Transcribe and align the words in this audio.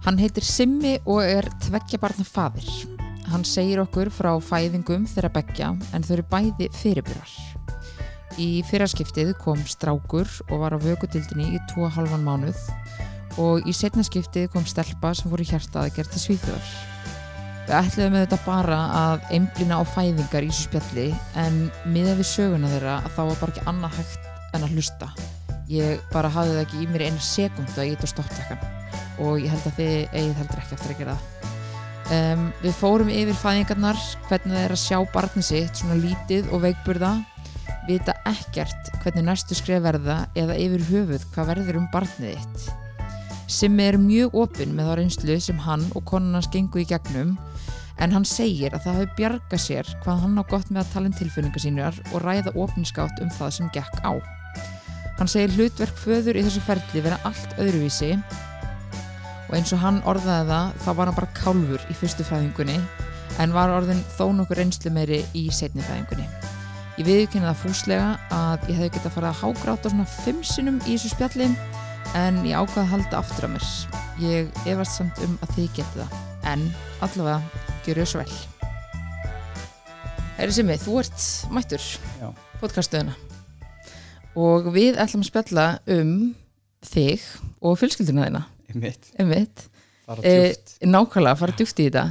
Hann 0.00 0.16
heitir 0.16 0.44
Simmi 0.46 0.94
og 1.04 1.20
er 1.20 1.44
tveggja 1.60 1.98
barna 2.00 2.24
fadir. 2.24 2.68
Hann 3.28 3.42
segir 3.44 3.82
okkur 3.82 4.08
frá 4.08 4.30
fæðingum 4.40 5.04
þeirra 5.10 5.28
beggja 5.34 5.74
en 5.92 6.06
þau 6.06 6.14
eru 6.16 6.24
bæði 6.30 6.68
fyrirburar. 6.72 7.34
Í 8.40 8.62
fyrraskiptið 8.70 9.34
kom 9.42 9.60
strákur 9.68 10.30
og 10.48 10.62
var 10.62 10.72
á 10.72 10.78
vökutildinni 10.80 11.50
í 11.52 11.60
2,5 11.74 12.16
mánuð 12.24 12.62
og 13.44 13.68
í 13.68 13.76
setnaskiptið 13.76 14.48
kom 14.54 14.64
stelpa 14.64 15.12
sem 15.14 15.28
fór 15.28 15.44
í 15.44 15.50
hjarta 15.52 15.84
að 15.84 15.92
gera 15.98 16.14
til 16.14 16.24
svíþjóðar. 16.24 16.72
Við 17.68 17.76
ætluðum 17.82 18.16
með 18.16 18.24
þetta 18.24 18.40
bara 18.48 18.80
að 19.02 19.28
einblina 19.36 19.78
á 19.78 19.84
fæðingar 19.84 20.48
í 20.48 20.50
þessu 20.50 20.68
spjalli 20.70 21.08
en 21.44 21.62
miða 21.92 22.16
við 22.16 22.32
söguna 22.32 22.72
þeirra 22.72 22.98
að 23.04 23.14
þá 23.18 23.22
var 23.26 23.40
bara 23.44 23.54
ekki 23.54 23.68
annað 23.68 24.00
hægt 24.00 24.28
en 24.56 24.64
að 24.64 24.76
hlusta. 24.78 25.14
Ég 25.70 26.04
bara 26.10 26.32
hafði 26.32 26.56
það 26.56 26.66
ekki 26.66 26.82
í 26.82 26.90
mér 26.90 27.10
eina 27.10 27.24
sekund 27.30 27.74
að 27.76 27.90
ég 27.92 27.98
þetta 27.98 28.14
stopptakkan 28.16 28.79
og 29.20 29.40
ég 29.40 29.52
held 29.52 29.68
að 29.68 29.80
þið 29.80 29.96
eigið 30.16 30.38
heldur 30.40 30.62
ekki 30.62 30.78
eftir 30.78 30.94
að 30.94 31.02
gera 31.02 31.16
það. 31.18 31.56
Um, 32.10 32.46
við 32.64 32.72
fórum 32.74 33.10
yfir 33.14 33.36
fæðingarnar, 33.38 33.98
hvernig 34.26 34.56
það 34.56 34.64
er 34.64 34.72
að 34.74 34.82
sjá 34.82 34.96
barni 35.12 35.44
sitt, 35.46 35.76
svona 35.78 35.98
lítið 36.00 36.48
og 36.50 36.64
veikburða, 36.64 37.12
vita 37.88 38.14
ekkert 38.28 38.90
hvernig 39.02 39.26
næstu 39.26 39.56
skref 39.56 39.82
verða 39.84 40.24
eða 40.38 40.56
yfir 40.60 40.84
höfuð 40.90 41.26
hvað 41.34 41.52
verður 41.54 41.80
um 41.80 41.88
barnið 41.92 42.36
þitt. 42.38 42.66
Simmi 43.50 43.86
er 43.90 43.98
mjög 43.98 44.36
opinn 44.44 44.74
með 44.76 44.90
þá 44.90 44.96
reynslu 45.00 45.38
sem 45.42 45.62
hann 45.64 45.86
og 45.98 46.04
konunans 46.06 46.50
gengu 46.52 46.82
í 46.82 46.86
gegnum 46.86 47.36
en 48.00 48.14
hann 48.14 48.26
segir 48.28 48.74
að 48.74 48.84
það 48.84 48.98
hafi 48.98 49.16
bjarga 49.18 49.58
sér 49.60 49.88
hvað 50.04 50.22
hann 50.24 50.38
á 50.38 50.44
gott 50.52 50.70
með 50.70 50.84
að 50.84 50.92
tala 50.94 51.10
um 51.10 51.16
tilfinningar 51.18 51.64
sínar 51.64 51.98
og 52.12 52.22
ræða 52.24 52.54
opinskátt 52.54 53.22
um 53.24 53.32
það 53.38 53.56
sem 53.56 53.72
gekk 53.74 54.04
á. 54.06 54.12
Hann 55.18 55.28
segir 55.28 55.56
hlutverk 55.56 55.98
föður 56.00 56.38
í 56.38 56.44
þessu 56.46 56.62
ferli 56.64 57.02
vera 57.04 57.18
allt 57.28 57.58
öðruvísi 57.58 58.14
og 59.50 59.56
eins 59.58 59.72
og 59.74 59.80
hann 59.82 59.98
orðaði 60.06 60.46
það 60.46 60.74
þá 60.84 60.90
var 60.94 61.08
hann 61.10 61.16
bara 61.16 61.34
kálfur 61.34 61.86
í 61.90 61.94
fyrstu 61.98 62.26
fæðingunni 62.26 62.76
en 63.42 63.54
var 63.54 63.72
orðin 63.74 64.02
þó 64.14 64.28
nokkur 64.38 64.60
reynslu 64.60 64.92
meiri 64.94 65.24
í 65.34 65.48
setni 65.54 65.82
fæðingunni. 65.82 66.26
Ég 67.00 67.08
viðkynna 67.08 67.50
það 67.50 67.62
fúslega 67.64 68.10
að 68.36 68.68
ég 68.70 68.78
hefði 68.78 68.90
gett 68.94 69.08
að 69.08 69.14
fara 69.16 69.32
að 69.32 69.40
hágráta 69.40 69.90
svona 69.90 70.06
fimm 70.20 70.44
sinnum 70.46 70.78
í 70.84 70.94
þessu 70.94 71.10
spjalli 71.14 71.48
en 72.18 72.38
ég 72.46 72.60
ákvaði 72.60 72.84
að 72.84 72.92
halda 72.92 73.22
aftur 73.22 73.48
af 73.48 73.54
mér. 73.56 73.66
Ég 74.22 74.62
efast 74.70 75.00
samt 75.00 75.18
um 75.26 75.34
að 75.42 75.56
þið 75.56 75.68
geti 75.80 75.98
það 75.98 76.14
en 76.52 76.64
allavega 77.02 77.40
ég 77.90 78.06
svo 78.06 78.22
vel. 78.22 78.38
Herri 80.38 80.54
Simi, 80.54 80.78
þú 80.78 81.00
ert 81.02 81.26
mættur 81.52 81.90
podcastuðuna 82.62 83.16
og 84.38 84.70
við 84.72 85.00
ætlum 85.00 85.24
að 85.24 85.30
spjalla 85.32 85.66
um 85.90 86.14
þig 86.86 87.24
og 87.60 87.80
fjölskylduna 87.80 88.28
þína 88.28 88.46
Fara 90.10 90.22
Eh, 90.26 90.54
nákvæmlega, 90.82 91.36
fara 91.38 91.54
djúkt 91.54 91.78
í 91.82 91.86
þetta. 91.86 92.06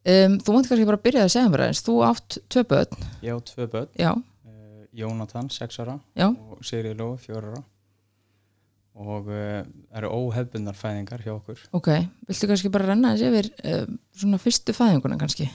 Um, 0.00 0.36
þú 0.40 0.54
mátt 0.54 0.68
kannski 0.70 0.86
bara 0.88 1.00
byrja 1.02 1.24
að 1.26 1.32
segja 1.34 1.48
mér 1.52 1.62
aðeins. 1.66 1.82
Þú 1.84 1.94
átt 2.06 2.36
tvö 2.48 2.62
börn, 2.70 3.02
Ég 3.26 3.34
á 3.36 3.38
tvö 3.44 3.66
börn, 3.68 3.88
já, 3.98 4.12
uh, 4.14 4.84
Jónatan, 4.96 5.50
6 5.52 5.80
ára. 5.82 5.98
Já. 6.16 6.28
Og 6.30 6.62
Sigriði 6.64 6.96
Lói, 6.96 7.18
4 7.20 7.42
ára. 7.50 7.60
Og 9.00 9.28
uh, 9.28 9.60
eru 9.96 10.08
óhefbundar 10.14 10.76
fæðingar 10.78 11.20
hjá 11.24 11.34
okkur. 11.34 11.60
Ok, 11.76 11.90
viltu 12.28 12.48
kannski 12.48 12.70
bara 12.72 12.88
renna 12.92 13.12
þessi 13.16 13.28
yfir 13.28 13.50
um, 13.74 13.98
svona 14.22 14.40
fyrstu 14.40 14.74
fæðinguna 14.76 15.18
kannski? 15.20 15.50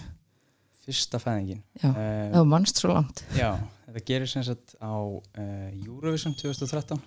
Fyrsta 0.85 1.17
fæðingin. 1.21 1.63
Já, 1.81 1.89
uh, 1.89 1.97
ef 2.29 2.37
þú 2.37 2.45
mannst 2.53 2.81
svo 2.83 2.93
langt. 2.93 3.23
Já, 3.37 3.49
þetta 3.87 4.05
gerir 4.11 4.29
sem 4.29 4.45
sagt 4.45 4.75
á 4.77 4.93
uh, 4.93 5.69
Eurovision 5.87 6.35
2013 6.37 7.01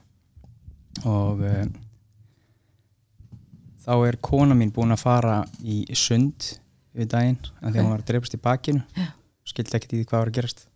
og 1.07 1.45
uh, 1.47 1.65
þá 3.89 3.95
er 4.05 4.19
kona 4.21 4.55
mín 4.59 4.73
búin 4.75 4.93
að 4.93 5.01
fara 5.01 5.37
í 5.65 5.81
sund 5.97 6.51
við 6.93 7.09
daginn 7.15 7.39
af 7.41 7.71
því 7.71 7.71
Ok. 7.71 7.77
að 7.79 7.85
hún 7.87 7.93
var 7.95 8.03
að 8.03 8.11
dreipast 8.11 8.37
í 8.37 8.41
bakinu. 8.45 8.83
Já. 8.97 9.07
skildi 9.49 9.77
ekkert 9.79 9.93
í 9.95 9.99
því 10.03 10.07
hvað 10.11 10.21
var 10.21 10.29
að 10.29 10.37
gerast. 10.37 10.67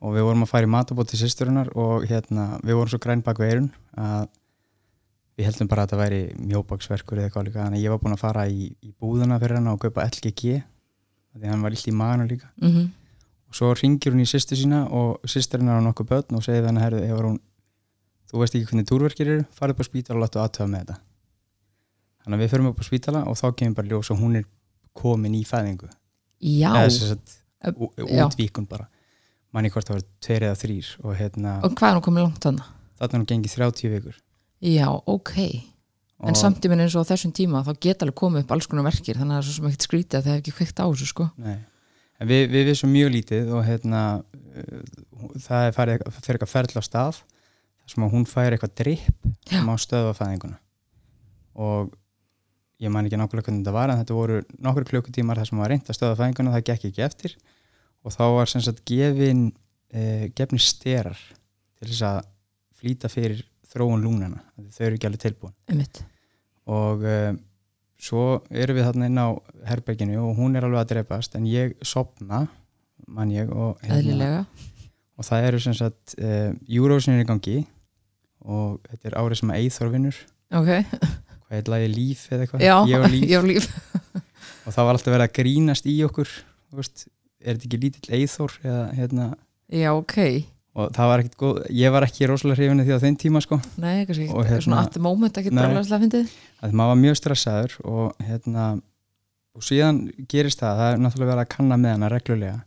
Og 0.00 0.14
við 0.14 0.24
vorum 0.24 0.44
að 0.46 0.48
fara 0.48 0.64
í 0.64 0.70
matabót 0.72 1.10
til 1.10 1.18
sýsturinnar 1.20 1.68
og 1.76 2.06
hérna, 2.08 2.46
við 2.64 2.78
vorum 2.78 2.88
svo 2.94 2.98
græn 3.04 3.22
bak 3.24 3.36
við 3.42 3.50
eirun 3.52 3.70
að 4.00 4.28
við 5.36 5.48
heldum 5.50 5.68
bara 5.68 5.84
að 5.84 5.90
þetta 5.90 6.00
væri 6.00 6.20
mjóbaksverkur 6.48 7.18
eða 7.20 7.28
eitthvað 7.28 7.46
líka. 7.48 7.60
Þannig 7.64 7.78
að 7.78 7.84
ég 7.84 7.92
var 7.92 8.00
búin 8.00 8.16
að 8.16 8.22
fara 8.24 8.46
í, 8.48 8.70
í 8.80 8.92
búðuna 8.96 9.38
fyrir 9.42 9.58
hann 9.60 9.68
og 9.68 9.80
kaupa 9.84 10.06
LGG 10.08 10.40
því 11.34 11.44
að 11.44 11.50
hann 11.52 11.64
var 11.66 11.76
illt 11.76 11.90
í 11.92 11.96
maganu 12.00 12.28
líka. 12.30 12.52
Mm 12.62 12.92
og 13.54 13.58
svo 13.60 13.68
ringir 13.78 14.10
hún 14.10 14.24
í 14.24 14.26
sýstu 14.26 14.56
sína 14.58 14.80
og 14.90 15.20
sýsturinn 15.30 15.68
er 15.70 15.78
á 15.78 15.86
nokkuð 15.86 16.08
börn 16.10 16.34
og 16.34 16.42
segir 16.42 16.64
þannig 16.66 17.04
hún, 17.14 17.36
þú 18.26 18.40
veist 18.40 18.56
ekki 18.58 18.66
hvernig 18.66 18.88
túrverkir 18.90 19.28
eru, 19.30 19.44
farið 19.54 19.76
upp 19.76 19.82
á 19.84 19.86
spítala 19.86 20.18
og 20.18 20.24
láttu 20.24 20.40
aðtöða 20.42 20.70
með 20.72 20.80
þetta 20.80 20.96
þannig 22.24 22.38
að 22.38 22.44
við 22.44 22.54
förum 22.54 22.70
upp 22.70 22.80
á 22.80 22.84
spítala 22.88 23.24
og 23.28 23.38
þá 23.38 23.46
kemur 23.58 23.78
bara 23.78 23.92
ljós 23.92 24.10
og 24.14 24.20
hún 24.20 24.40
er 24.40 24.48
komin 24.96 25.36
í 25.36 25.44
fæðingu. 25.48 25.90
Já, 26.44 26.72
útvíkun 27.64 28.68
bara. 28.68 28.88
Manni 29.54 29.70
hvort 29.70 29.86
það 29.86 30.00
var 30.00 30.08
tveir 30.24 30.48
eða 30.48 30.58
þrýr 30.58 30.88
og 31.04 31.14
hérna, 31.18 31.58
og 31.62 31.76
hvað 31.78 31.92
er 31.92 31.98
hún 31.98 32.06
komið 32.08 32.26
langt 32.26 32.42
þannig? 32.42 32.72
þarna 32.98 33.18
er 33.18 33.22
hún 33.22 33.28
gengið 33.30 33.54
30 33.58 33.92
vikur. 33.92 34.18
Já, 34.64 34.88
ok, 34.90 35.34
en 36.24 36.32
og, 36.32 36.38
samt 36.38 36.64
í 36.64 36.70
minn 36.72 36.82
eins 36.84 36.96
og 36.98 37.06
þessum 37.08 37.34
tíma 37.36 37.62
þá 37.66 37.72
geta 37.76 38.06
alveg 38.06 38.18
komið 38.18 38.44
upp 38.44 38.54
alls 38.54 38.68
konar 38.70 38.86
verkir 38.86 39.18
þannig 39.20 39.36
að 39.36 39.38
það 39.38 39.44
er 39.44 39.48
svo 39.48 39.56
sem 39.56 39.68
ekkert 39.70 39.86
skrítið 39.88 40.18
að 40.18 40.26
það 40.26 40.34
hef 40.34 40.42
ekki 40.42 40.56
kveikt 40.58 40.82
á 40.82 40.86
þessu 40.86 41.10
sko. 41.10 41.28
Nei, 41.44 41.58
en 42.18 42.30
við, 42.30 42.44
við 42.54 42.70
vissum 42.70 42.94
mjög 42.94 43.12
lítið 43.14 43.52
og 43.54 43.66
hérna 43.68 44.02
uh, 44.22 44.84
það 45.44 45.68
er 45.68 45.76
farið, 45.76 46.06
fyrir 46.18 46.38
eitthvað 46.38 46.54
ferðla 46.54 46.82
á 46.82 46.88
stað 46.88 47.20
þar 47.20 47.94
sem 47.94 48.06
að 48.06 48.16
hún 48.16 48.26
fær 48.30 48.56
eitthvað 48.56 48.76
dripp 48.80 49.28
sem 49.50 49.70
á 49.70 49.74
stöða 49.84 50.16
fæðinguna. 50.18 50.58
Og 51.54 51.92
ég 52.84 52.92
man 52.92 53.08
ekki 53.08 53.18
nákvæmlega 53.20 53.48
hvernig 53.48 53.64
þetta 53.64 53.74
var 53.74 53.92
en 53.92 54.00
þetta 54.02 54.18
voru 54.18 54.40
nokkur 54.66 54.88
klukkutímar 54.90 55.40
þar 55.40 55.50
sem 55.50 55.62
var 55.62 55.72
reynd 55.72 55.88
að 55.88 55.98
stöða 55.98 56.18
fæðinguna 56.20 56.54
það 56.54 56.66
gekk 56.70 56.88
ekki 56.90 57.04
eftir. 57.06 57.36
Og 58.04 58.12
þá 58.12 58.24
var 58.36 58.50
sem 58.52 58.64
sagt 58.64 58.84
gefin 58.88 59.46
eh, 59.94 60.28
gefni 60.36 60.60
sterar 60.60 61.18
til 61.78 61.88
þess 61.88 62.04
að 62.10 62.20
flýta 62.80 63.10
fyrir 63.12 63.40
þróun 63.74 64.04
lúnana, 64.04 64.42
þau 64.70 64.84
eru 64.86 64.98
ekki 64.98 65.08
alveg 65.08 65.22
tilbúin. 65.24 65.54
Einmitt, 65.72 66.04
og 66.70 67.02
uh, 67.04 67.32
svo 68.00 68.24
erum 68.52 68.78
við 68.78 68.86
þarna 68.86 69.08
inn 69.10 69.20
á 69.20 69.28
herberginu 69.68 70.20
og 70.22 70.38
hún 70.38 70.54
er 70.54 70.66
alveg 70.66 70.84
að 70.84 70.92
drepast 70.92 71.34
en 71.38 71.48
ég 71.48 71.74
sopna 71.84 72.44
mann 73.10 73.32
ég 73.34 73.50
og, 73.52 73.80
eðlilega. 73.84 74.44
Og 75.14 75.26
það 75.26 75.48
eru 75.48 75.62
sem 75.62 75.76
sagt 75.78 76.16
uh, 76.18 76.52
Eurovision 76.68 77.16
er 77.16 77.24
í 77.24 77.28
gangi 77.28 77.58
og 78.44 78.80
þetta 78.90 79.10
er 79.10 79.18
árið 79.20 79.40
sem 79.40 79.52
að 79.52 79.60
Eithor 79.62 79.92
vinnur. 79.92 80.22
Ok, 80.54 80.70
er 81.60 81.70
lagi 81.74 81.90
líf 81.92 82.24
eða 82.32 82.46
eitthvað. 82.46 82.64
Já, 82.64 82.74
ég 82.90 83.04
og 83.04 83.12
líf. 83.14 83.28
ég 83.32 83.38
og 83.40 83.48
líf. 83.50 83.68
Og 84.64 84.72
það 84.72 84.86
var 84.88 84.96
alltaf 84.98 85.12
verið 85.14 85.26
að 85.28 85.36
grínast 85.38 85.86
í 85.90 85.94
okkur 86.06 86.30
veist, 86.74 87.06
er 87.44 87.54
þetta 87.58 87.68
ekki 87.68 87.80
lítill 87.82 88.16
Eithor 88.18 88.54
eða 88.64 88.82
hérna? 88.96 89.26
Já, 89.74 89.90
ok, 89.94 90.16
og 90.74 90.90
það 90.96 91.10
var 91.10 91.22
ekkit 91.22 91.36
góð, 91.40 91.60
ég 91.78 91.92
var 91.94 92.06
ekki 92.08 92.28
rosalega 92.30 92.58
hrifinu 92.60 92.86
því 92.88 92.96
á 92.96 93.04
þeim 93.04 93.18
tíma 93.20 93.42
sko. 93.44 93.60
Nei, 93.80 94.04
kannski 94.08 94.26
Og 94.32 94.42
hérna- 94.48 94.64
svona 94.66 94.82
at 94.88 94.92
the 94.96 95.02
moment 95.04 95.38
ekki 95.38 95.52
Nei. 95.54 95.62
dröðlega 95.68 96.00
fyndið. 96.02 96.32
Að 96.64 96.74
maður 96.80 96.92
var 96.94 97.00
mjög 97.04 97.18
stressaður 97.20 97.76
og 97.84 98.24
hérna 98.26 98.66
og 99.54 99.62
síðan 99.62 100.00
gerist 100.26 100.58
það, 100.64 100.80
það 100.80 100.92
er 100.92 101.02
náttúrulega 101.04 101.30
verið 101.34 101.44
að 101.44 101.52
kanna 101.54 101.78
með 101.78 101.94
hana 101.94 102.10
reglulega. 102.10 102.58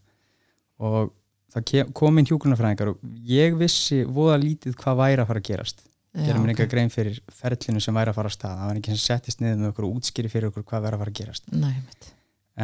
Og 0.80 1.12
það 1.54 1.94
kom 1.98 2.20
inn 2.22 2.30
hjúkunarfræðingar 2.30 2.94
og 2.94 3.00
ég 3.28 3.58
vissi 3.60 4.04
voða 4.06 4.38
lítið 4.40 4.78
hvað 4.80 5.00
væri 5.02 5.24
að 5.24 5.30
fara 5.32 5.42
að 5.44 5.50
gerast 5.50 5.87
gerum 6.26 6.44
mér 6.44 6.54
ok. 6.54 6.56
enga 6.56 6.70
grein 6.72 6.92
fyrir 6.94 7.20
ferlinu 7.34 7.82
sem 7.84 7.98
væri 7.98 8.12
að 8.12 8.18
fara 8.18 8.32
að 8.32 8.36
stað. 8.38 8.60
Það 8.60 8.70
var 8.72 8.80
ekki 8.82 8.94
sem 8.94 9.04
settist 9.04 9.42
niður 9.44 9.60
með 9.62 9.72
okkur 9.74 9.88
útskýri 9.90 10.32
fyrir 10.34 10.50
okkur 10.52 10.66
hvað 10.68 10.86
væri 10.88 10.98
að 10.98 11.04
fara 11.04 11.14
að 11.14 11.20
gerast. 11.22 11.50
Nei, 11.54 11.76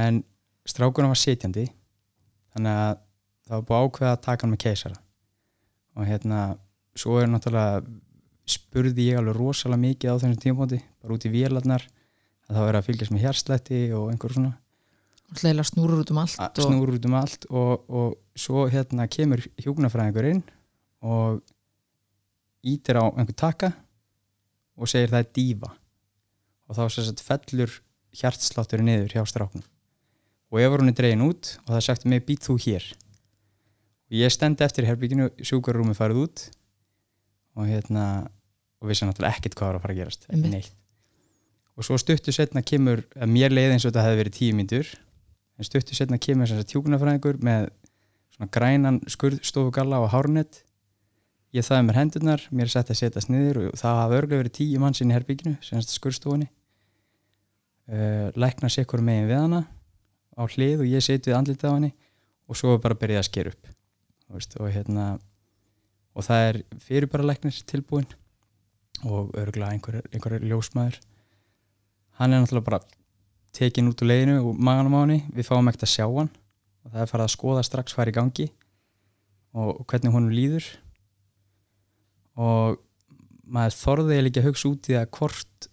en 0.03 0.21
strákunum 0.69 1.13
var 1.13 1.21
sitjandi 1.21 1.67
þannig 2.53 2.79
að 2.83 3.01
það 3.43 3.55
var 3.57 3.67
búið 3.69 3.87
ákveða 3.87 4.13
að 4.13 4.23
taka 4.27 4.45
hann 4.45 4.53
með 4.53 4.63
keisara. 4.63 4.99
Og 5.93 6.09
hérna 6.09 6.39
svo 6.97 7.19
er 7.21 7.29
náttúrulega 7.29 7.83
spurði 8.49 9.07
ég 9.11 9.19
alveg 9.19 9.37
rosalega 9.37 9.83
mikið 9.83 10.11
á 10.11 10.15
þessum 10.17 10.41
tímabóti 10.41 10.79
bara 11.01 11.15
út 11.15 11.27
í 11.27 11.31
vélarnar 11.31 11.85
að 12.49 12.57
það 12.57 12.67
var 12.67 12.77
að 12.77 12.87
fylgjast 12.89 13.13
með 13.13 13.25
hérslætti 13.27 13.81
og 13.95 14.09
einhver 14.11 14.35
svona. 14.35 14.53
Hleila 15.33 15.63
snúrur 15.65 16.03
út 16.03 16.11
um 16.13 16.19
allt 16.21 16.41
að 16.43 16.59
og, 16.59 16.67
snúr 16.67 16.91
út 16.93 17.07
um 17.07 17.15
allt 17.17 17.47
og, 17.49 17.85
og 17.87 18.17
svo 18.37 18.65
hérna 18.69 19.07
kemur 19.09 19.41
hjúknarfræðingur 19.63 20.29
inn 20.29 20.43
og 21.07 21.39
ítir 22.63 22.99
á 22.99 23.05
einhver 23.11 23.35
taka 23.35 23.73
og 24.79 24.89
segir 24.89 25.11
það 25.11 25.25
er 25.25 25.31
dífa 25.35 25.69
og 26.67 26.79
þá 26.79 26.83
sagt 26.89 27.23
fellur 27.23 27.77
hjartslátturinn 28.15 28.89
niður 28.89 29.15
hjá 29.17 29.23
stráknum 29.27 29.65
og 30.53 30.61
ef 30.61 30.75
hún 30.75 30.91
er 30.91 30.97
dregin 30.97 31.25
út 31.25 31.55
og 31.65 31.73
það 31.73 31.85
sagt 31.87 32.05
mig 32.05 32.21
být 32.27 32.45
þú 32.45 32.59
hér. 32.61 32.85
Og 34.05 34.19
ég 34.21 34.29
stend 34.29 34.61
eftir 34.61 34.85
herbygginu 34.85 35.31
sjúkarrúmi 35.41 35.95
farið 35.97 36.19
út 36.27 36.43
og 37.57 37.65
hérna 37.65 38.29
og 38.77 38.91
vissi 38.91 39.07
náttúrulega 39.07 39.39
ekkert 39.39 39.57
hvað 39.57 39.71
var 39.71 39.79
að 39.79 39.85
fara 39.85 39.95
að 39.95 40.01
gerast. 40.03 40.27
Neitt. 40.29 40.75
Og 41.73 41.87
svo 41.87 41.97
stuttu 41.97 42.29
setna 42.35 42.61
kemur 42.61 43.01
að 43.17 43.31
mér 43.33 43.53
leið 43.53 43.73
eins 43.73 43.87
og 43.87 43.89
þetta 43.89 44.05
hefði 44.05 44.19
verið 44.21 44.37
tíu 44.37 44.57
myndur 44.59 44.91
en 45.57 45.65
stuttu 45.65 45.97
setna 45.97 46.21
kemur 46.21 46.51
þess 46.51 46.61
að 46.61 46.69
tjúkunarfræðingur 46.69 47.41
með 47.41 47.71
svona 48.35 48.51
grænan 48.53 49.01
skurðstofugalla 49.09 50.03
og 50.03 50.11
hárnett 50.13 50.61
ég 51.53 51.65
þaði 51.65 51.85
mér 51.87 51.99
hendurnar, 52.01 52.43
mér 52.51 52.71
sett 52.71 52.89
að 52.89 52.99
setjast 52.99 53.29
niður 53.29 53.67
og 53.67 53.77
það 53.79 53.99
hafa 53.99 54.17
örgulega 54.19 54.43
verið 54.43 54.55
tíu 54.57 54.81
manns 54.81 55.03
inn 55.03 55.13
í 55.13 55.17
herbygginu, 55.17 55.57
semst 55.61 55.93
skurðstofunni. 55.93 56.49
Uh, 57.83 58.31
lækna 58.39 58.71
sér 58.71 58.87
hverju 58.87 59.03
megin 59.03 59.27
við 59.27 59.41
hana 59.41 59.65
á 60.39 60.43
hlið 60.47 60.85
og 60.85 60.87
ég 60.87 61.03
seti 61.03 61.29
við 61.29 61.37
andlitið 61.37 61.67
á 61.67 61.75
henni 61.75 61.91
og 62.47 62.57
svo 62.57 62.77
bara 62.81 62.95
byrjað 62.95 63.19
að 63.19 63.27
skera 63.27 63.51
upp 63.51 63.67
veist, 64.33 64.55
og 64.55 64.69
hérna 64.71 65.07
og 66.13 66.25
það 66.25 66.45
er 66.47 66.59
fyrir 66.81 67.09
bara 67.11 67.27
læknir 67.27 67.57
tilbúin 67.69 68.07
og 69.03 69.33
örgulega 69.35 69.73
einhver, 69.73 69.99
einhver 70.13 70.37
ljósmaður. 70.39 70.99
Hann 72.19 72.33
er 72.33 72.43
náttúrulega 72.43 72.69
bara 72.69 72.81
tekin 73.53 73.89
út 73.91 74.01
úr 74.01 74.09
leiðinu 74.09 74.39
og 74.41 74.57
maganum 74.57 74.95
á 74.97 75.03
henni 75.03 75.19
við 75.35 75.49
fáum 75.49 75.69
ekkert 75.69 75.87
að 75.87 75.93
sjá 75.93 76.05
hann 76.07 76.31
og 76.31 76.93
það 76.93 77.01
er 77.03 77.11
farið 77.11 77.25
að 77.27 77.35
skoða 77.35 77.65
strax 77.67 77.95
hvað 77.95 78.05
er 78.05 78.11
í 78.11 78.17
gangi 78.17 78.47
og 79.53 79.83
hvernig 79.89 80.15
honum 80.15 80.33
líður 80.33 80.69
og 82.39 82.79
maður 83.53 83.75
þorði 83.77 84.15
eiginlega 84.15 84.31
ekki 84.31 84.41
að 84.43 84.47
hugsa 84.49 84.69
út 84.71 84.89
í 84.89 84.95
það 84.97 85.09
hvort 85.17 85.67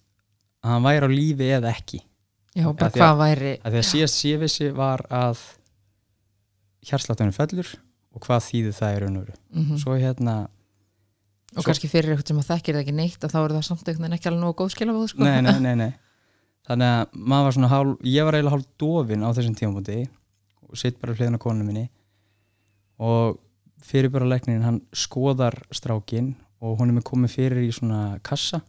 að 0.61 0.71
hann 0.75 0.85
væri 0.85 1.07
á 1.07 1.11
lífi 1.11 1.51
eða 1.57 1.71
ekki. 1.75 2.01
Já, 2.59 2.65
bara 2.73 2.91
að- 2.91 2.99
hvað 2.99 3.19
væri 3.23 3.53
að 3.63 3.71
því 3.73 3.81
að 3.81 3.89
síðast 3.91 4.19
síðvissi 4.21 4.71
var 4.77 5.05
að 5.09 5.39
hjarsláttunum 6.91 7.35
fellur 7.37 7.69
og 8.15 8.25
hvað 8.27 8.47
þýðir 8.49 8.75
það 8.77 8.97
og 9.07 9.15
veru. 9.21 9.37
Mm 9.55 9.79
svo 9.79 9.95
hérna 10.01 10.35
og 11.57 11.63
svo- 11.63 11.67
kannski 11.71 11.89
fyrir 11.91 12.15
eitthvað 12.15 12.29
sem 12.33 12.39
að 12.43 12.51
þekkir 12.51 12.75
það 12.75 12.83
ekki 12.85 12.95
neitt 12.97 13.25
að 13.27 13.33
þá 13.35 13.39
er 13.45 13.55
það 13.57 13.65
samt 13.69 13.89
einhvern 13.89 14.03
veginn 14.07 14.19
ekki 14.19 14.29
alveg 14.31 14.43
nógu 14.45 14.57
góð 14.61 14.73
skilabóð 14.75 15.09
sko. 15.11 15.25
nei, 15.25 15.41
nei, 15.41 15.59
nei, 15.61 15.75
nei. 15.83 15.93
þannig 16.69 16.91
að 16.91 17.15
maður 17.15 17.45
var 17.49 17.53
svona 17.57 17.69
hálf, 17.73 17.97
ég 18.05 18.25
var 18.25 18.35
eiginlega 18.35 18.55
hálf 18.57 18.67
dofin 18.79 19.23
á 19.27 19.29
þessum 19.35 19.57
tímabúti 19.59 20.09
og 20.69 20.77
sitt 20.79 21.01
bara 21.01 21.15
hliðin 21.15 21.39
á 21.39 21.41
konu 21.43 21.65
minni. 21.65 21.89
Og 23.01 23.39
fyrir 23.83 24.11
bara 24.13 24.27
læknin 24.29 24.63
hann 24.63 24.81
skoðar 24.93 25.57
strákin 25.73 26.35
og 26.61 26.77
hún 26.81 26.93
er 26.93 26.99
með 26.99 27.07
komið 27.09 27.35
fyrir 27.37 27.65
í 27.65 27.73
svona 27.75 28.19
kassa. 28.27 28.61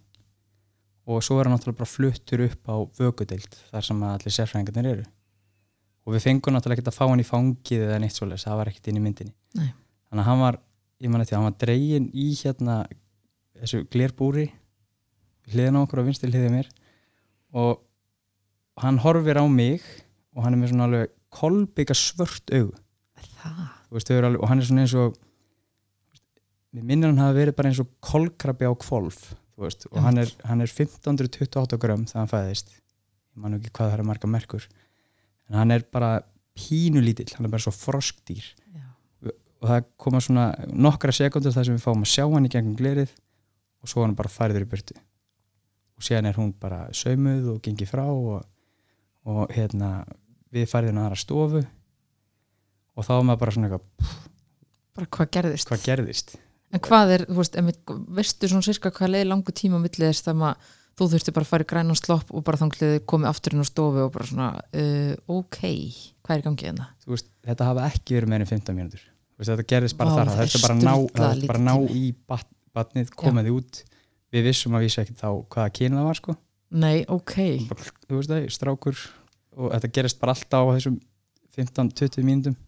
Og 1.10 1.24
svo 1.26 1.40
er 1.40 1.48
hann 1.48 1.56
náttúrulega 1.58 1.82
bara 1.82 1.92
fluttur 1.92 2.46
upp 2.46 2.72
á 2.72 2.76
vökudeild 3.00 3.58
þar 3.72 3.88
sem 3.88 4.04
allir 4.08 4.36
sérfræðingarnir 4.36 4.92
eru. 4.92 5.06
Og 6.06 6.16
við 6.16 6.26
fengum 6.28 6.56
náttúrulega 6.56 6.80
ekkert 6.80 6.92
að 6.94 6.98
fá 6.98 7.06
hann 7.10 7.24
í 7.24 7.28
fangið 7.28 7.86
eða 7.88 8.00
neitt 8.02 8.16
svoleiðis, 8.16 8.46
það 8.48 8.60
var 8.62 8.72
ekkert 8.72 8.90
inn 8.92 9.00
í 9.00 9.04
myndinni. 9.04 9.34
Nei. 9.58 9.72
þannig 10.12 10.24
að 10.24 10.30
hann 10.30 10.42
var, 10.42 10.58
ég 11.04 11.12
man 11.12 11.24
eftir 11.24 11.38
hann 11.38 11.48
var 11.50 11.58
dregin 11.60 12.08
í 12.16 12.28
hérna 12.40 12.76
þessu 13.60 13.82
glerbúri 13.92 14.48
hliðin 15.52 15.80
á 15.80 15.84
okkur 15.84 16.02
á 16.04 16.08
vinstri 16.08 16.30
hliðið 16.32 16.56
mér. 16.56 16.70
Og 17.58 17.82
hann 18.82 19.02
horfir 19.04 19.42
á 19.42 19.46
mig 19.52 19.84
og 20.36 20.46
hann 20.46 20.56
er 20.56 20.62
með 20.62 20.72
svona 20.74 20.88
alveg 20.88 21.12
kolbygga 21.32 21.98
svört 21.98 22.52
alveg, 24.28 24.40
og 24.40 24.48
hann 24.50 24.62
er 24.62 24.68
svona 24.68 24.86
eins 24.86 24.96
og 24.96 25.18
við 26.72 26.88
minnir 26.88 27.12
hann 27.12 27.22
hafa 27.22 27.38
verið 27.38 27.58
bara 27.58 27.72
eins 27.72 27.82
og 27.84 27.90
kolkrabi 28.04 28.68
á 28.68 28.74
kvolf 28.80 29.32
veist, 29.62 29.88
og 29.92 30.02
hann 30.02 30.22
er, 30.22 30.32
hann 30.48 30.64
er 30.64 30.72
1528 30.72 31.80
grömm 31.82 32.06
þegar 32.10 32.24
hann 32.24 32.32
fæðist. 32.32 32.72
Ég 33.32 33.42
man 33.44 33.54
nú 33.54 33.60
ekki 33.60 33.74
hvað 33.76 33.92
það 33.92 34.00
er 34.00 34.08
marga 34.10 34.30
merkur. 34.32 34.68
En 35.50 35.60
hann 35.60 35.76
er 35.76 35.86
bara 35.94 36.12
pínulítill 36.58 37.30
hann 37.36 37.48
er 37.48 37.54
bara 37.54 37.64
svo 37.64 37.74
froskdýr. 37.76 38.48
Já, 38.74 38.88
og 39.62 39.70
það 39.70 39.90
koma 40.02 40.24
svona 40.24 40.48
nokkra 40.72 41.16
sekundur 41.16 41.56
þar 41.56 41.70
sem 41.70 41.78
við 41.78 41.86
fáum 41.86 42.06
að 42.06 42.14
sjá 42.14 42.26
hann 42.26 42.48
í 42.48 42.54
gegnum 42.54 42.78
glerið 42.80 43.14
og 43.82 43.92
svo 43.92 44.06
hann 44.06 44.18
bara 44.18 44.32
færður 44.32 44.66
í 44.66 44.72
burtu. 44.72 44.98
Og 45.98 46.06
síðan 46.06 46.32
er 46.32 46.40
hún 46.40 46.54
bara 46.58 46.88
saumuð 46.98 47.54
og 47.56 47.62
gengið 47.66 47.92
frá 47.92 48.06
og, 48.10 48.42
og 49.30 49.54
hérna 49.54 50.02
við 50.52 50.68
færðum 50.72 51.04
aðra 51.04 51.20
stofu. 51.20 51.64
Og 52.98 53.08
þá 53.08 53.14
er 53.18 53.28
maður 53.28 53.44
bara 53.46 53.56
svona 53.56 53.70
eitthvað 53.70 54.18
bara 54.92 55.08
hvað 55.16 55.30
gerðist? 55.38 55.70
hvað 55.70 55.86
gerðist 55.86 56.34
en 56.72 56.84
hvað 56.84 57.16
er, 57.16 57.26
þú 57.30 57.40
veist, 57.42 57.58
veistu 58.20 58.52
svona 58.52 58.66
sirka 58.66 58.92
hvað 58.96 59.16
leið 59.16 59.28
langu 59.30 59.56
tíma 59.56 59.80
á 59.80 59.84
milli 59.84 60.08
þess 60.08 60.26
þegar 60.26 60.40
maður 60.42 60.78
þú 61.00 61.08
þurfti 61.14 61.34
bara 61.36 61.46
að 61.48 61.52
fara 61.52 61.66
í 61.66 61.70
grænan 61.72 61.98
slopp 61.98 62.32
og 62.36 62.44
bara 62.46 62.60
þanglið 62.62 62.96
komið 63.10 63.30
aftur 63.32 63.56
inn 63.56 63.64
á 63.64 63.68
stofu 63.68 64.04
og 64.06 64.12
bara 64.14 64.28
svona 64.28 64.50
uh, 64.60 65.14
ok, 65.40 65.62
hvað 66.22 66.36
er 66.36 66.42
í 66.42 66.46
gangi 66.48 66.68
hérna? 66.68 66.88
Þú 67.04 67.14
veist, 67.16 67.30
þetta 67.48 67.70
hafa 67.70 67.88
ekki 67.90 68.18
verið 68.18 68.34
meira 68.34 68.46
en 68.46 68.52
15 68.52 68.78
mínútur. 68.78 69.06
Þetta 69.42 69.68
gerðist 69.72 69.98
bara 69.98 70.16
þar 70.16 70.30
það 70.30 70.42
það 70.42 70.44
er 70.46 70.66
bara 70.66 70.76
að 70.76 70.84
ná, 70.84 70.92
það 70.92 71.32
þurfti 71.32 71.52
bara 71.52 71.62
að 71.62 71.68
ná 71.68 71.96
í 71.98 72.04
bat, 72.30 72.50
batnið, 72.78 73.14
koma 73.18 73.46
því 73.46 73.54
út. 73.58 73.80
Við 74.32 74.48
vissum 74.48 74.76
að 74.78 74.86
vísa 74.86 75.02
ekki 75.02 75.16
þá 75.18 75.30
hvaða 75.32 75.72
kyni 75.80 75.98
það 75.98 76.10
var 76.10 76.20
sko. 76.20 76.36
nei, 76.72 76.98
ok, 77.12 77.38
bara, 77.72 77.88
þú 78.06 78.20
veist 78.20 78.32
það, 78.32 78.46
strákur. 78.54 79.00
Og 79.58 79.72
þetta 79.74 79.90
gerist 79.98 80.20
bara 80.22 80.36
alltaf 80.36 80.70
á 80.70 80.74
þessum 80.78 81.00
15-20 81.58 82.28
mínútum. 82.28 82.60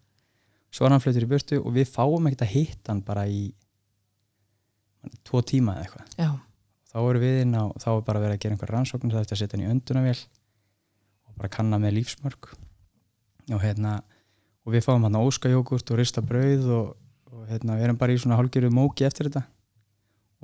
Svo 0.74 0.88
er 0.88 0.92
hann 0.92 1.00
fluttur 1.04 1.24
í 1.24 1.30
burtu 1.30 1.60
og 1.62 1.70
við 1.76 1.92
fáum 1.94 2.26
ekkert 2.26 2.44
að 2.48 2.56
hitta 2.56 2.90
hann 2.90 3.04
bara 3.06 3.28
í 3.30 3.46
tvo 5.26 5.42
tíma 5.46 5.76
eða 5.76 5.86
eitthvað. 5.86 6.10
Þá 6.94 6.98
erum 7.02 7.24
við 7.24 7.38
inn 7.42 7.54
á, 7.58 7.64
þá 7.82 7.88
er 7.92 8.02
bara 8.06 8.22
verið 8.22 8.36
að 8.36 8.42
gera 8.44 8.56
einhver 8.56 8.72
rannsókn 8.74 9.12
það 9.12 9.24
eftir 9.24 9.36
að 9.36 9.40
setja 9.42 9.58
hann 9.58 9.64
í 9.64 9.70
öndunavél 9.72 10.18
og 10.20 11.38
bara 11.40 11.52
kanna 11.56 11.80
með 11.82 11.96
lífsmörk. 11.98 12.52
Og 13.50 13.64
hérna 13.64 13.96
og 14.64 14.76
við 14.76 14.86
fáum 14.86 15.04
hann 15.04 15.18
óskajógurt 15.18 15.90
og 15.90 16.00
rista 16.00 16.22
brauð 16.24 16.70
og, 16.70 16.94
og 17.34 17.48
hérna 17.50 17.78
við 17.78 17.88
erum 17.88 18.00
bara 18.00 18.14
í 18.14 18.20
svona 18.22 18.38
hálgjöru 18.38 18.70
móki 18.72 19.08
eftir 19.08 19.28
þetta. 19.28 19.44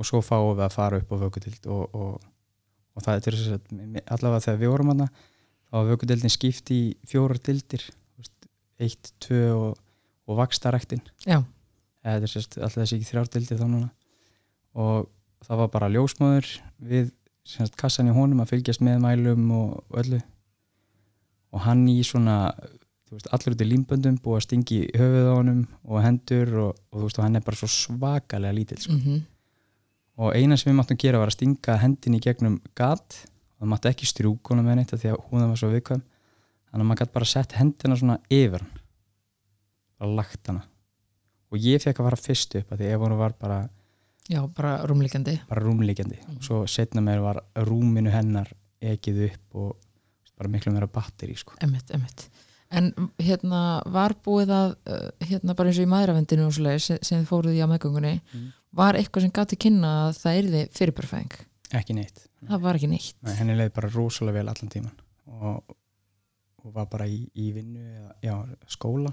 Og 0.01 0.09
svo 0.09 0.23
fáum 0.25 0.57
við 0.57 0.67
að 0.67 0.77
fara 0.77 1.01
upp 1.01 1.15
á 1.15 1.17
vökutild 1.23 1.71
og, 1.71 1.95
og, 1.95 2.19
og 2.97 3.07
það 3.07 3.17
er 3.17 3.25
til 3.27 3.37
þess 3.37 3.55
að 3.55 4.03
allavega 4.17 4.47
þegar 4.49 4.61
við 4.65 4.75
vorum 4.75 4.93
hann 4.95 5.07
þá 5.71 5.79
var 5.79 5.89
vökutildin 5.93 6.35
skipt 6.35 6.73
í 6.75 6.81
fjórar 7.07 7.39
dildir 7.39 7.87
eitt, 8.81 9.13
tvö 9.23 9.41
og, 9.55 9.81
og 10.27 10.39
vakstaræktin 10.41 11.03
eða 12.03 12.17
þetta 12.25 12.41
er 12.41 12.65
alltaf 12.65 12.79
þessi 12.81 12.99
ekki 12.99 13.09
þrjár 13.11 13.31
dildir 13.35 13.61
þá 13.61 13.67
núna 13.69 13.91
og 14.75 15.09
það 15.47 15.63
var 15.63 15.73
bara 15.73 15.91
ljósmóður 15.93 16.51
við 16.79 17.11
sérst, 17.47 17.77
kassan 17.81 18.11
í 18.11 18.15
honum 18.15 18.43
að 18.43 18.55
fylgjast 18.55 18.85
með 18.85 19.01
mælum 19.05 19.49
og, 19.57 19.81
öllu. 20.03 20.21
Og 21.51 21.65
hann 21.65 21.87
í 21.91 21.99
svona 22.07 22.53
veist, 23.11 23.29
allur 23.35 23.57
út 23.57 23.65
í 23.65 23.69
límböndum 23.69 24.21
búið 24.23 24.39
að 24.39 24.47
stingi 24.47 24.81
höfuð 24.95 25.27
á 25.27 25.35
honum 25.35 25.65
og 25.83 26.05
hendur 26.05 26.55
og, 26.67 26.81
og 26.93 27.01
þú 27.01 27.09
veist, 27.09 27.21
hann 27.25 27.41
er 27.41 27.45
bara 27.47 27.61
svo 27.61 27.71
svakalega 27.75 28.57
lítill 28.57 28.81
sko. 28.85 28.97
mhm. 28.97 29.21
Og 30.21 30.35
eina 30.37 30.57
sem 30.61 30.69
við 30.69 30.77
máttum 30.77 30.99
gera 31.01 31.17
var 31.17 31.31
að 31.31 31.39
stinga 31.39 31.79
hendin 31.81 32.19
í 32.19 32.21
gegnum 32.21 32.59
gat. 32.77 33.23
Og 33.57 33.65
það 33.65 33.71
mátti 33.73 33.89
ekki 33.89 34.09
strjúk 34.09 34.51
honum 34.53 34.67
með 34.69 34.77
neitt 34.77 34.93
því 34.93 35.15
að 35.15 35.23
hún 35.31 35.47
var 35.49 35.57
svo 35.57 35.71
viðkvæm. 35.73 36.03
Þannig 36.71 36.85
að 36.85 36.89
maður 36.91 37.01
gæti 37.01 37.15
bara 37.15 37.29
sett 37.31 37.55
hendina 37.57 37.97
svona 37.97 38.17
yfir 38.29 38.61
hann. 38.61 38.83
Bara 39.97 40.19
lagt 40.19 40.51
hana. 40.51 40.67
Og 41.49 41.65
ég 41.65 41.81
fekk 41.81 42.03
að 42.03 42.11
fara 42.11 42.21
fyrst 42.21 42.59
upp 42.61 42.75
af 42.75 42.83
því 42.83 42.91
ef 42.93 43.01
hún 43.01 43.17
var 43.17 43.37
bara 43.41 43.59
já, 44.31 44.41
bara 44.57 44.77
rúmlíkandi 44.87 45.37
bara 45.51 45.65
rúmlíkjandi 45.67 46.21
og 46.37 46.43
svo 46.47 46.61
setna 46.71 47.03
mér 47.05 47.21
var 47.25 47.43
rúminu 47.67 48.13
hennar 48.15 48.49
ekið 48.81 49.19
upp 49.31 49.59
og 49.65 49.77
bara 50.41 50.49
miklu 50.55 50.73
meira 50.73 50.87
batteri 50.89 51.35
sko. 51.37 51.53
Emmett, 51.61 51.91
emmett. 51.93 52.29
En 52.73 52.93
hérna 53.21 53.83
var 53.91 54.15
búið 54.25 54.53
að, 54.55 54.71
uh, 54.89 55.11
hérna 55.27 55.57
bara 55.59 55.69
eins 55.69 55.81
og 55.83 55.85
í 55.85 55.91
maðuravendinu 55.91 56.47
og 56.47 56.55
svoleiðis 56.57 56.87
sem, 56.89 56.99
sem 57.03 57.19
þið 57.21 57.29
fóruð 57.29 57.59
í 57.59 57.61
á 57.61 57.67
meðgöngunni, 57.69 58.13
Mm. 58.33 58.47
var 58.73 58.95
eitthvað 58.95 59.27
sem 59.27 59.33
gátti 59.35 59.59
kynna 59.59 59.91
að 60.07 60.21
það 60.23 60.39
yrði 60.45 60.63
fyrirbærfæðing? 60.79 61.35
ekki 61.75 61.95
neitt 61.95 62.23
Það 62.49 62.61
var 62.63 62.75
ekki 62.79 62.89
neitt. 62.89 63.15
Nei, 63.23 63.35
henni 63.37 63.55
leið 63.59 63.73
bara 63.75 63.91
rosalega 63.93 64.39
vel 64.39 64.49
allan 64.49 64.71
tíman 64.73 64.97
og, 65.27 65.75
og 66.65 66.73
var 66.75 66.87
bara 66.87 67.05
í, 67.07 67.29
í 67.37 67.51
vinnu 67.53 67.83
eða 67.85 68.15
já, 68.25 68.35
skóla 68.67 69.13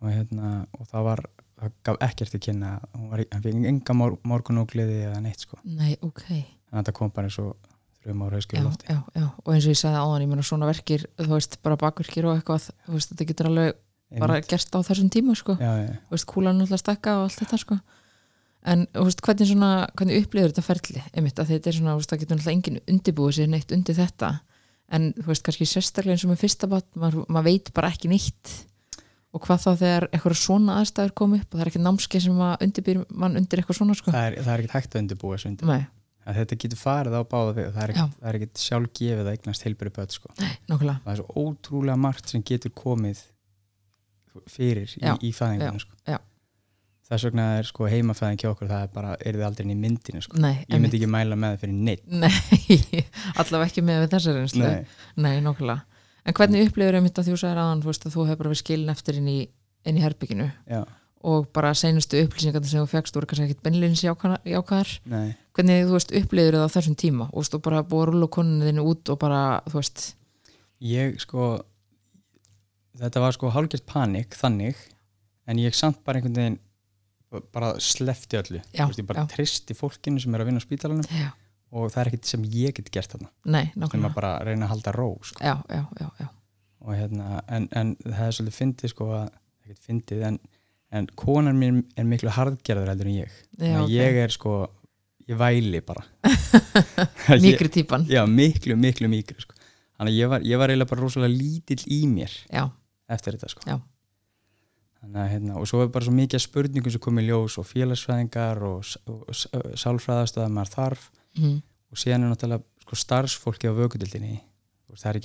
og, 0.00 0.08
hérna, 0.10 0.66
og 0.74 0.88
það 0.90 1.06
var 1.06 1.22
það 1.62 1.76
gaf 1.88 2.00
ekkert 2.08 2.36
að 2.38 2.44
kynna 2.46 2.72
hann 2.92 3.44
fikk 3.44 3.68
enga 3.72 3.96
mor, 3.96 4.16
morgunógliði 4.28 5.04
eða 5.08 5.20
neitt 5.24 5.46
sko. 5.46 5.60
Nei, 5.64 5.94
ok. 6.02 6.24
en 6.32 6.80
þetta 6.80 6.96
kom 6.96 7.12
bara 7.14 7.30
eins 7.30 7.38
og 7.42 7.54
þrjum 8.02 8.26
ára 8.26 8.38
hauskjölu 8.40 8.66
lofti 8.66 8.90
já, 8.90 8.98
já. 9.14 9.26
Og 9.44 9.54
eins 9.54 9.66
og 9.66 9.74
ég 9.74 9.78
sagði 9.78 10.02
áðan, 10.02 10.24
ég 10.24 10.30
meina 10.32 10.44
svona 10.46 10.68
verkir, 10.68 11.06
þú 11.20 11.32
veist, 11.36 11.58
bara 11.62 11.78
bakverkir 11.80 12.28
og 12.28 12.38
eitthvað, 12.38 12.68
þú 12.86 12.94
veist, 12.96 13.12
þetta 13.12 13.28
getur 13.30 13.50
alveg 13.50 13.80
bara 14.20 14.40
gerst 14.44 14.74
á 14.74 14.78
þessum 14.84 15.10
tíma, 15.12 15.36
sko. 15.38 15.56
já, 15.60 15.72
já, 15.86 15.92
Þú 16.08 16.16
veist, 16.16 16.28
kúlan 16.28 16.58
náttúrulega 16.58 16.82
stakka 16.82 17.18
og 17.20 17.28
allt 17.28 17.38
þetta, 17.42 17.60
sko. 17.62 17.78
En, 18.72 18.84
þú 18.94 19.06
veist, 19.08 19.22
hvernig 19.26 19.48
svona, 19.50 19.70
hvernig 19.98 20.24
upplifur 20.24 20.52
þetta 20.52 20.66
ferli, 20.66 21.04
einmitt, 21.14 21.38
að 21.38 21.54
þetta 21.54 21.70
er 21.70 21.78
svona, 21.78 21.94
þú 21.94 22.02
veist, 22.02 22.12
það 22.12 22.20
getur 22.22 22.36
náttúrulega 22.36 22.58
enginn 22.58 22.82
undirbúið 22.92 23.38
sér 23.38 23.48
neitt 23.54 23.72
undir 23.74 23.98
þetta, 23.98 24.30
en, 24.92 25.08
þú 25.16 25.30
veist, 25.30 25.46
kannski 25.46 25.68
sérstaklega 25.70 26.18
eins 26.18 26.26
og 26.26 26.34
með 26.34 26.42
fyrsta 26.44 26.68
bat, 26.70 26.86
maður, 26.98 27.24
maður 27.32 27.48
veit 27.48 27.72
bara 27.74 27.90
ekki 27.94 28.12
neitt 28.12 28.52
og 29.32 29.42
hvað 29.46 29.64
þá 29.64 29.70
þegar 29.80 30.06
eitthvað 30.10 30.38
svona 30.42 30.76
aðstæður 30.82 31.16
kom 31.16 31.34
upp 31.38 31.48
og 31.48 31.56
það 31.56 31.64
er 31.64 31.70
ekki 31.72 31.82
námskeið 31.82 32.24
sem 32.26 32.40
að 32.44 32.64
undirbýr 32.66 33.02
mann 33.08 33.40
undir 33.40 33.62
eitthvað 33.62 33.78
svona, 33.80 33.96
sko. 33.96 34.12
það 34.12 34.28
er, 34.28 34.38
það 34.42 34.54
er 34.54 34.62
ekkert 34.62 34.76
hægt 34.76 34.96
að 34.96 35.04
undirbúa 35.04 35.36
þessu 35.38 35.52
undir 35.52 35.84
þetta 36.22 36.58
getur 36.62 36.78
farið 36.78 37.16
á 37.18 37.22
báða 37.26 37.54
við 37.56 37.70
það 37.74 37.84
er 37.84 37.94
er 38.02 38.38
ekkert 38.38 38.60
sjálf 38.62 38.92
gefið 38.98 39.22
að 39.24 39.30
eignast 39.32 39.64
heilbæri 39.66 39.94
börn 39.96 40.12
sko. 40.12 40.34
það 40.36 41.14
er 41.14 41.22
svo 41.22 41.46
ótrúlega 41.46 41.98
margt 41.98 42.28
sem 42.30 42.44
getur 42.46 42.74
komið 42.76 43.24
fyrir 44.48 44.92
Já, 44.96 45.16
í, 45.16 45.30
í 45.30 45.32
fæðingunum 45.36 45.80
sko. 45.82 46.20
þess 47.08 47.26
vegna 47.28 47.46
er 47.58 47.68
sko, 47.68 47.88
heimafæðing 47.90 48.40
hjá 48.40 48.50
okkur 48.52 48.70
það 48.70 48.84
er 48.86 48.92
bara, 48.94 49.16
er 49.20 49.36
þið 49.36 49.46
aldrei 49.48 49.66
inn 49.66 49.74
í 49.74 49.80
myndinu 49.80 50.22
sko. 50.24 50.38
Nei, 50.40 50.62
ég 50.62 50.80
myndi 50.80 51.00
ekki 51.00 51.10
mæla 51.12 51.36
með 51.36 51.56
það 51.56 51.64
fyrir 51.64 51.80
neitt 51.88 52.06
Nei, 52.08 53.02
allavega 53.40 53.68
ekki 53.68 53.84
með 53.84 54.04
við 54.04 54.14
þessar 54.14 54.38
reynslu. 54.38 54.70
Nei. 55.20 55.34
Nokkulega. 55.44 55.84
En 56.26 56.34
hvernig 56.38 56.68
upplifur 56.68 56.94
einmitt 56.98 57.18
að 57.18 57.30
þú 57.32 57.36
sagðir 57.40 57.60
aðan, 57.62 57.80
þú 57.82 57.92
að 57.94 58.12
þú 58.14 58.24
hefur 58.28 58.40
bara 58.42 58.50
verið 58.52 58.60
skilin 58.62 58.92
eftir 58.94 59.16
inn 59.18 59.28
í, 59.32 59.38
inn 59.90 59.96
í 59.98 60.02
herbygginu 60.04 60.46
Já, 60.70 60.82
og 61.22 61.48
bara 61.54 61.72
seinustu 61.74 62.20
upplýsingar 62.22 62.64
sem 62.66 62.82
þú 62.82 62.90
fegst 62.90 63.14
voru 63.18 63.26
kannski 63.30 63.48
ekkit 63.48 63.62
beinleins 63.62 64.02
jákvæðar. 64.02 64.92
nei. 65.10 65.34
Hvernig, 65.54 65.84
þú 65.86 65.96
veist, 65.98 66.14
upplifur 66.22 66.56
það 66.58 66.66
á 66.66 66.74
þessum 66.76 66.96
tíma? 66.98 67.26
Og, 67.32 67.46
og 67.54 67.62
bara 67.62 67.82
búið 67.82 68.02
að 68.06 68.08
rúla 68.12 68.28
konunni 68.38 68.68
þinni 68.70 68.86
út 68.92 69.12
og 69.12 69.18
bara, 69.22 69.42
þú 69.68 69.78
veist, 69.80 70.06
ég 70.82 71.18
sko 71.22 71.50
þetta 73.02 73.22
var 73.22 73.34
sko 73.36 73.50
hálfgert 73.54 73.86
panik 73.88 74.34
þannig 74.38 74.78
en 75.50 75.58
ég 75.62 75.74
samt 75.76 76.00
bara 76.06 76.18
einhvern 76.20 76.38
veginn 76.38 76.58
bara 77.54 77.70
slefti 77.80 78.36
öllu. 78.36 78.60
Já, 78.74 78.84
Þú 78.84 78.90
veist, 78.90 79.00
ég 79.02 79.06
bara 79.08 79.22
já. 79.24 79.30
tristi 79.32 79.74
fólkinu 79.76 80.20
sem 80.20 80.34
er 80.36 80.42
að 80.42 80.50
vinna 80.50 80.60
á 80.60 80.66
spítalanum. 80.66 81.06
Já, 81.08 81.30
og 81.72 81.88
það 81.92 82.00
er 82.02 82.10
ekkert 82.12 82.28
sem 82.30 82.42
ég 82.52 82.74
get 82.76 82.90
gert 82.92 83.14
þarna. 83.14 83.30
Nei, 83.54 83.64
sem 83.74 84.06
að 84.08 84.14
bara 84.16 84.32
reyna 84.44 84.66
að 84.68 84.72
halda 84.74 84.92
ró 84.96 85.06
sko. 85.24 85.40
já, 85.44 85.54
já, 85.72 85.82
já, 86.00 86.08
já, 86.20 86.28
og 86.82 86.96
hérna, 86.98 87.40
en, 87.48 87.68
en 87.78 87.94
það 88.04 88.26
er 88.26 88.36
svolítið 88.36 88.58
fyndið 88.60 88.92
sko 88.92 89.08
að, 89.16 89.30
ekkert 89.64 89.86
fyndið 89.88 90.24
en, 90.28 90.38
en 90.92 91.08
konan 91.16 91.56
mín 91.60 91.82
er 91.96 92.04
miklu 92.10 92.32
harðgerður 92.36 92.90
heldur 92.92 93.08
en 93.12 93.18
ég. 93.22 93.36
Já 93.62 93.78
okay. 93.84 93.94
ég 93.96 94.18
er 94.26 94.34
sko, 94.34 94.56
ég 95.30 95.38
væli 95.40 95.80
bara. 95.86 96.04
Mýkri 97.44 97.70
típan 97.72 98.04
já, 98.10 98.20
miklu, 98.28 98.76
miklu 98.76 99.08
mýkri 99.12 99.40
sko. 99.40 99.56
þannig 99.96 100.12
að 100.12 100.18
ég 100.18 100.30
var, 100.34 100.44
ég 100.52 100.60
var 100.60 100.72
eiginlega 100.72 100.90
bara 100.92 101.04
rosalega 101.06 101.32
lítill 101.38 101.80
í 101.94 102.02
mér 102.10 102.32
já, 102.52 102.66
eftir 103.12 103.36
þetta 103.38 103.52
sko. 103.54 103.78
Að, 105.02 105.16
hérna, 105.32 105.56
og 105.58 105.66
svo 105.66 105.80
er 105.82 105.88
bara 105.90 106.06
svo 106.06 106.12
mikið 106.14 106.42
spurningum 106.44 106.92
sem 106.94 107.02
komið 107.02 107.24
ljós 107.32 107.56
og 107.58 107.66
félagsfræðingar 107.66 108.60
og, 108.68 108.84
og, 109.10 109.24
s- 109.34 109.48
sálfræðast 109.82 110.38
að 110.38 110.52
maður 110.54 110.70
þarf 110.76 111.08
mm. 111.38 111.58
og 111.92 112.00
síðan 112.00 112.26
er 112.26 112.32
náttúrulega 112.32 112.84
sko, 112.84 112.98
starfsfólki 112.98 113.70
á 113.70 113.72
vökudildinni 113.76 114.40
það 114.92 115.22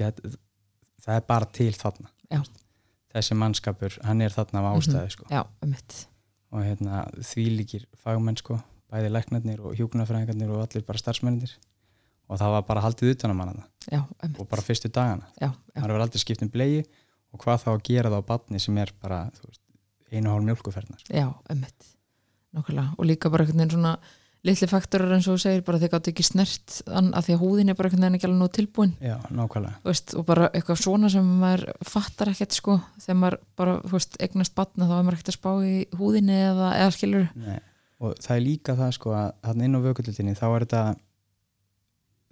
það 1.03 1.15
er 1.15 1.25
bara 1.27 1.47
til 1.53 1.73
þarna. 1.75 2.09
Já. 2.27 2.41
þessi 3.15 3.37
mannskapur, 3.39 3.97
hann 4.03 4.21
er 4.21 4.33
þarna 4.35 4.61
af 4.61 4.77
ástæði 4.81 5.11
sko. 5.13 5.27
já, 5.31 5.41
um 5.63 5.75
og 6.51 6.63
hérna, 6.63 7.03
því 7.27 7.45
líkir 7.57 7.85
fagmenn 7.99 8.37
sko, 8.39 8.59
bæði 8.91 9.11
læknarnir 9.11 9.63
og 9.63 9.75
hjúkunarfræðingarnir 9.79 10.51
og 10.55 10.63
allir 10.63 10.85
bara 10.87 11.01
starfsmennir 11.01 11.55
og 12.27 12.39
það 12.39 12.53
var 12.55 12.65
bara 12.67 12.83
haldið 12.83 13.15
utan 13.15 13.31
á 13.31 13.35
manna 13.39 13.65
já, 13.87 14.01
um 14.03 14.35
og 14.39 14.47
bara 14.51 14.63
fyrstu 14.63 14.91
dagana. 14.91 15.27
Það 15.39 15.91
var 15.91 16.03
aldrei 16.03 16.23
skipt 16.23 16.43
um 16.43 16.51
blei 16.51 16.83
og 17.33 17.43
hvað 17.43 17.63
þá 17.63 17.69
að 17.73 17.83
gera 17.89 18.11
það 18.11 18.23
á 18.23 18.29
batni 18.31 18.63
sem 18.63 18.77
er 18.79 18.93
bara 19.01 19.25
veist, 19.43 19.63
einu 20.11 20.31
hálf 20.31 20.47
mjölkuferðnar 20.47 21.03
sko. 21.03 21.13
já, 21.15 21.27
um 21.27 21.61
mitt 21.63 21.91
nákvæmlega, 22.55 22.95
og 22.97 23.05
líka 23.05 23.31
bara 23.31 23.43
einhvern 23.43 23.59
veginn 23.59 23.75
svona 23.75 23.97
litli 24.47 24.67
faktorar 24.71 25.13
eins 25.15 25.27
og 25.27 25.37
þú 25.37 25.43
segir, 25.43 25.63
bara 25.67 25.79
þeir 25.81 25.91
gátt 25.93 26.09
ekki 26.11 26.25
snert 26.25 26.77
að 26.87 27.27
því 27.27 27.35
að 27.35 27.41
húðin 27.43 27.71
er 27.71 27.77
bara 27.77 27.89
einhvern 27.89 28.05
veginn 28.05 28.17
ekki 28.17 28.27
alveg 28.29 28.41
nú 28.41 28.49
tilbúin. 28.57 28.93
Já, 29.03 29.15
veist, 29.85 30.13
og 30.17 30.27
bara 30.27 30.49
eitthvað 30.51 30.81
svona 30.81 31.11
sem 31.13 31.31
maður 31.41 31.65
fattar 31.87 32.31
ekkert 32.33 32.57
sko, 32.57 32.77
þegar 33.03 33.19
maður 33.21 33.39
bara 33.59 33.75
veist, 33.93 34.19
eignast 34.23 34.55
batna 34.57 34.89
þá 34.89 34.95
er 34.97 35.07
maður 35.07 35.19
ekkert 35.19 35.33
að 35.33 35.39
spá 35.39 35.51
í 35.63 35.73
húðinni 35.99 36.37
eða, 36.47 36.69
eða 36.81 36.93
skilur 36.95 37.27
Nei. 37.37 37.57
og 38.01 38.15
það 38.23 38.37
er 38.37 38.45
líka 38.45 38.77
það 38.79 38.95
sko 38.99 39.17
að 39.17 39.27
hann 39.49 39.65
inn 39.67 39.77
á 39.77 39.85
vökuldildinni 39.87 40.37
þá 40.37 40.47
er 40.47 40.67
þetta 40.67 40.85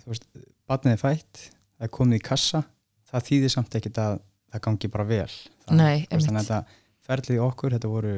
þú 0.03 0.13
veist, 0.13 0.31
batnið 0.69 0.95
er 0.97 1.03
fætt 1.03 1.43
það 1.49 1.89
er 1.89 1.93
komið 1.99 2.21
í 2.21 2.25
kassa 2.29 2.63
það 3.09 3.29
þýðir 3.29 3.53
samt 3.53 3.77
ekkert 3.79 4.01
að 4.01 4.17
það 4.55 4.65
gangi 4.67 4.91
bara 4.91 5.07
vel. 5.09 5.29
Það, 5.65 5.77
Nei, 5.79 6.05
veist, 6.09 6.27
þannig 6.29 6.41
að 6.41 6.49
þetta 6.49 6.81
ferlið 7.05 7.37
í 7.37 7.41
okkur 7.45 7.75
þetta 7.75 7.91
voru, 7.91 8.13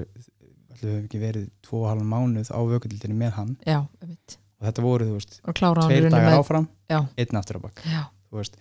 ætli 0.77 0.89
við 0.93 1.03
ekki 1.07 1.19
verið 1.25 1.49
tvo 1.65 1.81
og 1.83 1.89
halvan 1.91 2.09
mánuð 2.13 2.51
á 2.53 2.59
vökuldildinni 2.71 3.17
með 3.17 3.31
hann. 3.37 3.53
Já, 3.67 3.79
og 3.81 4.65
þetta 4.69 4.85
voru, 4.85 5.05
þú 5.09 5.17
veist, 5.19 5.39
hann 5.43 5.91
tveir 5.91 6.07
dagar 6.13 6.31
með- 6.31 6.39
áfram 6.41 6.67
já, 6.89 6.99
einn 7.17 7.37
aftur 7.41 7.59
á 7.59 7.61
bak. 7.67 7.83
Já, 7.85 8.01
þú 8.31 8.39
veist, 8.41 8.57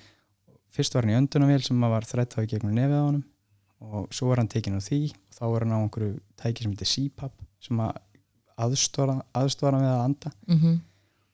fyrst 0.76 0.94
var 0.98 1.06
hann 1.06 1.14
í 1.14 1.18
öndunavél 1.20 1.62
sem 1.64 1.78
maður 1.80 1.94
var 1.96 2.08
þrætt 2.10 2.36
á 2.36 2.38
í 2.42 2.50
gegnum 2.50 2.74
nefið 2.76 2.98
á 3.00 3.04
honum 3.06 3.24
og 3.86 4.08
svo 4.16 4.28
var 4.32 4.40
hann 4.42 4.48
tekinn 4.48 4.76
á 4.76 4.80
því 4.80 5.00
og 5.12 5.36
þá 5.38 5.44
var 5.52 5.64
hann 5.66 5.76
á 5.76 5.80
einhverju 5.84 6.20
tæki 6.40 6.62
sem 6.64 6.72
heitir 6.72 6.90
CPAP 6.92 7.32
sem 7.60 7.80
að 7.84 7.96
aðstóra, 8.56 9.18
aðstóra 9.36 9.80
við 9.82 9.90
að 9.92 10.04
anda 10.08 10.30
mm 10.48 10.60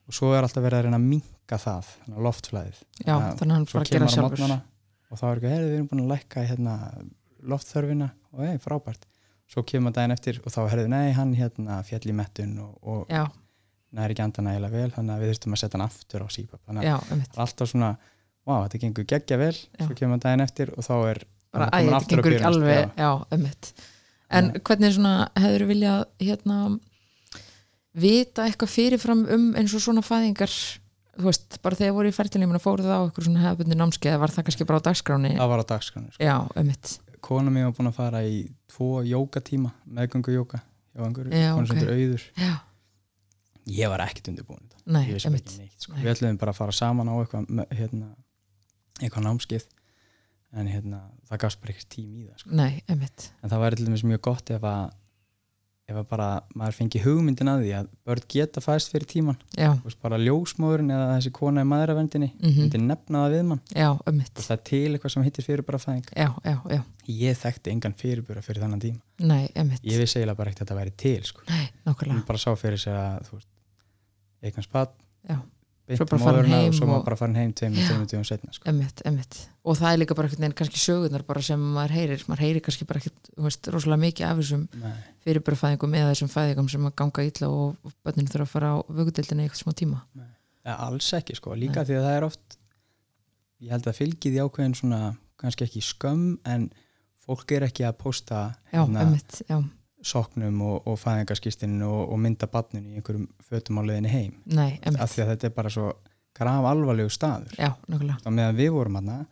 og 0.03 0.11
svo 0.17 0.33
er 0.35 0.43
alltaf 0.43 0.59
verið 0.65 0.79
að 0.79 0.83
reyna 0.83 0.97
að 0.99 1.05
minka 1.07 1.57
það 1.63 1.91
loftflæðið. 2.25 2.79
Hann 3.07 3.37
og 5.13 5.19
þá 5.19 5.23
er 5.29 5.37
ekki, 5.39 5.47
herri, 5.53 5.69
við 5.69 5.75
erum 5.77 5.87
búin 5.87 6.01
að 6.03 6.09
lækka 6.11 6.43
hérna, 6.49 6.73
loftþörfina. 7.47 8.09
Og 8.33 8.41
hei, 8.43 8.57
frábært 8.59 9.05
svo 9.51 9.63
kemur 9.67 9.89
maður 9.89 9.99
daginn 9.99 10.15
eftir 10.15 10.39
og 10.43 10.53
þá 10.53 10.59
herriðu, 10.71 10.91
nei, 10.93 11.13
hann 11.17 11.33
hérna 11.37 11.79
fjall 11.87 12.05
í 12.09 12.15
mettun 12.17 12.53
og, 12.63 12.73
og 12.81 13.31
næri 13.93 14.15
ekki 14.15 14.25
anda 14.25 14.45
nægilega 14.47 14.81
vel 14.81 14.93
þannig 14.95 15.13
að 15.15 15.23
við 15.23 15.31
þurftum 15.33 15.55
að 15.55 15.61
setja 15.61 15.77
hann 15.77 15.85
aftur 15.85 16.25
á 16.25 16.27
CPAP 16.35 16.61
þannig 16.63 16.89
að 16.89 17.03
það 17.07 17.23
er 17.23 17.41
alltaf 17.45 17.71
svona, 17.71 17.89
vá, 18.43 18.55
þetta 18.65 18.81
gengur 18.83 19.09
geggja 19.13 19.39
vel. 19.41 19.53
Já. 19.53 19.85
svo 19.85 19.97
kemur 19.99 20.15
maður 20.15 20.23
daginn 20.27 20.45
eftir 20.47 20.73
og 20.73 20.87
þá 20.87 20.93
er 21.11 21.21
bara 21.53 21.67
hann 21.69 21.73
að 21.73 21.89
þetta 21.89 21.99
aftur 21.99 22.23
á 22.23 22.25
byrjunarstað, 22.27 22.57
alveg. 22.57 22.95
Já. 22.97 23.11
mitt 23.43 23.73
en 24.33 24.49
Já. 24.49 24.61
hvernig 24.69 24.95
svona 24.97 25.15
hefur 25.43 25.67
viljað 25.69 26.05
hérna 26.23 26.59
vita 27.93 28.47
eitthvað 28.47 28.73
fyrirfram 28.73 29.27
um 29.35 29.49
eins 29.59 29.75
og 29.77 29.83
svona 29.85 30.01
fæðingar? 30.05 30.53
Þú 31.13 31.27
veist, 31.27 31.59
bara 31.61 31.77
þegar 31.77 31.93
voru 31.93 32.09
í 32.09 32.15
fertilíminu 32.15 32.57
fóruð 32.57 32.87
það 32.89 32.97
á 32.97 33.05
eitthvað 33.05 33.25
svona 33.27 33.41
hefðbundi 33.43 33.75
námskeið 33.77 34.15
var 34.23 34.31
það 34.33 34.47
kannski 34.47 34.65
bara 34.65 34.79
á 34.81 34.85
dagskráni 34.87 35.35
það 35.37 35.51
var 35.51 35.61
á 35.61 35.65
dagskránu 35.69 36.09
sko. 36.15 36.25
já, 36.25 36.37
kona 37.23 37.53
mér 37.53 37.69
var 37.69 37.75
búin 37.77 37.91
að 37.91 37.97
fara 37.97 38.23
í 38.27 38.43
tvo 38.71 38.89
jókatíma, 39.07 39.73
meðgöngu 39.97 40.35
jóka 40.35 40.61
hjá 40.93 41.05
einhverju, 41.07 41.43
konu 41.57 41.69
sem 41.69 41.79
heitir 41.79 41.93
auður 41.93 42.25
já, 42.43 42.53
ég 43.79 43.93
var 43.93 44.05
ekkert 44.07 44.31
undirbúin 44.33 44.65
nei, 44.85 45.05
ég 45.07 45.15
veist 45.17 45.29
ekki 45.29 45.61
neitt 45.61 45.85
sko. 45.85 45.95
Nei. 45.95 46.03
við 46.03 46.11
ætlum 46.15 46.41
bara 46.41 46.53
að 46.53 46.59
fara 46.59 46.75
saman 46.75 47.11
á 47.11 47.15
eitthvað 47.15 47.63
hérna, 47.79 48.09
eitthvað 48.99 49.27
námskeið 49.29 49.69
en 50.53 50.69
hérna, 50.69 50.99
það 51.29 51.41
gafst 51.45 51.63
bara 51.63 51.73
ekkert 51.73 51.91
tím 51.95 52.11
í 52.19 52.27
það 52.27 52.43
sko. 52.43 52.57
nei, 52.59 52.83
en 52.91 53.53
það 53.53 53.69
til 53.77 53.87
dæmis 53.87 54.05
mjög 54.05 54.25
gott 54.29 54.53
ef 54.53 54.67
að 54.69 54.83
ef 55.89 55.97
að 55.99 56.05
bara 56.07 56.27
maður 56.55 56.75
fengi 56.77 56.99
hugmyndin 57.03 57.49
að 57.51 57.63
því 57.65 57.71
að 57.75 57.87
börn 58.07 58.25
geta 58.31 58.61
fæst 58.63 58.91
fyrir 58.93 59.07
tíman 59.09 59.37
veist, 59.83 59.99
bara 60.03 60.19
ljósmóðurinn 60.21 60.93
eða 60.95 61.09
þessi 61.17 61.31
kona 61.35 61.65
í 61.65 61.67
maðuravendinni 61.67 62.29
mm 62.31 62.59
myndi 62.61 62.81
nefna 62.83 63.23
það 63.25 63.35
við 63.35 63.43
mann. 63.49 63.61
Já, 63.75 63.89
um 63.91 64.21
það 64.39 64.53
er 64.55 64.61
til 64.69 64.83
eitthvað 64.93 65.13
sem 65.15 65.25
hittir 65.27 65.47
fyrir 65.47 65.65
bara 65.67 65.81
fæðing 65.83 66.07
já, 66.15 66.29
já, 66.47 66.55
já, 66.71 66.81
ég 67.19 67.39
þekkti 67.43 67.73
engan 67.75 67.97
fyrirbúra 67.99 68.41
fyrir 68.45 68.63
þannan 68.63 68.83
tíma. 68.85 69.01
Nei, 69.19 69.49
um 69.59 69.73
ég 69.83 69.99
vissi 69.99 70.19
eiginlega 70.21 70.39
bara 70.39 70.53
ekkert 70.53 70.63
að 70.63 70.67
þetta 70.71 70.79
væri 70.79 70.95
til 71.03 71.23
sko. 71.27 71.43
nei, 71.51 72.23
bara 72.27 72.39
sá 72.39 72.51
fyrir 72.55 72.79
sig 72.79 72.93
að 72.95 73.33
veist, 73.33 73.51
Já. 75.23 75.37
beint 75.39 75.52
Svo 75.83 76.05
bara 76.07 76.21
farin 76.21 76.47
heim 76.47 76.69
og 76.69 76.75
svo 76.77 76.87
má 76.87 76.93
bara 77.03 77.17
farin 77.19 77.35
heim 77.35 77.49
tveimur, 77.51 77.83
tveimur 77.83 78.07
tíum 78.07 78.23
setna 78.23 78.53
sko. 78.55 78.63
Emitt, 78.71 79.01
emitt. 79.09 79.39
Og 79.67 79.75
það 79.75 79.89
er 79.89 79.99
líka 79.99 80.15
bara 80.15 80.29
einhvern 80.29 80.45
veginn 80.45 80.55
kannski 80.61 80.79
sögurnar 80.79 81.41
sem 81.43 81.65
maður 81.75 81.95
heyrir, 81.97 82.23
maður 82.29 82.43
heyrir 82.45 82.63
kannski 82.63 82.87
bara 82.87 83.01
ekkert, 83.01 83.31
rosalega 83.67 83.99
mikið 84.05 84.27
af 84.29 84.39
þessum 84.39 84.63
Nei. 84.79 84.93
fyrirbærafæðingum 85.25 85.97
eða 85.99 86.13
þessum 86.13 86.31
fæðingum 86.31 86.69
sem 86.71 86.87
ganga 87.01 87.27
illa 87.27 87.49
og 87.51 87.93
börninu 88.05 88.31
þurfa 88.31 88.47
að 88.47 88.53
fara 88.53 88.71
á 88.71 88.77
vögudildinni 88.87 89.43
í 89.43 89.49
eitthvað 89.49 89.63
smá 89.65 89.75
tíma. 89.83 89.99
Ja, 90.63 90.77
alls 90.87 91.11
ekki 91.19 91.35
sko, 91.35 91.57
líka 91.59 91.83
því 91.83 91.99
að 91.99 92.07
það 92.07 92.17
er 92.21 92.27
oft 92.29 92.57
ég 93.63 93.71
held 93.75 93.87
að 93.87 93.99
fylgið 93.99 94.37
í 94.37 94.41
ákveðin 94.43 94.75
svona 94.79 95.01
kannski 95.39 95.67
ekki 95.67 95.83
skömm 95.83 96.37
en 96.47 96.69
fólk 97.23 97.55
er 97.55 97.67
ekki 97.67 97.85
að 97.87 97.97
posta 98.01 98.43
Já, 98.71 98.81
hérna, 98.83 99.05
emitt, 99.07 99.41
já, 99.47 99.57
soknum 100.03 100.61
og, 100.61 100.87
og 100.87 100.97
fæðingarskistinu 100.99 101.87
og, 101.87 102.01
og 102.13 102.19
mynda 102.19 102.49
badninu 102.51 102.91
í 102.91 102.99
einhverjum 102.99 103.29
fötum 103.47 103.79
á 103.79 103.81
leiðinni 103.87 104.11
heim. 104.11 104.33
Nei, 104.45 104.79
af 104.93 105.13
því 105.13 105.23
að 105.23 105.31
þetta 105.33 105.49
er 105.49 105.55
bara 105.55 105.71
svo 105.73 105.93
graf 106.35 106.65
alvarlegu 106.65 107.13
staður. 107.13 107.55
Já, 107.57 107.71
og 107.73 108.33
meðan 108.33 108.59
við 108.59 108.73
vorum 108.75 108.99
hana 108.99 109.23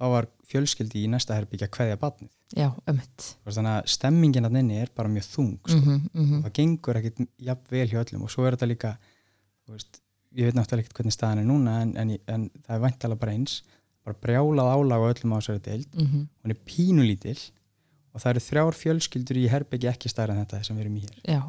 þá 0.00 0.04
var 0.14 0.28
fjölskyldi 0.50 1.04
í 1.04 1.10
næsta 1.12 1.36
herbyggja 1.36 1.68
kveðja 1.72 1.98
badnið 2.00 2.30
já, 2.56 2.68
þannig 2.86 3.70
að 3.70 3.90
stemmingin 3.94 4.48
að 4.48 4.58
inni 4.62 4.78
er 4.82 4.92
bara 4.96 5.10
mjög 5.12 5.26
þung 5.28 5.56
sko. 5.60 5.80
Mm 5.80 6.06
-hmm, 6.14 6.44
það 6.44 6.54
gengur 6.58 7.00
ekkit 7.00 7.20
jafn 7.38 7.66
vel 7.70 7.88
hjá 7.88 8.00
öllum. 8.02 8.24
Og 8.24 8.30
svo 8.30 8.46
er 8.46 8.56
þetta 8.56 8.70
líka 8.70 8.94
veist, 9.68 10.00
ég 10.34 10.48
veit 10.48 10.56
náttúrulega 10.56 10.86
ekkert 10.86 10.98
hvernig 10.98 11.14
staðan 11.14 11.42
er 11.42 11.46
núna 11.46 11.76
en, 11.82 11.96
en, 11.96 12.16
en 12.26 12.50
það 12.66 12.74
er 12.76 12.84
væntalega 12.86 13.20
bara 13.20 13.32
eins. 13.32 13.62
Bara 14.04 14.16
brjálað 14.24 14.72
álag 14.74 15.04
á 15.04 15.10
öllum 15.12 15.34
á 15.36 15.38
þessari 15.38 15.64
deild. 15.64 15.94
Mhm, 15.94 16.26
hún 16.42 16.50
er 16.50 16.60
pínulítil 16.66 17.38
og 18.10 18.22
það 18.22 18.30
eru 18.34 18.44
þrjár 18.46 18.78
fjölskyldur 18.78 19.40
í 19.40 19.48
herbyggi 19.50 19.90
ekki 19.90 20.12
stærra 20.12 20.36
en 20.36 20.44
þetta 20.44 20.62
sem 20.66 20.78
við 20.78 20.86
erum 20.86 21.00
í 21.00 21.04
hér. 21.06 21.18
Já, 21.24 21.42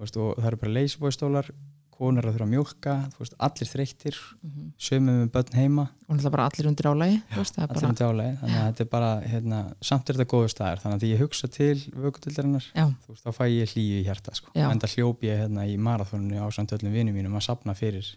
veist, 0.00 0.16
og 0.16 0.38
það 0.38 0.48
eru 0.50 0.62
bara 0.64 0.78
leysibóistólar 0.78 1.52
konur 2.00 2.24
að 2.24 2.36
þurfa 2.36 2.46
að 2.46 2.52
mjólka 2.54 2.92
þú 3.12 3.20
veist, 3.20 3.34
allir 3.46 3.68
þreyttir, 3.68 4.18
Mm 4.40 4.68
sömum 4.80 5.18
með 5.20 5.30
börn 5.34 5.56
heima. 5.58 5.82
Og 6.08 6.14
náttúrulega 6.16 6.32
bara 6.32 6.44
allir 6.48 6.68
undir 6.70 6.86
álægi, 6.88 7.16
allir 7.36 7.68
bara, 7.68 7.88
um 7.90 7.96
tjálega, 7.98 8.36
þannig 8.40 8.56
að 8.56 8.68
þetta 8.70 8.84
er 8.84 8.88
bara 8.94 9.10
hérna, 9.28 9.58
samt 9.84 10.08
er 10.08 10.16
þetta 10.16 10.30
góður 10.32 10.52
staðar, 10.54 10.80
þannig 10.80 10.96
að 10.96 11.02
því 11.04 11.10
ég 11.10 11.20
hugsa 11.20 11.50
til 11.52 11.82
vökutildarinnar, 12.06 12.68
þú 12.72 13.12
veist, 13.12 13.26
þá 13.26 13.36
fæ 13.36 13.44
ég 13.52 13.74
hlýju 13.74 13.98
í 13.98 14.06
hjarta, 14.06 14.34
sko, 14.38 14.54
Já. 14.56 14.64
en 14.70 14.80
það 14.80 14.94
hljóp 14.96 15.26
ég 15.28 15.42
hérna 15.42 15.66
í 15.68 15.76
marathónunni 15.76 16.40
á 16.40 16.46
samt 16.56 16.72
öllum 16.78 16.96
vinum 16.96 17.18
mínum 17.20 17.36
að 17.36 17.44
sapna 17.50 17.76
fyrir 17.76 18.08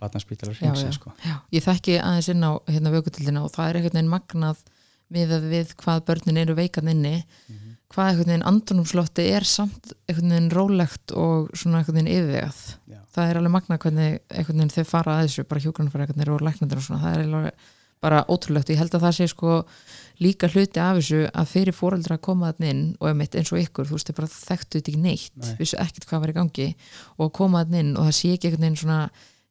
batnarspítalar 0.00 0.56
sko. 0.96 1.12
Ég 1.52 1.64
þekki 1.64 1.98
aðeins 2.00 2.32
inn 2.32 2.44
á 2.48 2.56
hérna 2.72 2.94
vökutildina 2.96 3.44
og 3.44 3.52
það 3.52 3.68
er 3.68 3.80
einhvern 3.82 3.98
veginn 4.00 4.14
magnað 4.16 4.64
miðað 5.14 5.46
við 5.52 5.74
hvað 5.80 6.04
börnin 6.10 6.40
eru 6.42 6.54
veikan 6.58 6.90
inni 6.92 7.14
Mhm. 7.48 7.70
hvað 7.94 8.08
einhvern 8.10 8.26
veginn 8.32 8.48
andunumslótti 8.50 9.24
er 9.30 9.44
samt 9.46 9.92
einhvern 10.08 10.32
veginn 10.34 10.50
rólegt 10.50 11.12
og 11.14 11.50
svona 11.54 11.78
einhvern 11.82 12.00
veginn 12.00 12.10
yfirvegað. 12.16 12.60
Já. 12.90 12.98
Það 13.14 13.30
er 13.30 13.38
alveg 13.38 13.54
magnað 13.54 13.78
hvernig 13.84 14.18
einhvern 14.30 14.58
veginn 14.58 14.74
þau 14.74 14.84
fara 14.90 15.14
að 15.18 15.24
þessu, 15.28 15.44
bara 15.48 15.60
hjúgrunarfærakarnir 15.60 16.32
og 16.34 16.40
læknandir 16.42 16.76
og 16.80 16.82
svona, 16.88 17.02
það 17.04 17.14
er 17.18 17.24
alveg 17.28 17.52
bara 18.04 18.24
ótrúlegt 18.28 18.68
og 18.68 18.74
ég 18.74 18.80
held 18.82 18.90
að 18.98 19.04
það 19.06 19.14
sé 19.16 19.28
sko 19.30 19.64
líka 20.20 20.48
hluti 20.52 20.76
af 20.82 20.98
þessu 20.98 21.20
að 21.32 21.46
fyrir 21.48 21.72
fóreldra 21.72 22.18
að 22.18 22.20
koma 22.26 22.50
þarna 22.52 22.68
inn 22.70 22.82
og 23.00 23.08
eins 23.38 23.52
og 23.54 23.58
ykkur, 23.62 23.86
þú 23.88 23.96
veist, 23.96 24.10
þau 24.10 24.16
bara 24.18 24.28
þekktu 24.34 24.76
þetta 24.80 24.90
ekki 24.92 25.00
neitt, 25.00 25.30
Nei. 25.40 25.54
vissu 25.58 25.76
ekkert 25.80 26.06
hvað 26.10 26.20
var 26.20 26.32
í 26.34 26.36
gangi 26.36 26.66
og 27.18 27.32
koma 27.32 27.64
þarna 27.64 27.80
inn 27.80 27.96
og 27.96 28.04
það 28.10 28.18
sé 28.18 28.32
ekki 28.34 28.50
einhvern 28.50 28.66
veginn 28.66 28.82
svona 28.82 28.98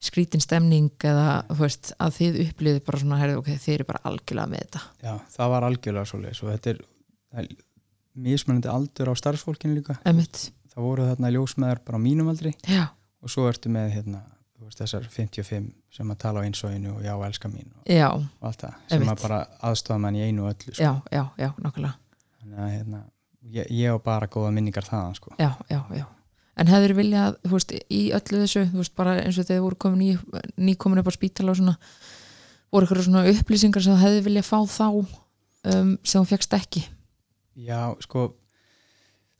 skrítin 0.04 0.44
stemning 0.44 0.92
eða 1.08 1.44
veist, 1.60 1.94
að 2.02 2.18
þið 2.18 2.40
upplýðið 2.48 2.82
bara 2.88 3.00
svona, 3.04 3.20
heyrðu, 3.22 3.44
ok, 3.44 3.54
þið 3.64 3.76
eru 3.78 3.88
bara 3.92 4.04
algjörlega 4.10 4.52
með 4.52 4.66
þetta. 4.66 4.82
Já, 5.06 5.14
það 5.38 5.54
var 5.54 5.68
algjörlega 5.70 6.10
svoleiðis 6.12 6.44
og 6.44 6.52
þetta 6.52 6.74
er, 6.74 7.48
mismunandi 8.14 8.70
aldur 8.72 9.10
á 9.10 9.14
starfsfólkinu 9.18 9.80
líka. 9.80 9.98
Emitt, 10.10 10.50
það 10.74 10.88
voru 10.88 11.08
þarna 11.12 11.34
ljósmeðar 11.34 11.82
bara 11.86 12.00
á 12.02 12.06
mínum 12.06 12.30
aldri 12.34 12.54
já, 12.68 12.86
og 13.24 13.32
svo 13.32 13.48
ertu 13.50 13.72
með 13.74 13.92
hérna, 13.98 14.22
veist, 14.64 14.80
þessar 14.82 15.08
55 15.12 15.72
sem 15.94 16.14
að 16.14 16.22
tala 16.24 16.44
á 16.44 16.46
einsóinu 16.48 16.96
og 16.98 17.04
já, 17.06 17.14
elska 17.28 17.52
mín 17.52 17.70
og, 17.74 17.84
já, 17.90 18.08
og 18.10 18.48
allt 18.50 18.66
það, 18.66 18.78
sem 18.90 19.02
Einmitt. 19.02 19.14
að 19.14 19.26
bara 19.28 19.40
aðstofa 19.70 20.00
mann 20.06 20.18
í 20.18 20.24
einu 20.26 20.46
og 20.48 20.54
öllu 20.54 20.74
sko. 20.74 20.84
já, 20.84 20.94
já, 21.14 21.24
já, 21.38 21.50
nokkulega 21.62 21.94
þannig 22.40 22.64
að 22.66 22.72
hérna, 22.74 23.02
ég, 23.58 23.72
ég 23.84 23.94
á 23.94 23.98
bara 24.04 24.30
góða 24.32 24.54
minningar 24.56 24.88
þaðan 24.88 25.18
sko. 25.20 25.36
já, 25.38 25.52
já, 25.70 25.82
já 26.00 26.06
en 26.60 26.70
hefur 26.70 26.94
viljað, 27.00 27.38
þú 27.48 27.56
veist, 27.56 27.74
í 27.90 28.02
öllu 28.14 28.42
þessu 28.44 28.66
þú 28.72 28.82
veist, 28.82 28.96
bara 29.00 29.16
eins 29.24 29.40
og 29.42 29.48
þegar 29.48 29.64
voru 29.66 29.80
komin 29.86 30.02
ný, 30.04 30.42
ný 30.58 30.76
komin 30.78 31.02
upp 31.02 31.10
á 31.10 31.14
spítala 31.16 31.54
og 31.54 31.60
svona 31.60 31.76
voru 32.74 32.88
ykkur 32.88 33.04
svona 33.08 33.26
upplýsingar 33.32 33.86
sem 33.86 33.98
hefði 34.02 34.22
viljað 34.28 34.50
fá 34.50 34.60
þá 34.70 34.88
um, 34.94 35.96
sem 36.04 36.20
þú 36.20 36.26
fegst 36.30 36.56
ekki? 36.58 36.86
Já, 37.58 37.94
sko 38.06 38.28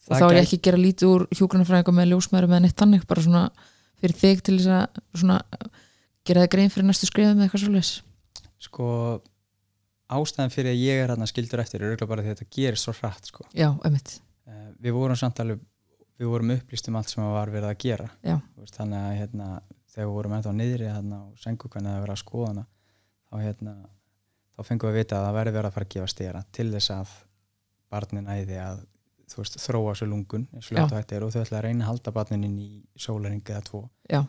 og 0.04 0.18
þá 0.20 0.26
er 0.28 0.40
ég 0.40 0.48
ekki 0.48 0.60
að 0.60 0.66
gera 0.68 0.82
lítið 0.82 1.12
úr 1.12 1.28
hjúgrunarfræðingar 1.38 1.96
með 1.96 2.10
ljósmaður 2.12 2.50
með 2.52 2.66
neitt 2.66 2.80
þannig, 2.82 3.06
bara 3.08 3.24
svona 3.24 3.44
fyrir 4.02 4.18
þig 4.20 4.42
til 4.44 4.58
þess 4.58 4.74
að 4.80 5.04
svona 5.22 5.38
gera 6.28 6.44
það 6.44 6.52
grein 6.56 6.74
fyrir 6.74 6.90
næstu 6.90 7.08
skrifum 7.08 7.38
með 7.40 7.48
eitthvað 7.48 7.64
svolítið 7.64 7.94
sko 8.64 8.90
ástæðan 10.14 10.54
fyrir 10.54 10.74
að 10.74 10.84
ég 10.84 11.00
er 11.04 11.14
hérna 11.14 11.28
skildur 11.30 11.64
eftir 11.64 11.82
er 11.82 11.94
auðvitað 11.94 12.12
bara 12.12 12.26
því 12.26 12.34
að 12.34 12.38
þetta 12.38 12.56
gerist 12.58 12.88
svo 12.88 12.94
hratt 13.00 13.32
sko. 13.32 13.48
já, 13.56 13.70
emitt, 13.88 14.18
Eh, 14.44 14.72
við 14.84 14.92
vorum 14.98 15.16
samt 15.16 15.40
alveg 15.40 15.62
við 16.24 16.32
vorum 16.34 16.54
upplýst 16.56 16.90
um 16.90 17.00
allt 17.00 17.12
sem 17.12 17.24
var 17.24 17.52
verið 17.54 17.70
að 17.70 17.82
gera. 17.84 18.08
Veist, 18.60 18.78
þannig 18.78 19.00
að 19.00 19.18
hérna, 19.20 19.50
þegar 19.94 20.08
við 20.08 20.16
vorum 20.18 20.38
ennþá 20.38 20.54
niðri 20.58 20.90
hérna, 20.90 21.20
og 21.28 21.44
sengu 21.44 21.70
hvernig 21.70 21.94
það 21.94 22.06
verið 22.06 22.16
að 22.16 22.24
skoða 22.24 22.50
hana 22.52 22.66
þá, 23.28 23.36
hérna, 23.44 23.76
þá 24.54 24.66
fengum 24.70 24.90
við 24.90 24.94
að 24.94 25.00
vita 25.02 25.20
að 25.20 25.28
það 25.28 25.38
verið 25.40 25.58
verið 25.58 25.70
að 25.70 25.78
fara 25.78 25.88
að 25.88 25.96
gefa 25.96 26.12
stera 26.14 26.44
til 26.56 26.68
þess 26.74 26.94
að 26.94 27.14
barnin 27.94 28.30
æði 28.30 28.60
að 28.62 28.80
veist, 29.34 29.60
þróa 29.62 29.96
sér 29.98 30.10
lungun 30.12 30.48
og 30.54 30.66
þau 30.66 31.02
ætla 31.02 31.60
að 31.60 31.66
reyna 31.68 31.86
að 31.86 31.92
halda 31.92 32.16
barnin 32.16 32.48
inn 32.48 32.58
í 32.62 32.72
sólaring 33.00 33.44
eða 33.44 33.64
tvo. 33.70 33.84
Já. 34.10 34.24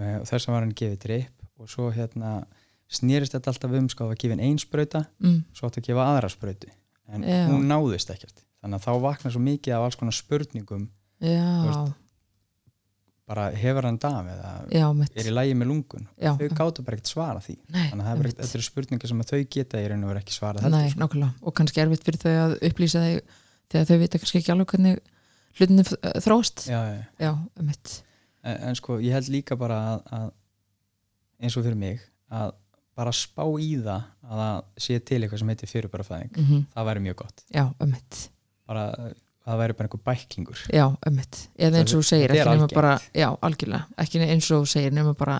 Eh, 0.00 0.18
og 0.20 0.28
þess 0.28 0.48
að 0.48 0.56
var 0.56 0.64
hann 0.64 0.76
gefið 0.76 1.00
drip 1.04 1.60
og 1.60 1.70
svo 1.70 1.90
hérna 1.92 2.42
snýrist 2.92 3.36
þetta 3.36 3.52
alltaf 3.52 3.76
um 3.76 3.88
sko 3.92 4.08
að 4.10 4.18
gefa 4.20 4.38
einn 4.40 4.60
sprauta 4.60 5.04
mm, 5.20 5.38
svo 5.56 5.68
átti 5.68 5.82
að 5.82 5.90
gefa 5.90 6.08
aðra 6.08 6.32
sprautu. 6.32 6.72
En 7.12 7.24
Já. 7.26 7.44
hún 7.50 7.68
náðist 7.68 8.12
ekkert. 8.12 8.44
Þannig 8.62 8.78
að 8.78 8.86
þá 8.86 9.04
vaknar 9.04 9.34
svo 9.34 9.42
mikið 9.42 9.76
af 9.76 9.86
alls 9.86 9.98
konar 10.00 10.16
spurningum 10.16 10.86
veist, 11.22 11.98
bara 13.32 13.46
hefur 13.56 13.86
hann 13.88 13.98
dam 14.02 14.28
eða 14.28 14.50
já, 14.74 14.86
er 15.14 15.28
í 15.30 15.32
lægi 15.32 15.54
með 15.56 15.70
lungun? 15.70 16.08
Já, 16.20 16.32
þau 16.36 16.56
gátu 16.58 16.84
bara 16.84 16.98
ekkert 16.98 17.12
svara 17.12 17.42
því. 17.44 17.56
Nei, 17.72 17.86
þannig 17.92 18.10
að 18.10 18.24
þetta 18.32 18.48
eru 18.58 18.66
spurningar 18.66 19.12
sem 19.12 19.22
þau 19.30 19.40
geta 19.56 19.80
í 19.80 19.88
raun 19.92 20.04
og 20.04 20.12
vera 20.12 20.22
ekki 20.24 20.36
heldur 20.42 20.74
Nei, 20.74 20.90
sko. 20.90 21.02
nákvæmlega, 21.04 21.32
og 21.40 21.56
kannski 21.60 21.84
erfitt 21.84 22.06
fyrir 22.06 22.22
þau 22.24 22.34
að 22.42 22.56
upplýsa 22.68 23.04
þau 23.06 23.20
þegar 23.72 23.88
þau 23.88 24.00
vita 24.02 24.20
kannski 24.22 24.42
ekki 24.42 24.52
alveg 24.52 24.74
hvernig 24.74 24.98
hlutinni 25.58 25.84
þróst 26.24 26.66
já, 26.68 26.80
já. 26.92 27.04
Já, 27.22 27.32
mitt 27.62 28.02
En, 28.42 28.56
en 28.68 28.74
sko 28.78 28.98
ég 28.98 29.14
held 29.14 29.28
líka 29.30 29.54
bara 29.58 29.78
að, 29.92 30.00
að 30.18 30.28
eins 31.42 31.56
og 31.58 31.62
fyrir 31.66 31.78
mig 31.78 32.02
að 32.32 32.54
bara 32.98 33.12
spá 33.14 33.44
í 33.62 33.70
það 33.80 34.08
að 34.26 34.40
það 34.42 34.56
sé 34.84 34.98
til 35.00 35.20
eitthvað 35.22 35.42
sem 35.42 35.52
heitir 35.52 35.70
fyrirbarafæðing 35.70 36.32
mm 36.40 36.64
það 36.74 36.88
væri 36.88 37.04
mjög 37.06 37.18
gott. 37.22 37.44
Já, 37.54 37.64
mitt 37.86 38.18
bara, 38.68 38.84
það 39.46 39.58
væri 39.62 39.76
bara 39.78 39.88
einhver 39.88 40.02
bæklingur 40.06 40.62
Já, 40.72 40.86
mitt 41.10 41.38
Eða 41.58 41.80
eins 41.82 41.94
og 41.96 42.02
þú 42.02 42.08
segir, 42.12 42.30
ekki 42.34 42.46
nema 42.46 42.54
algengt. 42.66 42.74
bara 42.78 42.92
Já, 43.18 43.28
algjörlega, 43.48 43.86
ekki 44.04 44.22
eins 44.26 44.50
og 44.54 44.62
þú 44.64 44.70
segir 44.76 44.94
nema 44.96 45.14
bara, 45.18 45.38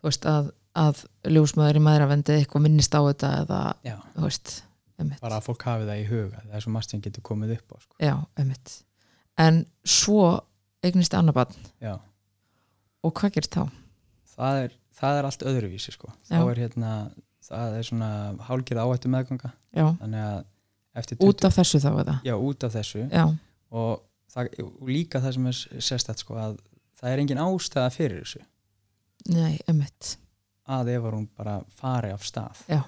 þú 0.00 0.08
veist, 0.10 0.26
að, 0.30 0.50
að 0.76 1.02
ljósmaður 1.32 1.80
í 1.80 1.84
maðuravendi 1.86 2.36
eitthvað 2.40 2.66
minnist 2.66 2.94
á 2.96 3.00
þetta 3.06 3.30
eða, 3.42 3.60
já, 3.86 3.96
þú 4.16 4.26
veist 4.28 4.54
mitt. 5.04 5.20
bara 5.20 5.38
að 5.40 5.46
fólk 5.48 5.64
hafi 5.68 5.88
það 5.88 6.02
í 6.02 6.08
huga 6.10 6.42
það 6.44 6.56
er 6.58 6.64
svo 6.66 6.74
margt 6.76 6.90
sem 6.94 7.00
getur 7.04 7.24
komið 7.28 7.54
upp 7.58 7.72
á 7.72 7.76
sko. 7.84 7.96
Já, 8.00 8.14
mitt 8.44 8.76
En 9.36 9.64
svo 9.84 10.20
eignist 10.86 11.12
annað 11.16 11.34
barn 11.36 11.56
já 11.84 11.94
og 13.04 13.12
hvað 13.20 13.34
gerist 13.36 13.56
þá? 13.56 13.66
það 14.36 14.60
er, 14.64 14.72
það 14.96 15.18
er 15.20 15.28
allt 15.28 15.42
öðruvísi 15.50 15.92
sko. 15.94 16.08
þá 16.28 16.34
Já. 16.38 16.44
er 16.50 16.60
hérna 16.64 16.92
það 17.46 17.76
er 17.78 17.86
svona 17.86 18.08
hálgir 18.48 18.80
áhættu 18.82 19.10
meðganga 19.12 19.50
Já, 19.76 19.86
þannig 20.00 20.22
að 20.24 20.38
út 21.26 21.46
af 21.48 21.56
þessu 21.58 21.80
þá 21.82 21.90
eða? 22.02 22.16
já, 22.26 22.34
út 22.36 22.66
af 22.66 22.74
þessu. 22.76 23.06
Já, 23.12 23.24
og, 23.70 24.04
það, 24.32 24.52
líka 24.88 25.22
það 25.24 25.36
sem 25.36 25.48
er 25.50 25.62
sérstætt 25.88 26.22
sko, 26.24 26.38
að 26.40 26.58
það 27.00 27.12
er 27.12 27.24
engin 27.24 27.42
ástæða 27.42 27.92
fyrir 27.94 28.22
þessu. 28.22 28.44
Nei, 29.32 29.56
mitt 29.74 30.16
að 30.66 30.92
ef 30.96 31.04
hún 31.06 31.28
bara 31.36 31.60
fari 31.70 32.12
af 32.14 32.24
stað. 32.26 32.62
Já. 32.70 32.82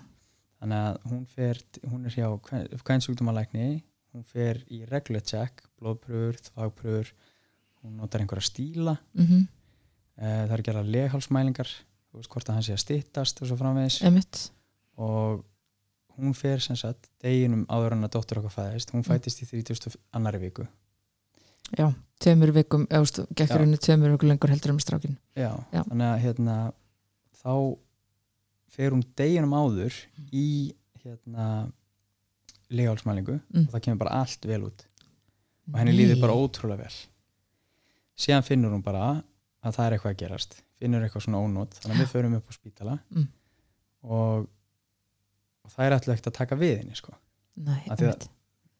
þannig 0.59 0.87
að 0.89 0.97
hún 1.13 1.27
fer 1.31 1.61
hún 1.87 2.07
er 2.09 2.15
hjá 2.17 2.27
hvern 2.83 3.05
sjúkdómalækni 3.05 3.69
hún 4.17 4.25
fer 4.27 4.65
í 4.75 4.81
regular 4.89 5.23
check 5.23 5.63
blóðpröfur, 5.79 6.41
þvagpröfur 6.49 7.13
hún 7.85 8.01
notar 8.01 8.25
einhverja 8.25 8.49
stíla. 8.49 8.97
Mm 9.15 9.47
Eh, 10.19 10.47
það 10.49 10.53
er 10.53 10.59
að 10.59 10.67
gera 10.67 10.81
leghálsmælingar 10.83 11.69
þú 12.11 12.19
veist 12.19 12.33
hvort 12.33 12.49
að 12.49 12.57
hann 12.57 12.65
sé 12.67 12.75
að 12.75 12.83
styttast 12.83 13.43
og 13.43 13.47
svo 13.47 13.57
framvegis. 13.61 14.01
Emitt 14.03 14.41
og 14.99 15.45
hún 16.19 16.35
fer 16.35 16.59
sem 16.61 16.77
sagt 16.77 17.09
deginum 17.23 17.65
áður 17.71 17.93
en 17.97 18.05
að 18.09 18.11
dóttur 18.17 18.39
okkar 18.43 18.55
fæðist 18.57 18.91
Mm. 18.93 18.99
hún 19.01 19.05
fættist 19.07 19.43
í 19.43 19.47
30. 19.47 19.97
annari 20.13 20.39
viku 20.39 20.67
Já, 21.79 21.93
tveimur 22.21 22.51
vikum, 22.57 22.87
eða 22.89 23.03
þú 23.03 23.05
veist, 23.05 23.19
gekk 23.37 23.51
Já. 23.51 23.59
henni 23.59 23.77
tveimur 23.77 24.11
vikum 24.17 24.29
lengur 24.31 24.49
heldur 24.51 24.71
um 24.73 24.79
strákin 24.81 25.17
Já, 25.37 25.53
Já. 25.73 25.83
þannig 25.85 26.09
að 26.15 26.23
hérna 26.25 26.73
þá 27.45 27.77
fer 28.69 28.91
hún 28.91 29.03
deginum 29.17 29.53
áður 29.53 29.95
í 30.33 30.75
hérna 31.05 31.73
leghálsmælingu 32.71 33.41
Mm. 33.53 33.67
og 33.67 33.73
það 33.75 33.81
kemur 33.85 33.99
bara 33.99 34.21
allt 34.23 34.45
vel 34.45 34.63
út 34.69 34.85
og 35.73 35.79
henni 35.79 35.93
líður 35.97 36.21
bara 36.21 36.33
ótrúlega 36.37 36.79
vel 36.85 36.97
síðan 38.19 38.45
finnur 38.45 38.73
hún 38.73 38.83
bara 38.83 39.23
að 39.65 39.75
það 39.77 39.87
er 39.87 39.93
eitthvað 39.99 40.15
að 40.15 40.21
gerast 40.23 40.63
finnur 40.79 41.03
eitthvað 41.05 41.25
svona 41.27 41.41
ónót 41.45 41.75
þannig 41.81 41.97
að 41.97 42.03
við 42.05 42.13
förum 42.13 42.37
upp 42.37 42.49
á 42.49 42.53
spítala 42.53 42.99
Mm. 43.11 43.29
og, 44.05 44.49
og 45.69 45.73
það 45.77 45.85
er 45.91 45.97
alltaf 45.99 46.15
ekkert 46.17 46.31
að 46.33 46.37
taka 46.41 46.57
við 46.59 46.75
henni 46.81 46.97
sko. 46.99 47.13
Nei, 47.61 47.83
Af 47.91 47.99
því 48.01 48.09
að- 48.09 48.13
einmitt. 48.15 48.29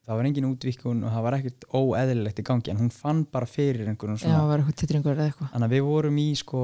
það 0.09 0.17
var 0.17 0.25
engin 0.31 0.47
útvíkun 0.49 1.05
og 1.05 1.11
það 1.13 1.23
var 1.29 1.37
ekkert 1.39 1.65
óeðlilegt 1.77 2.39
í 2.41 2.45
gangi 2.49 2.71
en 2.73 2.79
hún 2.81 2.93
fann 2.95 3.25
bara 3.29 3.47
fyrir 3.47 3.89
einhverjum 3.91 4.17
Já, 4.17 4.25
svona 4.25 4.47
var 4.49 4.63
eitthvað 4.63 4.79
titringur 4.81 5.13
eða 5.19 5.27
eitthvað. 5.29 5.51
Þannig 5.53 5.69
að 5.69 5.75
við 5.77 5.85
vorum 5.89 6.17
í 6.23 6.29
sko 6.41 6.63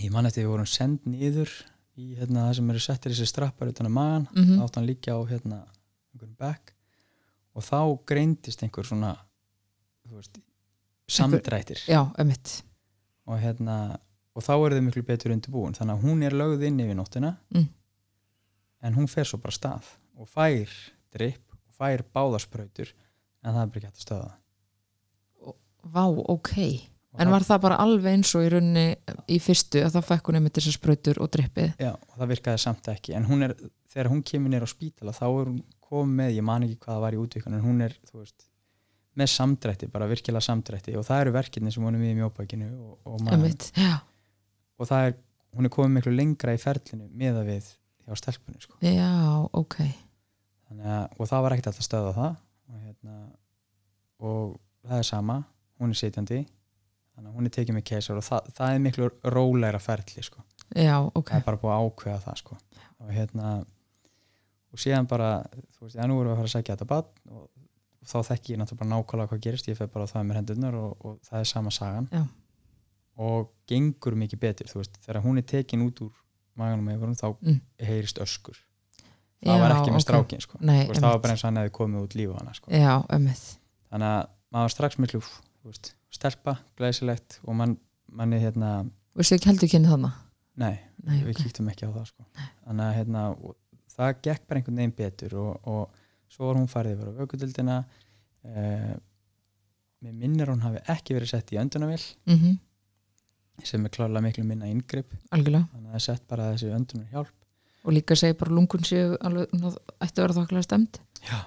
ég 0.00 0.10
man 0.12 0.26
eftir 0.28 0.44
við 0.44 0.50
vorum 0.52 0.66
send 0.68 1.06
niður 1.08 1.50
í 1.96 2.10
hérna 2.18 2.44
það 2.50 2.54
sem 2.60 2.70
eru 2.74 2.78
settir 2.84 3.12
þessi 3.14 3.26
strappar 3.32 3.68
utan 3.72 3.86
að 3.88 3.96
magan 3.96 4.28
mm 4.34 4.52
þá 4.58 4.62
átt 4.66 4.76
hann 4.80 4.86
líka 4.86 5.16
á 5.16 5.20
hérna 5.30 5.62
einhverjum 6.12 6.36
bekk. 6.38 6.72
Og 7.56 7.62
þá 7.66 7.80
greindist 8.06 8.62
einhver 8.62 8.84
svona 8.86 9.16
veist, 10.10 10.38
samdrættir. 11.10 11.80
Já, 11.88 12.04
emitt 12.18 12.62
og 13.26 13.38
hérna 13.40 13.98
og 14.36 14.42
þá 14.46 14.52
eru 14.66 14.76
þau 14.78 14.84
miklu 14.86 15.02
betur 15.06 15.32
undirbúin. 15.34 15.74
Þannig 15.76 15.96
að 15.98 16.04
hún 16.06 16.22
er 16.26 16.36
lögð 16.38 16.62
inn 16.68 16.78
yfir 16.82 16.96
nóttina. 16.98 17.32
Mm. 17.54 17.68
En 18.82 18.96
hún 18.96 19.08
fer 19.10 19.28
svo 19.28 19.40
bara 19.42 19.56
stað 19.56 19.88
og 20.20 20.28
fær 20.30 20.72
drip 21.14 21.42
og 21.54 21.74
fær 21.76 22.04
báðarsprautur 22.14 22.90
en 22.90 23.54
það 23.54 23.62
er 23.62 23.72
bara 23.72 23.80
ekki 23.80 23.90
hægt 23.90 24.00
að 24.00 24.06
stöða 24.06 24.30
Vá, 25.80 26.04
ok. 26.04 26.52
Og 27.10 27.22
En 27.24 27.30
var 27.32 27.42
það 27.42 27.62
bara 27.64 27.78
alveg 27.82 28.12
eins 28.12 28.30
og 28.38 28.44
í 28.44 28.50
rauninni 28.52 28.84
í 29.32 29.38
fyrstu 29.42 29.80
að 29.82 29.96
það 29.96 30.06
fekk 30.10 30.28
hún 30.28 30.38
einmitt 30.38 30.58
þessar 30.58 30.76
sprautur 30.76 31.20
og 31.24 31.30
drippið? 31.34 31.72
Já, 31.80 31.94
og 31.96 32.18
það 32.20 32.32
virkaði 32.34 32.62
samt 32.62 32.90
ekki. 32.92 33.14
En 33.18 33.26
hún 33.26 33.46
er, 33.46 33.54
þegar 33.90 34.10
hún 34.12 34.20
kemur 34.28 34.52
nýr 34.52 34.66
á 34.66 34.70
spítala 34.70 35.14
þá 35.16 35.24
er 35.30 35.50
hún 35.50 35.58
komið 35.88 36.14
með, 36.20 36.30
ég 36.36 36.46
man 36.46 36.66
ekki 36.66 36.78
hvað 36.84 36.92
það 36.94 37.02
var 37.06 37.16
í 37.16 37.20
útvíkun 37.24 37.56
en 37.56 37.64
hún 37.64 37.82
er, 37.86 37.96
þú 38.10 38.20
veist 38.20 38.46
með 39.18 39.32
samdrætti, 39.32 39.88
bara 39.90 40.06
virkilega 40.12 40.44
samdrætti. 40.46 40.94
Og 41.00 41.08
það 41.08 41.24
eru 41.24 41.34
verkefni 41.34 41.74
sem 41.74 41.88
hún 41.88 41.96
er 41.98 42.04
með 42.04 42.12
í 42.12 42.18
mjóbækinu 42.20 42.70
og, 42.76 42.94
og, 43.10 43.26
og 44.78 44.92
það 44.92 45.08
er, 45.08 45.18
hún 45.56 45.66
er 45.66 45.74
komið 45.74 45.96
miklu 45.96 46.14
lengra 46.14 46.54
í 46.54 46.62
ferlinu 46.62 47.08
meða 47.10 47.42
við 47.48 47.72
hjá 48.10 48.18
stelpunni 48.18 48.62
sko. 48.64 48.76
já, 48.84 49.10
ok 49.56 49.78
að, 50.78 51.06
og 51.16 51.28
það 51.30 51.44
var 51.44 51.56
ekkert 51.56 51.70
alltaf 51.72 51.86
stöða 51.86 52.14
það 52.16 52.30
og, 52.30 52.80
hérna, 52.84 53.18
og 54.20 54.56
það 54.86 55.02
er 55.02 55.08
sama 55.08 55.38
hún 55.80 55.94
er 55.94 56.00
sitjandi 56.00 56.40
þannig 56.44 57.30
að 57.30 57.36
hún 57.36 57.48
er 57.48 57.54
tekið 57.56 57.76
með 57.76 57.86
keisar 57.90 58.20
og 58.20 58.26
það, 58.26 58.50
það 58.56 58.74
er 58.74 58.82
miklu 58.84 59.10
rólegra 59.34 59.80
ferli 59.82 60.24
sko. 60.24 60.42
Já, 60.70 60.96
ok, 61.02 61.32
það 61.32 61.40
er 61.40 61.46
bara 61.48 61.60
búið 61.60 61.74
að 61.74 61.86
ákveða 61.86 62.20
það 62.24 62.40
sko. 62.40 62.58
og 63.00 63.14
hérna 63.16 63.54
og 64.70 64.78
síðan 64.80 65.08
bara, 65.10 65.30
þú 65.74 65.86
veist, 65.86 65.96
já 65.98 66.06
nú 66.06 66.20
erum 66.20 66.30
við 66.30 66.34
að 66.34 66.40
fara 66.40 66.48
að 66.48 66.54
segja 66.54 66.74
þetta 66.76 66.88
bann 66.92 67.34
og, 67.34 67.48
þá 68.10 68.16
þekki 68.30 68.54
ég 68.54 68.60
náttúrulega 68.60 68.90
nákvæmlega 68.94 69.30
hvað 69.30 69.42
gerist, 69.44 69.68
ég 69.68 69.76
fer 69.76 69.90
bara 69.92 70.06
á 70.08 70.12
það 70.12 70.28
með 70.28 70.38
hendurnar 70.40 70.76
og, 70.78 70.92
og 71.04 71.18
það 71.26 71.42
er 71.42 71.48
sama 71.50 71.72
sagan 71.74 72.06
Já. 72.08 72.22
og 73.26 73.50
gengur 73.68 74.16
mikið 74.22 74.40
betur, 74.40 74.70
þú 74.70 74.80
veist, 74.80 74.96
þegar 75.04 75.20
hún 75.26 75.40
er 75.42 75.46
tekin 75.50 75.84
út 75.84 76.00
úr 76.06 76.14
maganum 76.60 76.86
með 76.90 77.16
þá 77.20 77.28
Mm. 77.40 77.60
heyrist 77.88 78.20
öskur 78.22 78.58
það 79.40 79.56
Já, 79.56 79.60
var 79.62 79.72
ekki 79.76 79.90
með 79.94 80.00
ok. 80.00 80.04
strákin 80.04 80.42
sko. 80.44 80.58
Nei, 80.60 80.86
veist, 80.86 81.00
það 81.00 81.10
var 81.14 81.20
bara 81.24 81.32
eins 81.34 81.44
og 81.44 81.48
hann 81.48 81.60
hefði 81.62 81.72
komið 81.78 82.02
út 82.04 82.14
lífa 82.18 82.38
hana 82.40 82.52
sko. 82.58 82.70
Já, 82.70 82.94
þannig 83.90 84.10
að 84.10 84.28
maður 84.52 84.66
var 84.66 84.74
strax 84.74 84.98
miklu 85.00 85.20
stelpa, 86.10 86.56
glæsilegt 86.76 87.38
og 87.46 87.54
mann, 87.56 87.76
manni 88.12 88.40
hérna 88.42 88.70
Veistu 89.16 89.36
ekki 89.38 89.48
heldur 89.50 89.68
kynni 89.72 89.88
þannig? 89.90 90.12
nei, 90.60 90.76
Nei, 91.04 91.18
við 91.24 91.32
ok. 91.36 91.42
kíktum 91.46 91.68
ekki 91.72 91.88
á 91.88 91.90
það 91.96 92.06
sko. 92.10 92.24
þannig 92.66 92.84
að 92.84 92.96
hérna, 92.98 93.22
það 93.96 94.14
gekk 94.26 94.46
bara 94.48 94.60
einhvern 94.60 94.76
veginn 94.82 94.96
betur 94.98 95.34
og, 95.40 95.60
og 95.66 96.00
svo 96.30 96.46
var 96.50 96.58
hún 96.60 96.68
farið 96.70 96.98
yfir 96.98 97.08
á 97.10 97.18
vökudildina 97.20 97.76
eh, 98.44 98.92
mér 100.04 100.12
minnir 100.20 100.48
hún 100.52 100.60
hafi 100.64 100.82
ekki 100.92 101.16
verið 101.16 101.32
sett 101.32 101.52
í 101.54 101.58
öndunavill 101.60 102.04
Mm 102.28 102.58
sem 103.68 103.84
er 103.86 103.92
klárlega 103.94 104.24
miklu 104.24 104.44
minna 104.46 104.68
yngripp 104.70 105.12
Algjörlega. 105.34 105.68
þannig 105.72 105.86
að 105.86 105.92
það 105.92 106.00
er 106.00 106.06
sett 106.06 106.26
bara 106.30 106.48
þessi 106.54 106.72
öndunar 106.76 107.12
hjálp 107.14 107.36
Og 107.80 107.94
líka 107.96 108.16
segi 108.18 108.36
bara 108.36 108.52
lungun 108.52 108.84
séu 108.84 109.14
alveg, 109.24 109.52
ætti 110.04 110.20
að 110.20 110.24
vera 110.26 110.34
þokkilega 110.36 110.66
stemd. 110.66 110.98
Já. 111.24 111.38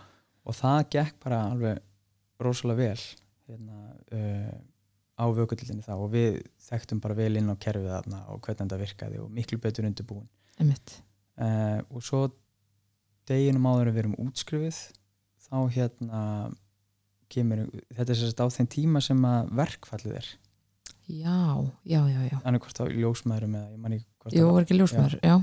og 0.44 0.56
það 0.58 0.80
gekk 0.96 1.20
bara 1.24 1.42
alveg 1.52 1.78
rosalega 2.44 2.80
vel 2.82 3.04
hérna, 3.48 3.78
uh, 4.18 4.56
á 5.14 5.26
vökudildinni 5.30 5.86
þá 5.86 5.94
og 5.96 6.10
við 6.14 6.42
þekktum 6.68 7.02
bara 7.04 7.18
vel 7.18 7.38
inn 7.40 7.52
á 7.54 7.56
kerfið 7.56 7.94
þarna 7.94 8.24
og 8.34 8.42
hvernig 8.44 8.64
þetta 8.64 8.82
virkaði 8.82 9.22
og 9.24 9.30
miklu 9.34 9.60
betur 9.62 9.88
undirbúin 9.88 10.28
uh, 10.60 11.80
og 11.94 12.04
svo 12.04 12.26
deginum 13.30 13.70
áður 13.70 13.94
við 13.94 14.04
erum 14.04 14.20
útskrifið 14.26 14.82
þá 15.48 15.58
hérna 15.78 16.22
kemur, 17.34 17.66
þetta 17.94 18.14
er 18.14 18.20
sérst 18.20 18.42
á 18.44 18.48
þeim 18.54 18.70
tíma 18.74 19.02
sem 19.04 19.22
að 19.26 19.54
verkfallið 19.62 20.20
er 20.20 20.32
Já, 21.10 21.38
já, 21.84 22.00
já, 22.08 22.22
já. 22.32 22.38
annað 22.48 22.62
hvort 22.64 22.80
á 22.80 22.86
ljósmaðurum 22.88 23.56
eða 23.60 23.72
ég 23.74 23.80
manni 23.84 23.98
hvort 24.24 24.34
Jú, 24.38 24.46
það 24.48 24.54
var 24.56 24.64
ekki 24.68 24.78
ljósmaður, 24.80 25.16
já. 25.24 25.36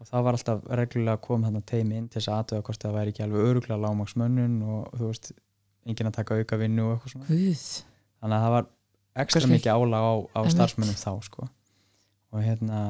og 0.00 0.06
það 0.08 0.22
var 0.24 0.38
alltaf 0.38 0.62
reglulega 0.80 1.16
að 1.18 1.24
koma 1.26 1.48
þarna 1.50 1.62
teimi 1.68 1.98
inn 2.00 2.06
til 2.08 2.20
þess 2.20 2.30
að 2.32 2.38
aðtöða 2.42 2.64
hvort 2.68 2.84
það 2.86 2.94
væri 2.98 3.12
ekki 3.12 3.24
alveg 3.26 3.48
öruglega 3.50 3.80
lágmaksmönnun 3.84 4.54
og 4.64 4.94
þú 4.96 5.10
veist, 5.10 5.32
enginn 5.84 6.08
að 6.10 6.16
taka 6.18 6.38
auka 6.40 6.56
vinnu 6.62 6.86
og 6.88 6.94
eitthvað 6.96 7.12
svona 7.14 7.28
Guð. 7.28 7.64
þannig 8.24 8.38
að 8.38 8.44
það 8.46 8.54
var 8.56 8.70
ekstra 9.24 9.40
Kannski- 9.44 9.58
mikið 9.58 9.74
álag 9.76 10.06
á, 10.08 10.12
á 10.34 10.40
starfsmönnum 10.54 10.96
þá 11.04 11.12
sko. 11.28 11.48
og 12.32 12.40
hérna 12.42 12.80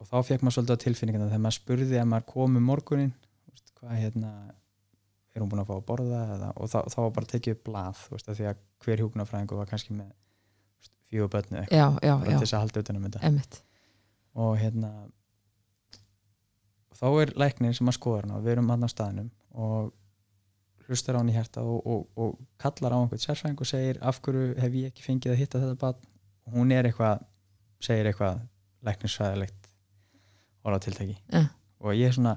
og 0.00 0.08
þá 0.08 0.16
fekk 0.26 0.42
maður 0.42 0.56
svolítið 0.56 0.74
á 0.80 0.84
tilfinningina 0.86 1.28
þegar 1.28 1.44
maður 1.44 1.58
spurði 1.60 2.00
að 2.00 2.08
maður 2.10 2.26
kom 2.32 2.56
um 2.56 2.64
morgunin 2.66 3.12
veist, 3.52 3.68
hvað 3.78 4.00
hérna 4.00 4.32
er 5.36 5.40
hún 5.44 5.48
búin 5.52 5.62
að 5.62 5.68
fá 5.68 5.76
að 5.76 5.84
borða 5.86 6.22
eða, 6.34 6.48
og 6.56 6.68
þá, 6.72 6.78
þá 6.92 6.96
var 7.04 7.12
bara 7.20 7.26
tekið 7.30 7.60
blað 7.68 8.00
veist, 8.10 8.28
af 8.28 8.36
því 8.40 8.48
að 8.50 8.56
hver 8.82 8.98
hjúknarfræðingu 9.04 9.56
var 9.60 9.66
kannski 9.70 9.94
með 9.94 10.10
fjögur 11.12 11.30
börnu 11.36 11.60
eitthvað 11.62 12.26
til 12.26 12.38
þess 12.42 12.54
að 12.56 12.62
halda 12.64 12.82
utan 12.86 12.98
um 12.98 13.06
þetta. 13.08 13.22
Einmitt. 13.28 13.58
og 14.34 14.54
hérna 14.58 14.92
þá 16.96 17.06
er 17.22 17.32
læknir 17.42 17.74
sem 17.76 17.90
að 17.90 17.96
skoða 17.98 18.22
hana 18.22 18.38
og 18.38 18.44
við 18.46 18.54
erum 18.56 18.70
hann 18.72 18.86
á 18.86 18.90
staðnum 18.92 19.28
og 19.52 19.90
hlustar 20.86 21.16
á 21.16 21.20
hann 21.20 21.30
í 21.30 21.34
hjarta 21.36 21.62
og, 21.66 21.82
og, 21.86 22.06
og 22.18 22.38
kallar 22.62 22.94
á 22.94 22.98
einhvern 23.02 23.22
sérfræðing 23.22 23.60
og 23.62 23.68
segir 23.68 24.00
af 24.02 24.20
hverju 24.24 24.54
hef 24.60 24.76
ég 24.78 24.90
ekki 24.92 25.04
fengið 25.06 25.34
að 25.34 25.40
hitta 25.42 25.60
þetta 25.62 25.78
barn? 25.82 26.08
Og 26.48 26.56
hún 26.58 26.72
er 26.74 26.88
eitthvað 26.88 27.22
segir 27.82 28.08
eitthvað 28.10 28.40
læknisfræðilegt 28.86 29.70
orða 30.66 30.80
tiltæki 30.86 31.16
Ja. 31.32 31.44
og 31.82 31.94
ég 31.98 32.08
er 32.10 32.16
svona 32.16 32.36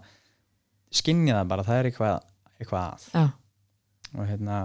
skinnja 0.96 1.40
það 1.42 1.50
bara, 1.52 1.66
það 1.68 1.80
er 1.82 1.90
eitthvað, 1.90 2.28
eitthvað 2.60 2.86
að. 2.90 3.08
Já, 3.14 3.26
og 4.16 4.28
hérna 4.30 4.60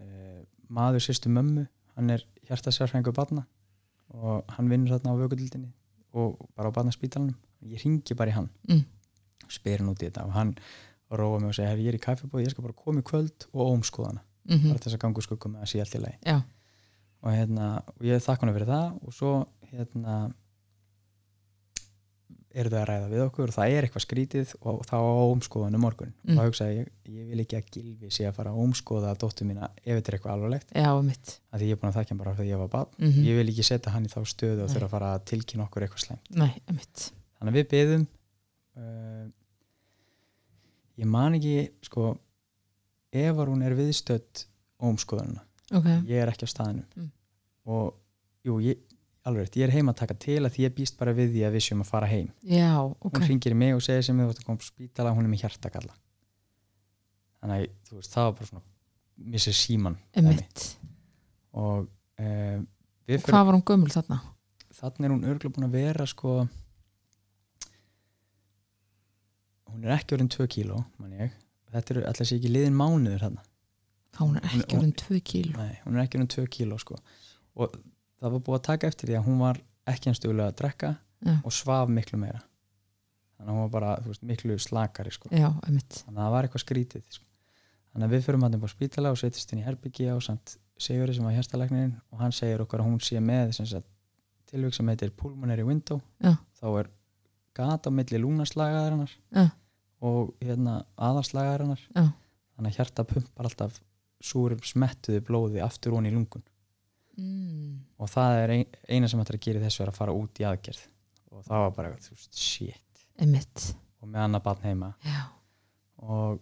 uh, 0.00 0.40
maður 0.68 1.04
sýstu 1.04 1.30
mömmu 1.32 1.66
hann 1.94 2.10
er 2.16 2.24
hjartasjárfræðingur 2.48 3.14
barna 3.16 3.46
og 4.14 4.44
hann 4.56 4.68
vinnur 4.70 4.94
þarna 4.98 5.14
á 5.14 5.20
vökudildinni 5.22 5.70
og 6.14 6.38
bara 6.56 6.70
á 6.70 6.76
barnaspítalanum. 6.76 7.34
Ég 7.64 7.82
ringi 7.84 8.14
bara 8.14 8.30
í 8.30 8.34
hann 8.36 8.50
Mm. 8.68 8.84
spyr 9.48 9.78
hann 9.80 9.88
út 9.90 10.02
í 10.02 10.08
þetta 10.10 10.24
og 10.26 10.32
hann 10.32 10.54
róa 11.10 11.38
mig 11.40 11.48
og 11.48 11.54
segja 11.54 11.70
hef 11.70 11.78
ég 11.78 11.88
er 11.88 11.98
í 11.98 12.02
kaffibóð, 12.04 12.44
ég 12.44 12.50
skal 12.50 12.62
bara 12.64 12.72
koma 12.76 13.00
í 13.00 13.02
kvöld 13.06 13.46
og 13.52 13.72
ómskoða 13.74 14.06
hana, 14.12 14.22
mm 14.48 14.68
bara 14.68 14.78
til 14.78 14.90
þess 14.90 14.96
að 14.98 15.02
gangu 15.04 15.22
skuggum 15.22 15.52
með 15.54 15.62
að 15.62 15.70
sé 15.72 15.80
allt 15.80 15.94
í 15.94 16.00
lagi. 16.02 16.18
Já, 16.26 16.42
og 17.22 17.32
hérna, 17.32 17.66
og 17.88 18.02
ég 18.04 18.22
þakka 18.24 18.40
hann 18.46 18.54
fyrir 18.54 18.66
það 18.70 18.86
og 19.06 19.12
svo 19.12 19.32
hérna 19.72 20.34
eru 22.54 22.70
þau 22.70 22.78
að 22.80 22.86
ræða 22.88 23.06
við 23.10 23.22
okkur 23.24 23.50
og 23.50 23.54
það 23.56 23.72
er 23.74 23.86
eitthvað 23.88 24.02
skrítið 24.04 24.50
og 24.70 24.80
þá 24.86 24.94
á 24.94 25.02
ómskoðanu 25.34 25.80
morgun. 25.82 26.12
Mm. 26.22 26.36
og 26.36 26.38
þá 26.38 26.48
hugsaði 26.48 26.76
ég, 26.78 26.90
ég 27.16 27.28
vil 27.32 27.40
ekki 27.44 27.58
að 27.58 27.70
Gilvi 27.74 28.10
sé 28.14 28.26
að 28.28 28.36
fara 28.38 28.52
að 28.54 28.60
ómskoða 28.64 29.14
dóttur 29.18 29.48
mína 29.48 29.68
ef 29.82 29.90
þetta 29.98 30.12
er 30.12 30.16
eitthvað 30.18 30.34
alvarlegt. 30.36 30.74
Já, 30.78 30.90
mitt. 31.02 31.34
að 31.50 31.60
því 31.64 31.68
ég 31.70 31.76
er 31.76 31.80
búin 31.82 31.90
að 31.92 31.98
þakka 32.00 32.18
bara 32.20 32.34
fyrir 32.38 32.46
að 32.46 32.52
ég 32.54 32.62
var 32.64 32.72
bad 32.76 32.98
Mm 33.02 33.18
ég 33.28 33.38
vil 33.40 33.48
ekki 33.54 33.66
setja 33.66 33.94
hann 33.94 34.06
í 34.06 34.12
þá 34.14 34.20
stöðu 34.32 34.64
og 34.66 34.70
þurfa 34.74 34.86
að 34.90 34.94
fara 34.94 35.12
að 35.18 35.24
tilkynna 35.32 35.66
okkur 35.66 35.86
eitthvað 35.88 36.04
slæmt. 36.06 36.30
Nei, 36.30 36.52
mitt. 36.70 37.08
þannig 37.38 37.50
að 37.50 37.58
við 37.58 37.68
beðum 37.74 38.06
uh, 38.78 39.26
ég 41.02 41.10
man 41.10 41.34
ekki 41.38 41.56
sko 41.90 42.12
ef 43.14 43.34
að 43.38 43.50
hún 43.50 43.62
er 43.66 43.74
viðstödd 43.78 44.44
ómskoðununa 44.84 45.42
Ok, 45.74 45.86
ég 46.06 46.20
er 46.22 46.30
ekki 46.30 46.46
á 46.46 46.50
staðinum 46.54 46.86
Mm. 46.94 47.10
og 47.66 47.94
jú, 48.44 48.58
ég, 48.60 48.78
alveg 49.24 49.46
rétt, 49.46 49.58
ég 49.60 49.66
er 49.68 49.74
heima 49.74 49.94
að 49.94 50.00
taka 50.02 50.16
til 50.20 50.40
að 50.42 50.52
því 50.54 50.64
ég 50.66 50.74
býst 50.76 50.98
bara 51.00 51.14
við 51.16 51.32
því 51.34 51.44
að 51.48 51.56
við 51.56 51.64
séum 51.66 51.84
að 51.84 51.90
fara 51.90 52.10
heim. 52.10 52.28
Já, 52.44 52.72
ok. 52.84 53.14
hún 53.18 53.26
ringir 53.28 53.56
mig 53.58 53.74
og 53.76 53.82
segir 53.84 54.04
sem 54.06 54.20
við 54.20 54.34
þú 54.38 54.46
kom 54.48 54.60
á 54.60 54.64
spítala 54.66 55.14
hún 55.16 55.24
er 55.24 55.32
með 55.32 55.44
hjartakalla. 55.44 55.96
Þannig 57.40 57.64
að 57.64 57.70
þú 57.88 57.98
veist, 58.00 58.12
það 58.12 58.28
var 58.28 58.36
bara 58.38 58.50
svona 58.50 58.64
missir 59.34 59.56
síman 59.56 59.96
og 61.54 61.88
við 62.18 63.20
fyrir 63.22 63.30
Hvað 63.30 63.46
var 63.48 63.56
hún 63.56 63.66
gömul 63.70 63.92
þarna? 63.94 64.20
þannig 64.74 65.06
er 65.06 65.12
hún 65.14 65.26
örgulega 65.30 65.54
búin 65.54 65.68
að 65.68 65.76
vera 65.78 66.04
sko 66.10 66.32
hún 69.70 69.84
er 69.86 69.94
ekki 69.94 70.16
orðin 70.16 70.32
2 70.34 70.48
kíló 70.50 70.80
þetta 71.74 71.94
eru 71.94 72.04
alltaf 72.08 72.28
sé 72.28 72.38
ekki 72.38 72.52
liðin 72.52 72.76
mánuður 72.78 73.24
þarna. 73.26 73.44
Þá 74.14 74.20
hún 74.22 74.36
er 74.38 74.44
ekki 74.50 74.78
orðin 74.78 74.94
2 75.00 75.20
kíló. 75.26 75.54
Nei, 75.58 75.78
hún 75.82 75.96
er 75.96 76.04
ekki 76.04 76.18
orðin 76.20 76.32
2 76.34 76.44
kíló 76.54 76.78
sko. 76.78 76.98
Og 77.58 77.74
það 78.20 78.34
var 78.36 78.42
búið 78.46 78.58
að 78.58 78.66
taka 78.70 78.90
eftir 78.90 79.10
því 79.10 79.18
að 79.18 79.28
hún 79.28 79.38
var 79.42 79.60
ekki 79.90 80.10
hans 80.10 80.22
dugulega 80.22 80.52
að 80.52 80.58
drekka 80.62 80.90
Já, 81.24 81.34
og 81.40 81.54
svaf 81.56 81.88
miklu 81.88 82.18
meira 82.20 82.42
þannig 83.34 83.48
að 83.48 83.54
hún 83.54 83.62
var 83.64 83.72
bara 83.72 83.92
veist, 84.04 84.22
miklu 84.22 84.58
slakari 84.60 85.12
sko. 85.14 85.30
já, 85.32 85.48
þannig 85.64 85.84
að 86.04 86.20
það 86.20 86.34
var 86.34 86.46
eitthvað 86.48 86.64
skrítið 86.64 87.06
sko. 87.08 87.24
þannig 87.92 88.06
að 88.08 88.14
við 88.14 88.26
förum 88.28 88.44
hann 88.46 88.58
upp 88.58 88.66
á 88.68 88.70
spítala 88.74 89.12
og 89.14 89.20
setjast 89.20 89.54
inn 89.54 89.62
í 89.62 89.66
herbyggi 89.66 90.10
á 90.12 90.16
samt 90.22 90.58
Sigurði 90.74 91.14
sem 91.14 91.24
var 91.24 91.36
hérstalæknirinn 91.36 91.92
og 92.10 92.18
hann 92.18 92.32
segir 92.34 92.62
okkar 92.64 92.80
að 92.82 92.88
hún 92.88 92.96
sé 92.98 93.20
með 93.22 93.52
tilvík 94.50 94.74
sem 94.74 94.88
heitir 94.90 95.12
pulmonary 95.14 95.62
window 95.62 96.00
Já. 96.18 96.34
þá 96.58 96.66
er 96.80 96.88
gat 97.54 97.86
á 97.86 97.90
milli 97.94 98.18
lúnaslagaðarinnar 98.18 99.12
og 100.04 100.32
hérna 100.42 100.80
aðarslagaðarinnar 100.98 101.84
þannig 101.94 102.72
að 102.72 102.76
hjarta 102.80 103.04
pumpar 103.06 103.46
alltaf 103.48 103.78
súrum 104.24 104.60
smettuðu 104.66 105.22
blóði 105.26 105.62
aftur 105.62 105.94
honi 105.94 106.10
í 106.10 106.14
lungun. 106.16 106.42
Og 108.04 108.10
það 108.12 108.38
er 108.42 108.52
ein, 108.54 108.80
eina 108.92 109.08
sem 109.10 109.20
hættir 109.20 109.38
að 109.38 109.46
gera 109.46 109.62
þessu 109.64 109.84
er 109.84 109.92
að 109.92 110.00
fara 110.00 110.16
út 110.16 110.40
í 110.42 110.46
aðgerð. 110.48 110.82
Og 111.34 111.44
það 111.46 111.62
var 111.64 111.76
bara, 111.78 111.92
veist, 111.94 112.34
shit. 112.36 112.80
Mitt. 113.30 113.70
og 114.02 114.10
með 114.10 114.26
annað 114.26 114.42
barn 114.44 114.66
heima. 114.66 114.90
Og, 116.04 116.40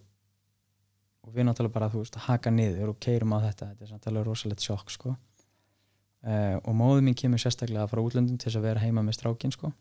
og 1.23 1.35
við 1.35 1.47
náttúrulega 1.47 1.77
bara, 1.77 1.91
veist, 1.93 2.17
haka 2.27 2.51
niður 2.51 2.93
og 2.93 2.99
keirum 3.03 3.35
á 3.37 3.39
þetta, 3.47 3.69
þetta 3.79 4.01
er 4.01 4.11
alveg 4.11 4.27
rosalegt 4.27 4.65
sjokk 4.65 4.91
sko. 4.93 5.15
Uh, 6.23 6.55
og 6.63 6.75
móðu 6.79 7.01
mín 7.03 7.17
kemur 7.19 7.41
sérstaklega 7.41 7.87
frá 7.91 7.99
útlöndum 7.99 8.37
til 8.39 8.47
þess 8.47 8.59
að 8.61 8.67
vera 8.69 8.83
heima 8.83 9.03
með 9.03 9.17
strákin 9.17 9.51
sko. 9.51 9.73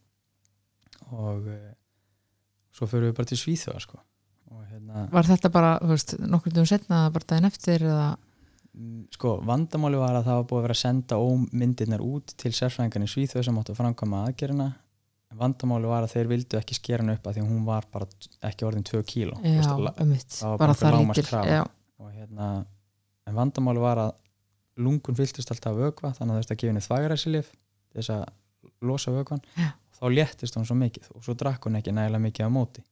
Og 1.14 1.46
uh, 1.50 1.68
svo 2.74 2.88
fyrir 2.90 3.10
við 3.10 3.18
bara 3.20 3.30
til 3.30 3.38
Svíþjóða 3.38 3.84
sko. 3.84 4.00
Hérna, 4.72 5.06
var 5.12 5.24
þetta 5.24 5.48
bara, 5.52 5.70
nokkur 5.80 6.52
dugum 6.52 6.68
setna 6.68 7.06
bara 7.12 7.28
daginn 7.28 7.48
eftir 7.48 7.84
eða 7.86 8.08
sko 9.12 9.34
vandamáli 9.44 9.98
var 10.00 10.16
að 10.16 10.28
það 10.30 10.38
var 10.38 10.46
búið 10.48 10.58
að 10.58 10.64
vera 10.66 10.76
að 10.76 10.80
senda 10.80 11.16
ómyndirnar 11.20 12.00
út 12.04 12.32
til 12.40 12.52
sérfræðingarnir 12.56 13.10
Svíþjóð 13.12 13.44
sem 13.44 13.58
áttu 13.60 13.74
að 13.74 13.80
framkvæma 13.82 14.22
aðgerina 14.30 14.68
en 15.32 15.38
vandamáli 15.40 15.90
var 15.90 16.06
að 16.06 16.14
þeir 16.14 16.30
vildu 16.30 16.58
ekki 16.58 16.76
skera 16.78 17.04
hann 17.04 17.12
upp 17.12 17.26
að 17.28 17.36
því 17.38 17.44
hún 17.50 17.66
var 17.68 17.84
bara 17.92 18.08
ekki 18.48 18.66
orðin 18.68 18.86
2 18.88 19.02
kíló. 19.08 19.36
Það 20.40 20.54
var 20.54 20.62
bara 20.62 20.76
það. 20.78 21.50
Já, 21.52 21.62
og 22.00 22.12
hérna 22.16 22.48
en 23.28 23.36
vandamáli 23.36 23.84
var 23.84 24.00
að 24.06 24.12
lungun 24.80 25.16
fylltist 25.20 25.52
alltaf 25.52 25.72
af 25.72 25.80
vökva 25.82 26.14
þannig 26.16 26.32
að 26.32 26.36
þú 26.38 26.40
veist 26.40 26.54
að 26.54 26.60
gefa 26.62 26.72
henni 26.72 26.86
þvægræsilif 26.86 27.52
þess 27.92 28.12
að 28.16 28.24
losa 28.88 29.12
og 29.12 30.00
þá 30.02 30.06
léttist 30.16 30.56
hún 30.56 30.64
svo 30.66 30.76
mikið 30.80 31.12
og 31.12 31.24
svo 31.24 31.36
drakk 31.38 31.68
hún 31.68 31.76
ekki 31.78 31.92
nægilega 31.92 32.24
mikið 32.24 32.48
á 32.48 32.50
móti. 32.50 32.82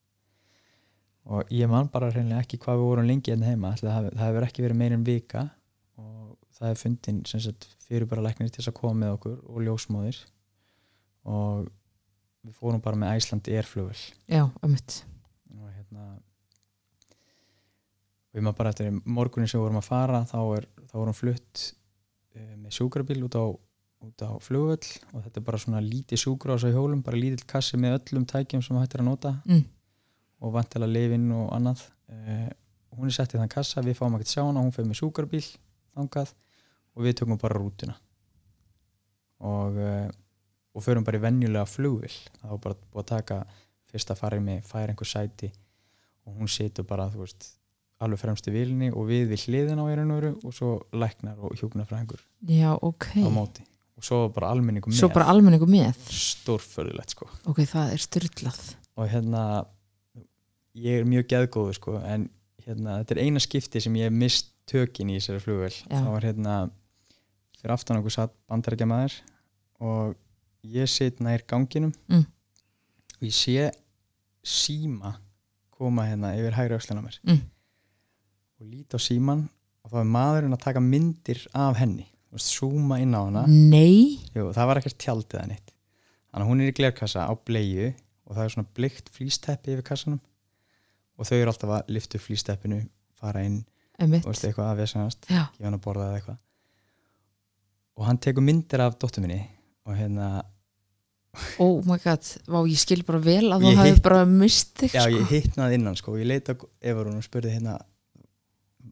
Og 1.30 1.48
ég 1.52 1.68
man 1.68 1.88
bara 1.92 2.10
hreinlega 2.12 2.44
ekki 2.44 2.58
hvað 2.60 2.78
við 2.78 2.86
vorum 2.88 3.08
lengi 3.08 3.32
enn 3.32 3.42
heima. 3.44 3.72
Ætli 3.74 3.88
það 3.88 4.06
það 4.14 4.28
hefur 4.28 4.46
ekki 4.46 4.62
verið 4.64 4.78
meir 4.80 4.94
en 4.94 5.04
vika 5.04 5.42
og 6.00 6.36
það 6.56 6.72
er 6.72 6.80
fundin 6.80 7.20
sagt, 7.28 7.68
fyrir 7.86 8.08
bara 8.08 8.24
læknir 8.24 8.50
til 8.50 8.60
þess 8.60 8.72
að 8.72 8.78
koma 8.80 8.98
með 9.02 9.16
okkur 9.18 9.36
og 9.44 9.62
ljósmóðir. 9.66 10.18
Og 11.30 11.68
við 12.46 12.56
fórum 12.56 12.82
bara 12.84 12.98
með 12.98 13.18
Æslandi 13.20 13.56
Airflugvel 13.58 13.98
já, 14.32 14.46
mitt. 14.64 15.02
og 15.52 15.66
hérna 15.68 16.04
við 18.32 18.46
maður 18.46 18.58
bara 18.62 18.72
eftir 18.72 18.94
morgunin 19.04 19.50
sem 19.50 19.58
við 19.58 19.66
vorum 19.66 19.80
að 19.82 19.88
fara 19.90 20.22
þá, 20.28 20.38
er, 20.56 20.68
þá 20.88 20.94
vorum 20.96 21.18
flutt 21.18 21.64
uh, 21.66 22.54
með 22.54 22.76
sjúkrabíl 22.78 23.18
út 23.26 23.36
á, 23.36 23.44
á 24.24 24.32
flugvöll. 24.40 24.94
Og 25.12 25.26
þetta 25.26 25.42
er 25.42 25.46
bara 25.50 25.60
svona 25.60 25.84
lítið 25.84 26.24
sjúkra 26.24 26.56
á 26.56 26.56
þessu 26.56 26.72
hjólum, 26.76 27.04
bara 27.04 27.20
lítill 27.20 27.48
kassi 27.50 27.80
með 27.80 27.98
öllum 27.98 28.24
tækjum 28.30 28.64
sem 28.64 28.80
hættir 28.80 29.04
að 29.04 29.10
nota. 29.12 29.36
Mm. 29.48 29.68
og 30.40 30.54
vantilega 30.54 30.88
lifin 30.88 31.26
og 31.36 31.50
annað. 31.52 31.82
Uh, 32.08 32.48
hún 32.96 33.10
er 33.10 33.14
sett 33.14 33.34
í 33.34 33.38
þann 33.40 33.52
kassa, 33.52 33.82
við 33.84 33.98
fáum 33.98 34.16
ekkert 34.16 34.32
sjá 34.32 34.40
hana 34.46 34.62
hún 34.64 34.72
fyrir 34.74 34.88
með 34.88 35.02
sjúkrabíl 35.02 35.44
þangað 35.96 36.34
og 36.96 37.04
við 37.06 37.18
tökum 37.20 37.40
bara 37.40 37.58
rútuna. 37.60 37.96
Og 39.40 39.78
uh, 39.80 40.10
og 40.74 40.84
förum 40.84 41.06
bara 41.06 41.18
í 41.18 41.22
venjulega 41.22 41.66
flugvill 41.68 42.12
það 42.40 42.52
var 42.52 42.60
bara 42.64 42.76
búið 42.80 43.02
að 43.02 43.08
taka 43.10 43.38
fyrsta 43.90 44.16
farið 44.18 44.44
með 44.46 44.68
færa 44.68 44.92
einhver 44.92 45.08
sæti 45.08 45.50
og 46.28 46.36
hún 46.36 46.50
situr 46.50 46.86
bara, 46.86 47.08
þú 47.10 47.24
veist 47.24 47.48
alveg 48.00 48.22
fremst 48.22 48.46
í 48.48 48.54
vilni 48.54 48.90
og 48.94 49.08
við 49.10 49.26
við 49.32 49.46
hliðin 49.48 49.82
á 49.82 49.84
erunuru 49.90 50.30
og 50.46 50.54
svo 50.56 50.70
læknar 50.94 51.40
og 51.42 51.56
hjúknarfræðingur 51.58 52.22
já, 52.48 52.70
ok. 52.76 53.10
á 53.18 53.30
móti. 53.34 53.66
Og 54.00 54.06
svo 54.06 54.20
bara 54.32 54.52
almenningu 54.54 54.88
með. 54.88 55.00
svo 55.02 55.10
bara 55.12 55.26
almenningu 55.28 55.66
með? 55.68 55.98
Stórförðulegt 56.16 57.12
sko. 57.12 57.28
Ok, 57.50 57.64
það 57.68 57.96
er 57.96 58.04
styrlað 58.06 58.62
og 58.96 59.10
hérna 59.10 59.42
ég 60.78 61.02
er 61.02 61.08
mjög 61.08 61.28
geðgóður 61.34 61.76
sko 61.80 61.98
en 61.98 62.30
hérna 62.64 63.00
þetta 63.02 63.16
er 63.16 63.22
eina 63.26 63.42
skipti 63.42 63.82
sem 63.82 63.98
ég 63.98 64.08
hef 64.08 64.16
mist 64.16 64.49
tökin 64.66 65.10
í 65.10 65.18
þessari 65.18 65.40
flugvel 65.44 65.72
það 65.88 66.10
var 66.12 66.26
hérna 66.28 66.56
fyrir 67.60 67.74
aftan 67.74 68.00
okkur 68.00 68.14
satt 68.14 68.34
bandarækja 68.48 68.86
maður 68.88 69.16
og 69.80 70.16
ég 70.64 70.88
sit 70.88 71.20
nær 71.24 71.42
ganginum 71.48 71.92
Mm. 72.08 72.26
og 73.20 73.22
ég 73.28 73.32
sé 73.36 73.70
síma 74.44 75.14
koma 75.70 76.04
hérna 76.08 76.34
yfir 76.36 76.52
hægri 76.56 76.76
á 76.76 77.00
mér. 77.00 77.18
Mm. 77.24 77.40
og 78.60 78.66
lít 78.66 78.92
á 78.92 78.98
síman 79.00 79.48
og 79.84 79.90
þá 79.92 79.96
er 80.00 80.04
maðurinn 80.14 80.52
að 80.56 80.60
taka 80.64 80.80
myndir 80.80 81.46
af 81.54 81.76
henni 81.80 82.06
veist, 82.30 82.52
zooma 82.60 83.00
inn 83.00 83.14
á 83.16 83.24
hana. 83.24 83.46
Nei, 83.48 84.20
Jú, 84.36 84.52
það 84.52 84.66
var 84.68 84.76
ekkert 84.78 84.98
tjaldið 84.98 85.38
eða 85.40 85.48
neitt. 85.48 85.72
Þannig 86.30 86.44
að 86.44 86.50
hún 86.50 86.60
er 86.62 86.68
í 86.70 86.74
glerkassa 86.76 87.24
á 87.26 87.32
bleiu 87.34 87.88
og 88.28 88.36
það 88.36 88.44
er 88.44 88.52
svona 88.54 88.68
blikt 88.76 89.08
flýsteppi 89.10 89.72
yfir 89.74 89.82
kassanum 89.88 90.20
og 91.18 91.26
þau 91.26 91.36
eru 91.40 91.50
alltaf 91.50 91.70
að 91.80 91.88
lifta 91.96 92.18
upp 92.20 92.24
flýsteppinu 92.28 92.78
fara 93.18 93.42
inn 93.44 93.64
og 93.64 93.79
veist, 94.08 94.44
eitthvað 94.48 94.70
að 94.72 94.80
vesanast 94.80 95.26
já, 95.30 95.42
gefa 95.56 95.64
hann 95.68 95.76
að 95.78 95.82
borða 95.84 96.06
eða 96.10 96.20
eitthvað. 96.20 96.38
Og 98.00 98.06
hann 98.08 98.18
tekur 98.18 98.42
myndir 98.46 98.80
af 98.80 98.96
dóttur 98.98 99.24
minni 99.24 99.40
og 99.86 99.96
hérna, 99.98 100.28
oh 101.62 101.80
my 101.86 101.98
god. 102.02 102.24
Vá, 102.48 102.58
ég 102.66 102.80
skil 102.80 103.02
bara 103.06 103.20
vel 103.22 103.50
að 103.52 103.64
þú 103.66 103.72
hefði 103.76 103.92
hitt- 103.94 104.02
bara 104.06 104.22
mist 104.26 104.72
þig 104.80 104.94
já 104.96 105.02
sko. 105.04 105.18
ég 105.18 105.26
hittnaði 105.34 105.74
innan 105.78 105.96
sko, 106.00 106.12
og 106.14 106.18
ég 106.22 106.26
leita 106.30 106.56
ef 106.56 106.96
hún 106.96 107.16
og 107.20 107.26
spurði 107.26 107.52
hérna 107.56 107.76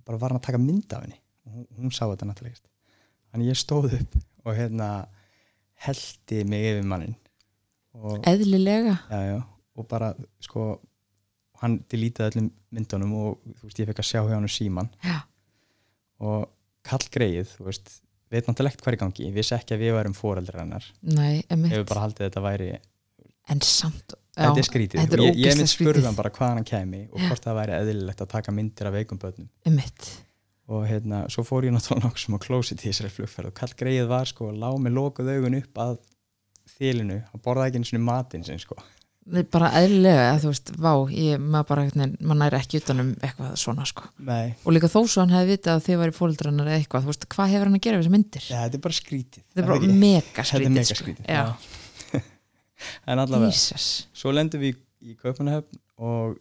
bara 0.04 0.18
var 0.18 0.30
hann 0.34 0.40
að 0.40 0.46
taka 0.48 0.58
mynd 0.62 0.92
af 0.92 1.02
henni? 1.06 1.18
Og 1.46 1.52
hún, 1.54 1.66
hún 1.78 1.92
sá 1.94 2.04
þetta 2.06 2.28
náttúrulega 2.28 2.60
þannig 3.32 3.48
ég 3.50 3.58
stóð 3.60 3.94
upp 3.98 4.18
og 4.44 4.54
hérna 4.56 4.90
heldi 5.84 6.44
mig 6.48 6.64
yfir 6.72 6.86
mannin 6.88 7.16
og 7.98 8.22
eðlilega. 8.28 8.94
Já, 9.10 9.20
já, 9.32 9.38
og 9.78 9.88
bara 9.88 10.12
sko 10.44 10.78
hann 11.62 11.78
delítaði 11.90 12.34
öllum 12.34 12.50
myndunum 12.74 13.14
og 13.18 13.56
þú 13.58 13.68
veist, 13.68 13.80
ég 13.80 13.88
fekk 13.90 14.02
að 14.02 14.10
sjá 14.10 14.20
hjá 14.20 14.34
hann 14.34 14.52
síman 14.52 14.90
já, 15.04 15.16
og 16.24 16.46
kall 16.88 17.08
greið, 17.14 17.56
þú 17.56 17.66
veist 17.68 17.96
veit 18.28 18.44
náttúrulega 18.44 18.74
ekkert 18.74 18.84
hvað 18.84 18.92
er 18.92 18.98
í 18.98 19.02
gangi, 19.02 19.26
ég 19.28 19.36
vissi 19.36 19.56
ekki 19.56 19.76
að 19.76 19.84
við 19.84 19.96
værum 19.96 20.16
foreldrar 20.16 20.62
hennar, 20.62 20.88
nei, 21.08 21.42
emitt 21.48 21.74
hefur 21.74 21.90
bara 21.92 22.04
haldið 22.06 22.28
þetta 22.28 22.44
væri, 22.44 22.70
en 23.48 23.64
samt 23.64 24.14
já, 24.14 24.42
þetta 24.44 24.62
er 24.62 24.68
skrítið. 24.68 25.02
þetta 25.02 25.18
er 25.18 25.24
og 25.24 25.28
ég, 25.28 25.40
ég 25.46 25.84
mynd 25.88 26.08
hann 26.08 26.18
bara 26.18 26.32
hvaðan 26.36 26.60
hann 26.60 26.68
kæmi 26.68 27.02
og 27.08 27.24
hvort 27.24 27.48
það 27.48 27.60
væri 27.62 27.76
eðlilegt 27.78 28.24
að 28.24 28.32
taka 28.36 28.54
myndir 28.54 28.90
af 28.90 28.96
veikum 28.98 29.22
börnum. 29.22 29.48
Emitt 29.68 30.10
og 30.68 30.84
hérna, 30.84 31.22
svo 31.32 31.46
fór 31.48 31.64
ég 31.64 31.72
náttúrulega 31.72 32.04
nokkuð 32.04 32.22
sem 32.26 32.36
á 32.36 32.40
klósit 32.44 32.82
í 32.84 32.90
þessari 32.90 33.10
flugferð 33.14 33.48
og 33.48 33.56
kall 33.56 33.72
greið 33.80 34.10
var 34.10 34.28
sko, 34.28 34.50
lág 34.52 34.76
með 34.84 34.98
lokuð 34.98 35.30
augun 35.32 35.56
upp 35.62 35.80
að 35.80 35.94
þilinu. 36.74 37.22
Og 37.32 37.40
borðaði 37.40 37.70
ekki 37.72 37.80
eins 37.80 37.92
og 37.96 38.04
matinn 38.04 38.44
sinn 38.44 38.60
sko 38.60 38.76
bara 39.52 39.70
eðlilega, 39.80 40.28
þú 40.42 40.50
veist, 40.52 40.70
vá 40.80 40.92
ég, 41.12 41.40
maður 41.42 41.66
bara, 41.68 41.84
maður 42.18 42.38
næri 42.42 42.58
ekki 42.58 42.80
utanum 42.80 43.10
eitthvað 43.20 43.54
svona, 43.60 43.86
sko, 43.88 44.08
Nei, 44.28 44.54
og 44.64 44.76
líka 44.76 44.90
þó 44.92 45.00
svo 45.04 45.24
hann 45.24 45.34
hefði 45.36 45.54
vitað 45.54 45.74
að 45.74 45.84
þið 45.86 46.00
væri 46.02 46.16
fóldrarnar 46.18 46.70
eða 46.70 46.80
eitthvað, 46.80 47.04
þú 47.04 47.12
veist, 47.12 47.26
hvað 47.34 47.52
hefur 47.54 47.70
hann 47.70 47.78
að 47.78 47.84
gera 47.86 47.98
við 47.98 48.04
þessi 48.04 48.14
myndir? 48.14 48.46
ja, 48.48 48.62
þetta 48.64 48.78
er 48.78 48.84
bara 48.86 48.98
skrítið. 48.98 49.44
Þetta 49.48 49.64
er 49.64 49.68
bara 49.72 49.98
mega 50.04 50.46
skrítið, 50.50 50.74
mega 50.78 50.88
sko. 50.88 50.98
skrítið 51.02 51.24
já. 51.28 51.44
en 53.10 53.24
allavega 53.24 53.52
Jesus. 53.52 53.88
svo 54.16 54.32
lendum 54.34 54.64
við 54.64 54.80
í 55.04 55.18
Kaupanahöfn 55.18 55.82
og 56.08 56.38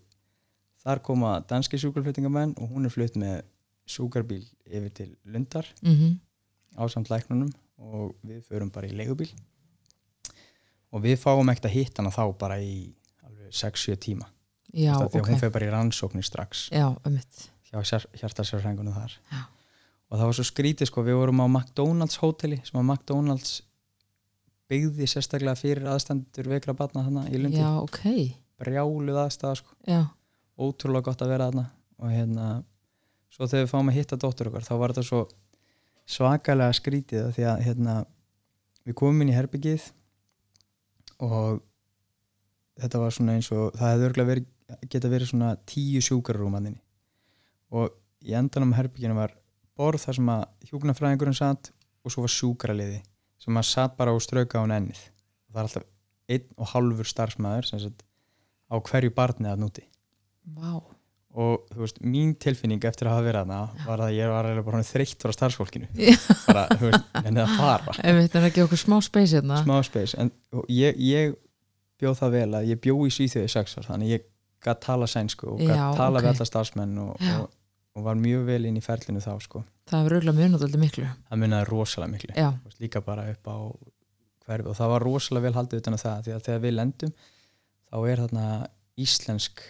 þar 0.86 1.04
koma 1.04 1.34
danski 1.50 1.80
sjúkarfluttingamenn 1.82 2.56
og 2.62 2.72
hún 2.72 2.88
er 2.88 2.94
flutt 2.94 3.20
með 3.20 3.42
sjúkarbíl 3.88 4.44
yfir 4.68 4.94
til 4.96 5.12
Lundar 5.28 5.68
mm 5.82 6.18
ásamt 6.78 7.10
læknunum 7.10 7.50
og 7.82 8.16
við 8.22 8.44
förum 8.46 8.70
bara 8.74 8.86
í 8.90 8.96
leigubíl 8.96 9.32
og 10.94 11.04
við 11.04 11.20
fáum 11.22 11.52
ekkert 11.52 11.70
að 11.70 11.78
hitta 11.78 12.02
hana 12.02 12.14
þá 12.16 12.24
bara 12.40 12.58
í 12.64 12.74
alveg 13.28 13.54
6-7 13.56 14.00
tíma. 14.08 14.30
Já, 14.74 14.94
því 14.96 15.04
að 15.04 15.22
ok, 15.22 15.30
hún 15.30 15.40
fer 15.42 15.54
bara 15.54 15.68
í 15.68 15.72
rannsóknir 15.74 16.28
strax. 16.28 16.68
Já, 16.76 16.90
emitt 17.08 17.48
hjá 17.68 18.04
hjartarsjárfrængunum 18.22 18.96
þar. 18.96 19.16
Já. 19.32 19.42
og 20.08 20.20
það 20.20 20.30
var 20.30 20.36
svo 20.38 20.46
skrítið 20.48 20.88
sko, 20.88 21.04
við 21.04 21.18
vorum 21.20 21.42
á 21.44 21.48
McDonalds 21.48 22.20
hóteli 22.22 22.62
sem 22.64 22.80
að 22.80 22.86
McDonalds 22.86 23.58
byggði 24.72 25.08
sérstaklega 25.12 25.60
fyrir 25.60 25.88
aðstandur 25.92 26.48
veikra 26.52 26.76
batna 26.76 27.04
þarna 27.04 27.26
í 27.28 27.42
Lundi 27.42 27.60
já, 27.60 27.74
ok, 27.80 28.00
brjáluð 28.60 29.20
aðstæða 29.24 29.60
sko, 29.60 29.76
já, 29.88 30.00
ótrúlega 30.56 31.10
gott 31.10 31.24
að 31.24 31.34
vera 31.34 31.50
þarna. 31.50 31.66
Og 31.98 32.14
hérna 32.14 32.48
svo 33.34 33.48
þegar 33.50 33.66
við 33.66 33.74
fáum 33.74 33.92
að 33.92 33.98
hitta 34.00 34.20
dóttur 34.22 34.52
okkar 34.52 34.68
þá 34.68 34.74
var 34.80 34.94
þetta 34.94 35.08
svo 35.10 35.22
svakalega 36.08 36.76
skrítið 36.78 37.32
því 37.36 37.48
að 37.52 37.64
hérna 37.68 37.96
við 38.88 38.98
komum 39.02 39.24
inn 39.24 39.34
í 39.34 39.36
herbyggið 39.36 39.90
og 41.24 41.62
þetta 42.78 43.02
var 43.02 43.16
svona 43.16 43.38
eins 43.38 43.50
og 43.56 43.74
það 43.78 43.94
hefði 43.94 44.08
örgulega 44.10 44.32
verið, 44.32 44.48
geta 44.92 45.12
verið 45.12 45.32
svona 45.32 45.52
tíu 45.70 46.02
sjúkararúmanninni 46.04 46.82
og 47.78 47.96
í 48.28 48.36
endanum 48.38 48.74
á 48.76 48.80
herbygginu 48.80 49.18
var 49.18 49.36
borð 49.78 50.08
þar 50.08 50.20
sem 50.20 50.32
að 50.34 50.44
hjúknarfræðingurinn 50.70 51.38
satt 51.38 51.72
og 52.04 52.14
svo 52.14 52.26
var 52.26 52.34
sjúkraliði 52.34 53.02
sem 53.42 53.60
að 53.60 53.70
satt 53.70 53.98
bara 54.00 54.16
og 54.16 54.24
strauka 54.24 54.62
á 54.62 54.66
ennið. 54.66 55.00
Og 55.48 55.54
það 55.54 55.60
er 55.62 55.68
alltaf 55.68 55.88
einn 56.28 56.48
og 56.58 56.72
hálfur 56.74 57.12
starfsmæður 57.12 57.72
á 58.68 58.76
hverju 58.84 59.14
barni 59.16 59.52
að 59.52 59.62
núti 59.64 59.86
vá 60.58 60.97
og 61.38 61.68
þú 61.70 61.84
veist, 61.84 62.00
mín 62.02 62.32
tilfinning 62.42 62.86
eftir 62.90 63.10
að 63.10 63.18
hafa 63.18 63.26
verið 63.28 63.44
þarna 63.44 63.86
var 63.86 64.04
að 64.08 64.14
ég 64.16 64.32
var 64.32 64.48
bara 64.66 64.80
þreytt 64.88 65.22
frá 65.22 65.34
starfsfólkinu. 65.36 65.90
Bara, 66.48 66.64
þú 66.74 66.90
veist, 66.90 67.12
en 67.22 67.42
að 67.44 67.52
fara. 67.60 67.98
Emitt, 68.10 68.38
er 68.40 68.48
ekki 68.50 68.64
okkur 68.64 68.82
smá 68.82 68.98
space 69.06 69.38
hérna. 69.38 69.60
Smá 69.62 69.76
space, 69.86 70.18
en 70.18 70.32
ég, 70.74 70.98
ég 70.98 71.36
bjóð 72.02 72.18
það 72.22 72.34
vel 72.38 72.50
að 72.58 72.72
ég 72.72 72.82
bjó 72.82 72.98
í 73.06 73.14
Svíþjóði 73.14 73.50
í 73.50 73.54
sex 73.54 73.78
ár, 73.78 73.86
þannig 73.92 74.16
ég 74.16 74.26
gætt 74.66 74.82
tala 74.88 75.10
sænsku 75.10 75.52
og 75.54 75.62
gætt 75.62 76.00
tala 76.00 76.18
ok. 76.18 76.26
við 76.26 76.32
alla 76.34 76.50
starfsmenn 76.50 76.98
og, 77.04 77.22
og, 77.38 77.54
og 77.98 78.08
var 78.08 78.18
mjög 78.20 78.48
vel 78.50 78.64
inn 78.70 78.80
í 78.80 78.84
ferlinu 78.84 79.22
þá 79.22 79.32
sko. 79.46 79.64
það 79.90 80.04
hefur 80.04 80.18
auðvitað 80.18 80.42
alltaf 80.58 80.82
miklu. 80.82 81.12
Það 81.30 81.42
munnaði 81.44 81.70
rosalega 81.70 82.14
miklu. 82.16 82.34
Veist, 82.66 82.82
líka 82.82 83.04
bara 83.06 83.30
upp 83.32 83.54
á 83.54 83.58
hverfi 84.48 84.72
og 84.72 84.78
það 84.78 84.94
var 84.96 85.06
rosalega 85.06 85.48
vel 85.48 85.58
haldið 85.60 85.84
utan 85.84 85.98
að 85.98 86.06
það 86.06 86.26
því 86.26 86.36
að 86.36 86.46
þegar 86.48 86.64
við 86.66 86.78
lendum 86.78 87.18
þá 87.88 87.98
er 88.02 88.22
þarna 88.24 88.46
íslensk 88.98 89.64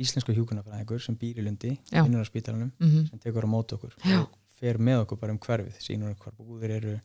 íslensku 0.00 0.34
hjúkunarfræðingur 0.36 1.02
sem 1.04 1.16
býr 1.18 1.40
í 1.40 1.44
Lundi 1.46 1.72
Já. 1.90 2.02
vinnur 2.02 2.24
á 2.24 2.28
spítalunum 2.28 2.72
mm 2.80 3.06
sem 3.10 3.22
tekur 3.22 3.46
á 3.46 3.50
móti 3.50 3.76
okkur 3.76 3.94
Já. 4.04 4.22
og 4.24 4.36
fer 4.60 4.80
með 4.80 5.04
okkur 5.04 5.20
bara 5.20 5.34
um 5.34 5.40
hverfið 5.40 5.78
sínur 5.84 6.14
okkur 6.14 6.32
hvar 6.32 6.38
búðir 6.40 6.74
eru 6.78 6.96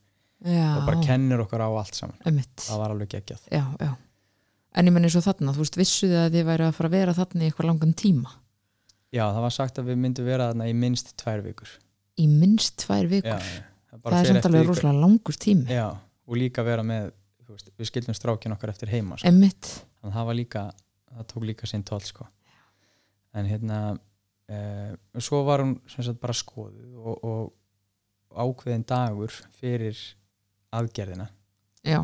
já, 0.44 0.70
og 0.78 0.88
bara 0.88 1.04
kennir 1.04 1.44
okkur 1.46 1.64
á 1.64 1.70
allt 1.70 1.96
saman. 1.96 2.18
Emitt 2.28 2.66
það 2.68 2.82
var 2.82 2.96
alveg 2.96 3.12
geggjað. 3.16 3.46
Já, 3.52 3.64
já. 3.80 3.92
En 4.76 4.90
ég 4.90 4.92
menni 4.96 5.10
svo 5.12 5.22
þarna, 5.24 5.54
þú 5.56 5.64
veist, 5.64 5.78
vissuði 5.80 6.18
að 6.20 6.34
þið 6.36 6.48
væri 6.50 6.66
að 6.66 6.74
fara 6.76 6.90
að 6.90 6.96
vera 6.98 7.14
þarna 7.16 7.46
í 7.46 7.48
eitthvað 7.48 7.70
langan 7.70 7.94
tíma? 7.96 8.34
Já 9.16 9.24
það 9.24 9.46
var 9.46 9.54
sagt 9.56 9.80
að 9.80 9.92
við 9.92 10.02
myndum 10.04 10.28
vera 10.28 10.50
þarna 10.52 10.68
í 10.68 10.74
minnst 10.76 11.14
tvær 11.22 11.44
vikur. 11.46 11.70
Í 12.20 12.26
minnst 12.28 12.76
tvær 12.84 13.08
vikur? 13.12 13.46
Það 13.96 14.18
er 14.20 14.28
samt 14.28 14.50
alveg 14.50 14.68
rosalega 14.68 15.00
langur 15.00 15.38
tími. 15.40 15.70
Já, 15.72 15.88
og 16.28 16.40
líka 16.40 16.66
vera 16.68 16.84
með 16.84 17.14
þú 17.46 17.56
veist, 17.56 17.72
við 17.78 17.90
skildum 17.92 18.18
strákin 18.18 18.56
okkar 18.56 18.74
eftir 18.74 18.92
heima 18.92 19.20
sko. 19.20 19.30
þannig 19.30 19.70
að 20.04 20.16
það 20.18 20.28
var 20.30 20.38
líka 20.38 20.64
það 21.16 21.28
tók 21.32 21.46
líka 21.48 21.70
sinn 21.70 21.86
toll 21.88 22.04
sko. 22.04 22.28
En 23.36 23.50
hérna 23.50 23.80
eh, 24.48 24.93
svo 25.19 25.43
var 25.48 25.63
hún 25.63 25.78
sem 25.91 26.06
sagt 26.06 26.21
bara 26.21 26.36
skoðuð 26.36 27.00
og, 27.00 27.26
og 27.26 28.45
ákveðin 28.45 28.86
dagur 28.88 29.34
fyrir 29.60 30.00
aðgerðina. 30.76 31.30
Já, 31.86 32.02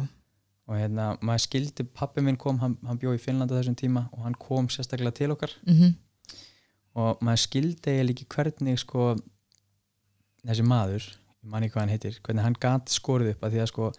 og 0.71 0.77
hérna, 0.79 1.11
maður 1.25 1.43
skildi, 1.47 1.85
pappi 1.97 2.23
minn 2.23 2.39
kom 2.39 2.61
hann, 2.61 2.77
hann 2.87 2.99
bjó 3.01 3.11
í 3.15 3.19
Finnlanda 3.19 3.57
þessum 3.57 3.75
tíma 3.79 4.05
og 4.15 4.23
hann 4.23 4.37
kom 4.39 4.69
sérstaklega 4.71 5.17
til 5.17 5.33
okkar. 5.35 5.53
Mhm. 5.67 5.93
Og 7.01 7.21
maður 7.23 7.45
skildi 7.45 7.93
eiginlega 7.93 8.17
ekki 8.17 8.27
hvernig 8.35 8.79
sko 8.79 9.13
þessi 10.47 10.65
maður, 10.67 11.05
ég 11.41 11.51
man 11.51 11.63
ekki 11.63 11.75
hvað 11.75 11.85
hann 11.85 11.93
heitir 11.93 12.17
hvernig 12.19 12.45
hann 12.45 12.57
gat 12.59 12.91
skorið 12.91 13.33
upp 13.33 13.45
að 13.45 13.55
því 13.55 13.61
að 13.63 13.71
sko 13.71 13.91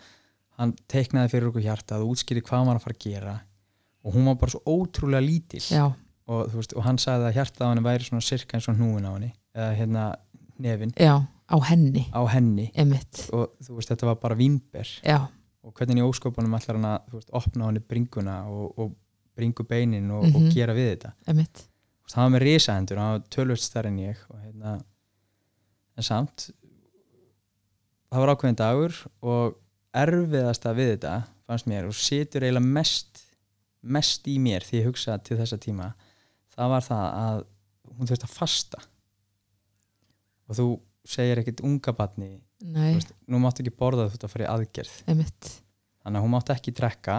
hann 0.60 0.74
teiknaði 0.92 1.32
fyrir 1.32 1.48
okkur 1.48 1.64
hjarta 1.64 2.00
og 2.02 2.12
útskýri 2.12 2.44
hvað 2.44 2.58
hann 2.60 2.70
var 2.70 2.80
að 2.80 2.86
fara 2.86 2.98
að 2.98 3.04
gera. 3.06 3.34
Og 4.02 4.16
hún 4.16 4.26
var 4.28 4.38
bara 4.40 4.54
svo 4.54 4.62
ótrúlega 4.66 5.24
lítil. 5.24 5.62
Já, 5.62 5.92
og, 6.28 6.52
veist, 6.54 6.72
og 6.76 6.84
hann 6.86 6.98
sagði 6.98 7.28
að 7.30 7.34
hjarta 7.38 7.64
á 7.66 7.70
henni 7.72 7.82
væri 7.86 8.04
svona 8.06 8.22
sirka 8.24 8.56
eins 8.58 8.68
og 8.70 8.76
hnúin 8.78 9.06
á 9.08 9.12
henni 9.14 9.32
eða 9.54 9.74
hérna 9.78 10.04
nefin 10.62 10.92
já, 10.96 11.14
á 11.50 11.56
henni. 11.68 12.04
Á 12.14 12.22
henni. 12.30 12.70
Og 13.32 13.50
þú 13.62 13.76
veist, 13.78 13.90
þetta 13.90 14.06
var 14.06 14.14
bara 14.22 14.34
vimber 14.38 14.88
já, 15.02 15.18
og 15.62 15.74
hvernig 15.74 15.98
í 16.02 16.06
óskopunum 16.06 16.54
ætlar 16.58 16.78
hann 16.78 16.88
að 16.92 17.12
veist, 17.16 17.30
opna 17.32 17.66
á 17.66 17.68
henni 17.70 17.80
bringuna 17.80 18.36
og, 18.48 18.78
og 18.78 18.94
bringu 19.36 19.64
beinin 19.64 20.10
og, 20.10 20.24
Mhm. 20.24 20.36
og 20.36 20.52
gera 20.54 20.72
við 20.74 20.90
þetta? 20.96 21.12
Veist, 21.34 21.66
hann 22.14 22.30
var 22.32 22.38
með 22.38 22.44
risahendur, 22.46 22.98
hann 22.98 23.12
var 23.18 23.28
tölvöld 23.30 23.62
stærri 23.62 23.88
en 23.88 23.98
ég 23.98 24.16
og 24.30 24.38
hérna 24.42 24.80
en 25.96 26.02
samt 26.04 26.50
það 28.12 28.20
var 28.24 28.32
ákveðin 28.34 28.58
dagur 28.60 28.96
og 29.22 29.54
erfiðasta 29.96 30.72
við 30.76 30.94
þetta 30.96 31.14
fannst 31.48 31.68
mér 31.68 31.88
og 31.88 31.96
situr 31.96 32.44
eiginlega 32.46 32.72
mest 32.78 33.22
mest 33.82 34.28
í 34.30 34.36
mér 34.40 34.64
því 34.64 34.80
ég 34.82 34.86
hugsa 34.90 35.16
til 35.24 35.36
þessa 35.40 35.58
tíma 35.60 35.90
það 36.54 36.72
var 36.74 36.86
það 36.86 37.04
að 37.22 37.42
hún 37.92 38.10
þurfti 38.10 38.28
að 38.28 38.36
fasta. 38.36 38.82
Og 40.48 40.58
þú 40.58 40.66
segir 41.12 41.42
ekkit 41.42 41.62
unga 41.66 41.94
batni 41.98 42.32
nú 42.62 43.40
máttu 43.42 43.64
ekki 43.64 43.74
borða 43.74 44.06
þú 44.06 44.12
þurfti 44.14 44.28
að 44.28 44.34
fara 44.36 44.46
í 44.46 44.50
aðgerð. 44.52 44.96
Einmitt. 45.10 45.52
Þannig 46.02 46.18
að 46.20 46.26
hún 46.26 46.34
máttu 46.34 46.54
ekki 46.54 46.74
drekka. 46.78 47.16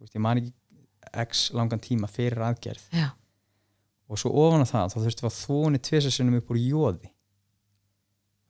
Veist, 0.00 0.14
ég 0.16 0.24
man 0.24 0.40
ekki 0.40 0.54
x 1.22 1.48
langan 1.56 1.82
tíma 1.82 2.08
fyrir 2.08 2.40
aðgerð. 2.46 2.86
Já, 2.96 3.10
og 4.12 4.20
svo 4.20 4.32
ofan 4.44 4.64
á 4.64 4.68
það 4.68 4.92
þá 4.92 4.98
þurfti 5.06 5.26
að 5.28 5.38
þóni 5.38 5.80
tvisasunum 5.88 6.38
upp 6.40 6.52
úr 6.52 6.60
jóði. 6.60 7.10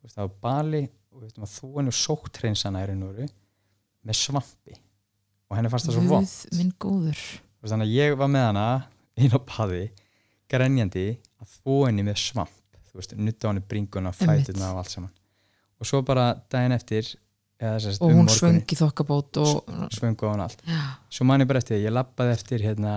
Veist, 0.03 0.17
það 0.17 0.25
var 0.27 0.37
bali 0.47 0.83
og 1.13 1.27
að 1.29 1.53
þóni 1.53 1.93
og 1.93 1.99
sóttreinsana 1.99 2.83
er 2.83 2.95
einu 2.95 3.11
með 4.03 4.19
svampi. 4.19 4.79
Og 5.51 5.59
henni 5.59 5.71
fannst 5.71 5.91
það 5.91 5.99
svo 5.99 6.05
vond 6.09 6.31
þannig 7.71 7.87
að 7.87 7.95
ég 7.95 8.17
var 8.19 8.31
með 8.33 8.47
hana 8.49 8.67
inn 9.23 9.37
á 9.37 9.41
paði, 9.47 9.83
grenjandi 10.53 11.07
að 11.43 11.57
þvó 11.57 11.79
henni 11.89 12.05
með 12.07 12.21
svamp. 12.23 12.59
Þú 12.93 13.01
veist, 13.01 13.15
nutta 13.17 13.49
henni 13.49 13.65
bringuna, 13.65 14.13
fætuna 14.13 14.73
og 14.75 14.83
allt 14.83 14.93
saman. 14.93 15.13
Og 15.81 15.89
svo 15.89 16.03
bara 16.07 16.29
daginn 16.53 16.75
eftir 16.77 17.09
og 17.63 18.11
hún 18.11 18.29
svöng 18.31 18.59
í 18.67 18.77
þokkabót 18.79 19.39
og 19.39 19.69
svöngu 19.95 20.27
á 20.27 20.31
hann 20.35 20.45
allt. 20.45 20.63
Já, 20.67 20.81
svo 21.15 21.27
man 21.29 21.41
ég 21.45 21.49
bara 21.51 21.63
eftir, 21.63 21.77
því, 21.79 21.87
ég 21.87 21.95
lappaði 21.95 22.35
eftir 22.35 22.65
hérna 22.67 22.95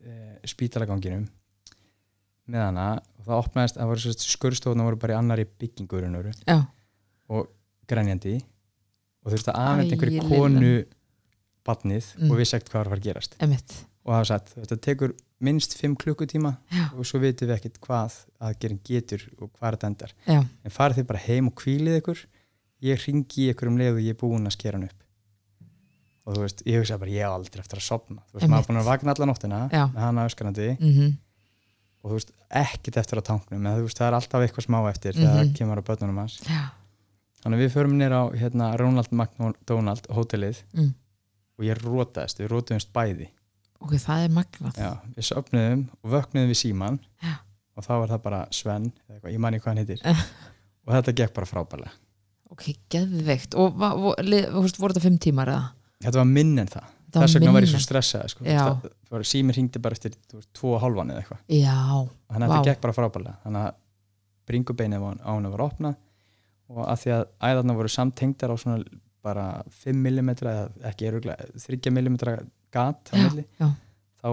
e, 0.00 0.14
spítalaganginum 0.48 1.26
með 2.48 2.62
hana 2.64 2.86
og 3.18 3.26
það 3.26 3.42
opnaðist, 3.42 3.78
það 3.78 3.90
voru 3.92 4.14
skurstofuna 4.24 4.86
voru 4.86 5.00
bara 5.02 5.16
í 5.16 5.18
annari 5.18 5.44
byggingurinn 5.60 6.16
já, 6.46 6.58
og 7.28 7.50
grenjandi. 7.90 8.38
Og 9.26 9.34
þurfti 9.34 9.50
að 9.52 9.60
afhenda 9.60 9.86
Æ, 9.86 9.94
einhverju 9.96 10.26
konu 10.30 10.74
badnið 11.66 12.12
Mm. 12.16 12.30
og 12.30 12.36
vissi 12.38 12.56
ekkert 12.56 12.70
hvað 12.72 12.84
var 12.84 12.92
að 12.92 12.98
að 13.00 13.06
gerast. 13.08 13.36
Einmitt. 13.42 13.72
Og 14.06 14.12
það 14.12 14.20
var 14.20 14.28
satt, 14.30 14.52
þetta 14.54 14.76
tekur 14.86 15.14
minnst 15.40 15.74
5 15.76 15.96
klukkutíma 16.00 16.54
já, 16.72 16.84
og 16.96 17.04
svo 17.06 17.18
vitum 17.20 17.48
við 17.50 17.56
ekkert 17.58 17.80
hvað 17.84 18.14
aðgerinn 18.40 18.80
getur 18.84 19.22
og 19.38 19.50
hvað 19.58 19.74
þetta 19.76 19.86
endar. 19.90 20.12
Já, 20.26 20.38
en 20.64 20.70
farið 20.72 20.96
þið 21.02 21.06
bara 21.10 21.24
heim 21.26 21.50
og 21.50 21.54
kvílið 21.60 21.98
ykkur. 22.00 22.22
Ég 22.86 23.04
ringi 23.06 23.50
ykkur 23.52 23.68
um 23.68 23.76
leið 23.80 23.98
og 23.98 24.00
ég 24.04 24.14
er 24.16 24.20
búinn 24.20 24.46
að 24.48 24.56
skera 24.56 24.78
hann 24.78 24.88
upp. 24.88 25.02
Og 26.26 26.34
þú 26.34 26.40
veist, 26.42 26.62
ég 26.66 26.80
hugsa 26.80 26.98
bara 26.98 27.10
ég 27.14 27.22
á 27.28 27.30
aldrei 27.36 27.60
eftir 27.62 27.78
að 27.78 27.84
sopna 27.86 28.22
þú 28.26 28.34
veist, 28.34 28.42
Einmitt. 28.42 28.50
maður 28.50 28.62
er 28.64 28.68
búinn 28.72 28.80
að 28.82 28.88
vakna 28.90 29.12
alla 29.14 29.26
nóttina 29.30 29.60
með 29.70 30.00
hana 30.02 30.24
öskarandi 30.26 30.70
mhm. 30.80 31.12
Og 32.02 32.10
þú 32.10 32.16
veist, 32.18 32.32
ekkert 32.50 32.96
eftir 33.02 33.18
að 33.18 33.24
tanknum 33.26 33.64
en 33.66 33.76
þú 33.80 33.84
veist, 33.86 33.98
það 33.98 34.06
er 34.08 34.16
alltaf 34.20 34.42
eitthvað 34.46 34.66
smá 34.66 34.78
eftir 34.90 35.14
þegar 35.16 35.32
Mhm. 35.32 35.38
það 35.38 35.54
kemur 35.58 35.78
á 35.82 35.86
börnunum 35.88 36.18
hans. 36.22 36.36
Já, 36.46 36.60
þannig 37.42 37.58
við 37.64 37.72
förum 37.76 37.94
nýr 37.98 38.12
á 38.14 38.22
hérna, 38.34 38.76
Ronald 38.78 39.10
McDonald 39.12 40.06
hótelið. 40.10 40.62
Mm. 40.74 40.94
og 41.58 41.64
ég 41.64 41.78
rótaðist, 41.80 42.38
við 42.38 42.48
rótuðumst 42.52 42.90
bæði 42.92 43.28
ok, 43.82 43.92
það 44.02 44.24
er 44.24 44.34
magnað. 44.36 44.80
Já, 44.80 44.90
við 45.16 45.28
söpnuðum 45.30 45.84
og 46.00 46.16
vöknuðum 46.16 46.50
við 46.52 46.60
síman 46.62 46.98
Já. 47.22 47.36
og 47.76 47.86
þá 47.86 47.92
var 47.94 48.10
það 48.14 48.24
bara 48.26 48.42
Sven 48.54 48.90
ég 49.20 49.38
manni 49.42 49.60
hvað 49.62 49.72
hann 49.72 49.82
heitir. 49.84 50.02
Eh. 50.04 50.26
og 50.86 50.96
þetta 50.96 51.16
gekk 51.20 51.36
bara 51.36 51.50
frábælega 51.50 51.94
ok, 52.52 52.66
geðveikt. 52.92 53.56
Og 53.58 53.80
veist, 53.80 54.78
voru 54.80 54.94
þetta 54.94 55.04
fimm 55.04 55.18
tímar 55.22 55.52
eða? 55.52 55.72
þetta 56.04 56.20
var 56.20 56.28
minn 56.30 56.54
en 56.60 56.70
það. 56.70 56.92
Þess 57.16 57.38
vegna 57.38 57.52
var 57.54 57.64
ég 57.64 57.70
svo 57.70 57.80
stressað 57.80 58.32
sko. 58.32 59.22
Síminn 59.24 59.56
hringdi 59.56 59.80
bara 59.82 59.96
eftir 59.96 60.16
tvo 60.56 60.74
og 60.76 60.82
hálfan 60.82 61.12
eða 61.14 61.22
eitthvað. 61.22 61.42
Þannig 61.46 62.46
að 62.46 62.52
þetta 62.52 62.66
gekk 62.68 62.82
bara 62.84 62.96
frábælega 62.96 63.36
þannig 63.44 63.62
að 63.62 63.78
bringubeinið 64.46 65.06
á 65.24 65.30
henni 65.32 65.52
var 65.54 65.64
opnað 65.64 65.96
og 66.66 66.82
að 66.84 67.00
því 67.02 67.12
að 67.14 67.24
æðarna 67.48 67.76
voru 67.78 67.92
samtengdar 67.94 68.52
á 68.52 68.56
svona 68.58 69.00
bara 69.26 69.46
5 69.82 69.96
mm 69.96 70.32
eða 70.36 70.66
ekki 70.90 71.08
eruglega 71.08 71.48
3 71.62 71.92
mm 71.94 72.18
gat 72.74 73.12
Já, 73.12 73.22
milli 73.22 73.44
já. 73.60 73.70
þá 74.22 74.30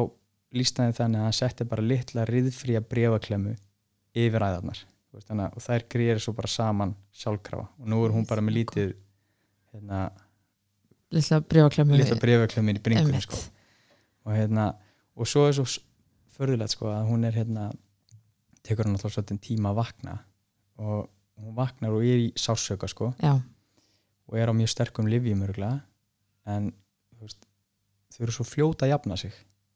lístaði 0.54 0.96
þannig 0.98 1.22
að 1.22 1.28
hann 1.28 1.38
setti 1.38 1.68
bara 1.70 1.86
litla 1.86 2.26
riðfría 2.30 2.82
brefaklemmu 2.86 3.56
yfir 4.14 4.46
æðarnar. 4.46 4.84
Og 5.14 5.62
þær 5.62 5.86
greirir 5.90 6.22
svo 6.22 6.34
bara 6.38 6.50
saman 6.50 6.94
sjálfkrafa. 7.14 7.68
Og 7.82 7.90
nú 7.90 8.02
er 8.06 8.14
hún 8.14 8.28
bara 8.30 8.42
með 8.42 8.60
lítið 8.60 8.94
hérna, 9.74 10.04
litla 11.14 11.40
brefaklemmu 12.20 12.74
í 12.74 12.84
bringunni 12.84 13.22
sko. 13.22 13.40
og 14.26 14.34
hérna 14.38 14.72
og 15.14 15.30
svo 15.30 15.48
er 15.48 15.58
svo 15.58 15.66
förðulegt 16.34 16.74
sko 16.74 16.90
að 16.90 17.10
hún 17.12 17.26
er 17.28 17.36
hérna 17.38 17.72
tekur 18.66 18.88
hann 18.88 18.96
alltaf 18.98 19.14
svolítið 19.14 19.42
tíma 19.50 19.74
að 19.74 19.82
vakna. 19.82 20.20
Og 20.82 21.10
hún 21.38 21.58
vaknar 21.58 21.94
og 21.94 22.06
er 22.06 22.22
í 22.28 22.30
sásöka 22.38 22.90
sko. 22.90 23.12
Já, 23.22 23.38
og 24.30 24.40
er 24.40 24.50
á 24.50 24.54
mjög 24.56 24.72
sterkum 24.72 25.10
livjum 25.10 25.44
örgulega 25.46 25.82
en 26.50 26.72
þau 28.14 28.22
eru 28.28 28.36
svo 28.38 28.46
fljóta 28.48 28.88
að 28.88 28.94
jafna 28.94 29.18
sig. 29.20 29.34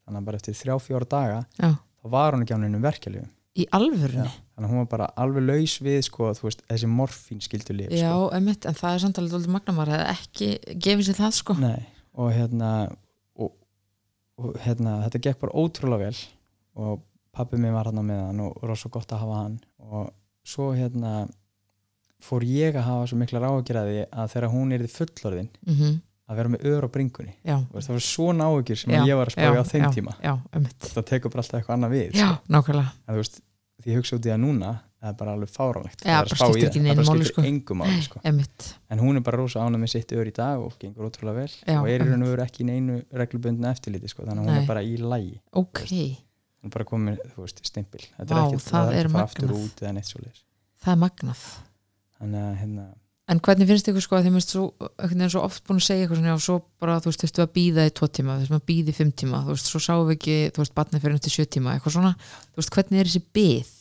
Þannig 0.08 0.21
að 0.21 0.30
bara 0.30 0.39
eftir 0.39 0.56
þrjá 0.56 0.78
fjóra 0.80 1.10
daga 1.12 1.39
já, 1.58 1.71
þá 1.73 2.12
var 2.13 2.36
hún 2.36 2.45
ekki 2.45 2.56
á 2.56 2.62
neinum 2.62 2.86
verkefliðum 2.86 3.34
í 3.58 3.65
alvörunni? 3.73 4.30
Þannig 4.54 4.67
að 4.67 4.73
hún 4.73 4.82
var 4.82 4.89
bara 4.91 5.08
alveg 5.21 5.45
laus 5.45 5.76
við 5.86 6.00
sko, 6.08 6.30
veist, 6.43 6.63
þessi 6.69 6.89
morfín 6.91 7.41
skildu 7.43 7.76
lif 7.78 7.93
já, 7.93 8.10
sko. 8.12 8.30
emitt, 8.38 8.67
en 8.69 8.78
það 8.78 8.93
er 8.93 9.04
samtalið 9.04 9.36
dóldi 9.36 9.54
magnamar 9.54 9.91
hefði 9.93 10.08
ekki 10.13 10.78
gefið 10.86 11.10
sér 11.10 11.19
það 11.21 11.36
sko. 11.39 11.58
Nei, 11.62 11.82
og 12.17 12.32
hérna 12.36 12.71
og, 13.38 13.52
og 14.41 14.58
hérna 14.65 15.00
þetta 15.08 15.23
gekk 15.28 15.43
bara 15.45 15.63
ótrúlega 15.63 16.08
vel 16.12 16.21
og 16.78 17.04
pappi 17.38 17.60
minn 17.62 17.76
var 17.76 17.89
hann 17.89 18.02
með 18.06 18.23
hann 18.30 18.45
og 18.45 18.62
var 18.62 18.80
svo 18.80 18.93
gott 18.93 19.13
að 19.13 19.26
hafa 19.26 19.41
hann. 19.43 19.60
Og 19.88 20.10
svo 20.47 20.71
hérna 20.78 21.13
fór 22.23 22.45
ég 22.47 22.78
að 22.78 22.88
hafa 22.88 23.10
svo 23.10 23.19
mikla 23.19 23.41
ráðgjörði 23.43 24.06
að 24.10 24.32
þegar 24.34 24.54
hún 24.54 24.73
er 24.73 24.86
fullorðin 24.89 25.50
mm 25.65 25.97
að 26.28 26.40
vera 26.42 26.52
með 26.54 26.66
ör 26.72 26.88
á 26.88 26.90
bringunni. 26.92 27.36
Það 27.46 27.92
var 27.94 28.04
svona 28.04 28.50
áhyggjur 28.52 28.82
sem 28.82 28.94
Já, 28.94 29.00
ég 29.08 29.20
var 29.20 29.32
að 29.32 29.38
spája 29.38 29.62
á 29.63 29.66
þeim 29.68 29.86
já, 29.86 29.92
tíma. 29.96 30.16
já, 30.24 30.34
emitt 30.60 30.90
það 30.92 31.06
tekur 31.12 31.34
bara 31.34 31.44
alltaf 31.44 31.60
eitthvað 31.62 31.78
annað 31.78 31.96
við 31.96 32.18
já, 32.20 32.28
sko. 32.28 32.54
nákvæmlega. 32.56 32.92
En 33.08 33.20
veist, 33.22 33.40
því 33.84 33.94
ég 33.94 34.02
hugsa 34.02 34.18
út 34.18 34.28
í 34.28 34.32
það 34.34 34.42
núna 34.44 34.74
það 34.98 35.12
er 35.12 35.18
bara 35.22 35.34
alveg 35.38 35.52
fáránlegt. 35.54 36.02
Það 36.02 36.12
er 36.12 36.18
að 36.18 36.30
bara 36.98 37.28
sko. 37.30 37.44
engum 37.48 37.82
máli 37.84 38.02
sko. 38.04 38.22
emitt, 38.28 38.68
en 38.90 39.02
hún 39.04 39.20
er 39.20 39.24
bara 39.28 39.40
rosa 39.40 39.63
ánað 39.63 39.84
með 39.84 39.92
sitt 39.94 40.13
ör 40.18 40.28
í 40.28 40.34
dag 40.36 40.63
og 40.63 40.78
gengur 40.82 41.08
ótrúlega 41.08 41.46
vel 41.46 41.78
og 41.78 41.90
er 41.92 42.04
í 42.04 42.08
raun 42.10 42.26
og 42.26 42.32
veru 42.34 42.44
ekki 42.44 42.63
í 42.66 42.68
neinu 42.72 42.98
reglubundna 43.22 43.72
eftirliti 43.76 44.10
sko. 44.12 44.26
þannig 44.26 44.42
að 44.42 44.48
hún 44.50 44.56
Nei. 44.58 44.62
er 44.63 44.68
bara 44.72 44.84
í 44.84 44.98
lægi 44.98 45.38
ok. 45.62 45.84
Hún 46.58 46.72
er 46.72 46.74
bara 46.74 46.86
veist, 47.38 47.62
stimpil. 47.63 48.04
Það 50.78 50.94
er 50.94 51.00
magnað. 51.02 51.44
Þannig 52.18 52.42
að 52.42 52.56
hérna, 52.58 52.86
En 53.28 53.42
hvernig 53.44 53.68
finnst 53.68 53.88
ykkur 53.92 54.04
sko 54.06 54.16
að 54.16 54.28
þið 54.30 54.34
minnst 54.38 54.54
svo, 54.54 54.66
svo 55.28 55.42
oft 55.44 55.63
búin 55.68 55.82
að 55.82 55.86
segja 55.90 56.06
eitthvað 56.06 56.20
svona 56.22 56.36
og 56.38 56.44
svo 56.46 56.56
bara 56.80 56.94
þú 57.04 57.10
veist, 57.12 57.24
þurftu 57.26 57.44
að 57.44 57.50
býða 57.58 57.84
í 57.90 57.92
tvo 58.00 58.08
tíma 58.08 58.38
þú 58.38 58.44
veist, 58.46 58.54
maður 58.56 58.68
býði 58.72 58.94
í 58.94 58.96
fimm 58.96 59.12
tíma, 59.20 59.42
þú 59.44 59.56
veist, 59.58 59.68
svo 59.74 59.82
sáum 59.84 60.06
við 60.08 60.16
ekki 60.16 60.38
þú 60.56 60.62
veist, 60.63 60.76
batnið 60.80 61.04
fyrir 61.04 61.18
eftir 61.20 61.34
sjö 61.36 61.46
tíma, 61.58 61.74
eitthvað 61.76 61.96
svona. 61.98 62.13
Þú 62.54 62.62
veist, 62.62 62.72
hvernig 62.78 63.02
er 63.04 63.10
þessi 63.12 63.24
byð 63.36 63.74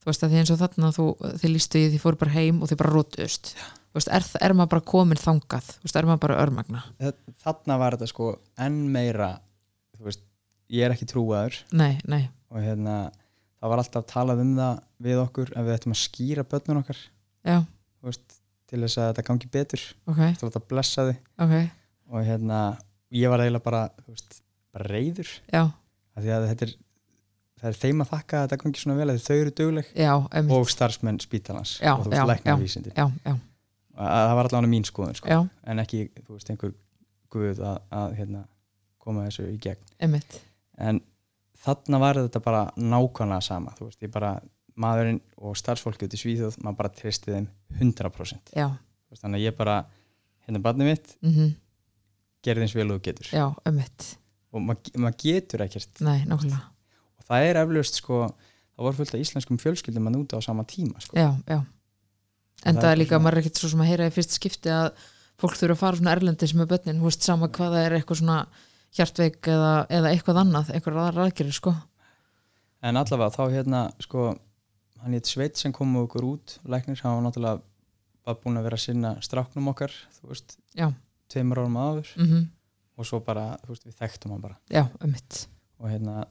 þú 0.00 0.10
veist, 0.12 0.22
að 0.22 0.30
því 0.30 0.38
eins 0.44 0.52
og 0.54 0.60
þarna 0.62 0.92
þú, 1.00 1.06
þið 1.42 1.50
lístu 1.56 1.82
í 1.82 1.90
því 1.90 2.00
fóru 2.04 2.20
bara 2.22 2.34
heim 2.38 2.62
og 2.62 2.70
þið 2.70 2.80
bara 2.84 2.94
rótuðust 2.94 3.50
þú 3.58 3.98
veist, 3.98 4.12
er, 4.20 4.28
er 4.46 4.54
maður 4.54 4.72
bara 4.76 4.86
komin 4.94 5.18
þangað? 5.20 5.72
Þú 5.74 5.88
veist, 5.88 5.98
er 5.98 6.08
maður 6.08 6.22
bara 6.28 6.38
örmagna? 6.46 6.84
Þa- 7.02 7.34
þarna 7.42 7.78
var 7.82 7.96
þetta 7.98 8.10
sko 8.14 8.28
enn 8.68 8.78
meira 8.94 9.32
þú 9.98 10.06
veist, 10.06 10.22
ég 10.70 10.86
er 10.86 10.94
ekki 10.94 11.10
trúaður. 11.10 11.58
Nei, 11.74 11.98
nei, 12.06 12.22
og 12.54 12.62
hérna, 12.62 12.94
það 13.58 13.74
var 13.74 13.82
alltaf 13.82 14.06
talað 14.14 14.44
um 14.46 14.54
það 14.62 14.78
við 15.10 15.20
okkur 15.26 15.50
að 15.58 15.66
við 15.68 15.76
ættum 15.80 15.96
að 15.96 16.00
skýra 16.06 16.46
börnun 16.54 16.80
okkar. 16.84 17.02
Þú 17.50 18.08
veist, 18.08 18.38
til 18.70 18.82
þess 18.84 19.00
að 19.00 19.08
þetta 19.10 19.24
gangi 19.30 19.50
betur. 19.56 19.86
Ok, 20.06 20.20
til 20.20 20.46
að 20.46 20.46
þetta 20.46 20.62
blessa 20.72 21.06
þið 21.08 21.18
ok. 21.46 21.56
Og 22.10 22.26
hérna, 22.26 22.60
ég 23.14 23.32
var 23.32 23.44
eiginlega 23.44 23.66
bara 23.66 23.82
veist, 24.06 24.40
bara 24.74 24.88
reyður 24.90 25.32
þetta 26.50 26.68
er 26.68 26.76
er 27.60 27.76
þeim 27.76 28.00
að 28.00 28.12
þakka 28.14 28.38
að 28.38 28.44
þetta 28.46 28.58
gangi 28.62 28.80
svona 28.80 28.96
vel 28.96 29.10
að 29.12 29.18
þau 29.20 29.34
eru 29.36 29.50
dugleg. 29.58 29.88
Já, 29.92 30.12
og 30.56 30.70
starfsmenn 30.72 31.18
spítalans. 31.20 31.74
Já, 31.82 31.92
og 31.92 32.06
þú 32.06 32.14
veist, 32.14 32.86
já, 32.96 33.34
það 34.00 34.36
var 34.38 34.48
allavega 34.48 34.70
mín 34.72 34.86
skoðun 34.88 35.18
sko. 35.18 35.42
en 35.68 35.82
ekki, 35.82 36.06
þú 36.24 36.38
veist, 36.38 36.54
einhver 36.54 36.72
guð 37.30 37.60
að, 37.60 37.82
að 37.92 38.14
hérna, 38.16 38.46
koma 39.00 39.26
þessu 39.28 39.50
í 39.52 39.58
gegn. 39.60 39.84
Emitt 40.00 40.40
en 40.80 41.00
þarna 41.60 42.00
var 42.00 42.20
þetta 42.22 42.42
bara 42.44 42.62
nákvæmlega 42.76 43.44
sama 43.44 43.74
þú 43.76 43.90
veist, 43.90 44.02
ég 44.04 44.12
bara, 44.14 44.34
maðurinn 44.80 45.20
og 45.40 45.56
starfsfólki 45.58 46.06
út 46.08 46.14
í 46.16 46.20
Svíþjóð, 46.20 46.58
maður 46.64 46.78
bara 46.80 46.92
tristi 46.96 47.34
þeim 47.34 47.48
100% 47.80 48.54
já, 48.56 48.68
þannig 49.20 49.40
að 49.40 49.44
ég 49.46 49.56
bara, 49.58 49.76
hérna 50.46 50.62
barnið 50.64 50.90
mitt 50.92 51.12
mhm, 51.24 51.50
gerði 52.46 52.64
eins 52.66 52.76
vel 52.78 52.86
og 52.88 52.98
þú 53.00 53.04
getur. 53.10 53.30
Já, 53.36 53.46
emitt 53.68 54.06
og 54.50 54.64
mað, 54.66 54.88
maður 54.98 55.18
getur 55.22 55.62
ekkert. 55.66 56.00
Nei, 56.02 56.24
og 56.32 57.26
það 57.28 57.44
er 57.50 57.60
eflaust 57.60 58.00
sko, 58.00 58.22
það 58.74 58.86
voru 58.88 58.98
fullt 58.98 59.14
af 59.14 59.20
íslenskum 59.22 59.60
fjölskyldum 59.62 60.08
að 60.10 60.16
núta 60.16 60.40
á 60.40 60.42
sama 60.42 60.64
tíma 60.66 60.98
sko. 61.04 61.14
já, 61.18 61.30
já. 61.46 61.60
En 62.64 62.76
Það 62.76 62.82
það 62.82 62.90
er 62.90 62.92
er 62.92 62.98
líka, 63.00 63.14
svona- 63.16 63.24
maður 63.24 63.36
er 63.36 63.40
ekkert 63.44 63.60
svo 63.60 63.68
sem 63.72 63.80
að 63.80 63.88
heyra 63.88 64.06
í 64.10 64.12
fyrst 64.12 64.34
skipti 64.36 64.68
að 64.68 64.88
fólk 65.40 65.54
þurfa 65.56 65.72
að 65.76 65.80
fara 65.80 65.96
svona 65.96 66.12
erlendis 66.16 66.52
með 66.52 66.66
börnin, 66.74 66.98
þú 67.00 67.06
veist, 67.08 67.22
sama 67.24 67.48
hvað 67.48 67.70
það 67.76 67.84
er 67.86 67.94
eitthvað 67.96 68.18
svona 68.20 68.38
hjartveik 68.98 69.48
eða, 69.48 69.70
eða 69.88 70.10
eitthvað 70.10 70.40
annað 70.42 70.72
eitthvað 70.74 70.98
aðra 71.06 71.24
aðgerir, 71.28 71.54
sko. 71.56 71.72
En 72.82 72.96
allavega 73.00 73.32
þá 73.36 73.42
hérna 73.54 73.80
sko, 74.02 74.26
hann 75.02 75.16
hétt 75.16 75.28
Sveit 75.30 75.56
sem 75.60 75.72
kom 75.72 75.90
með 75.94 76.06
okkur 76.08 76.26
út. 76.34 76.56
Læknir, 76.68 77.00
hann 77.04 77.18
var 77.18 77.26
náttúrulega 77.28 77.62
bara 78.26 78.40
búin 78.42 78.60
að 78.60 78.66
vera 78.68 78.78
að 78.78 78.84
sinna 78.84 79.14
stráknum 79.24 79.70
okkar 79.72 79.94
þú 80.18 80.32
veist, 80.32 80.58
Já. 80.76 80.90
tveimur 81.32 81.62
árum 81.62 81.78
áður. 81.80 82.16
Mm 82.20 82.48
og 83.00 83.08
svo 83.08 83.20
bara, 83.24 83.54
þú 83.64 83.72
veist, 83.72 83.86
við 83.88 83.96
þekktum 83.96 84.34
hann 84.34 84.42
bara. 84.44 84.58
Já, 84.68 84.82
ummitt 85.00 85.46
og 85.80 85.88
hérna, 85.88 86.26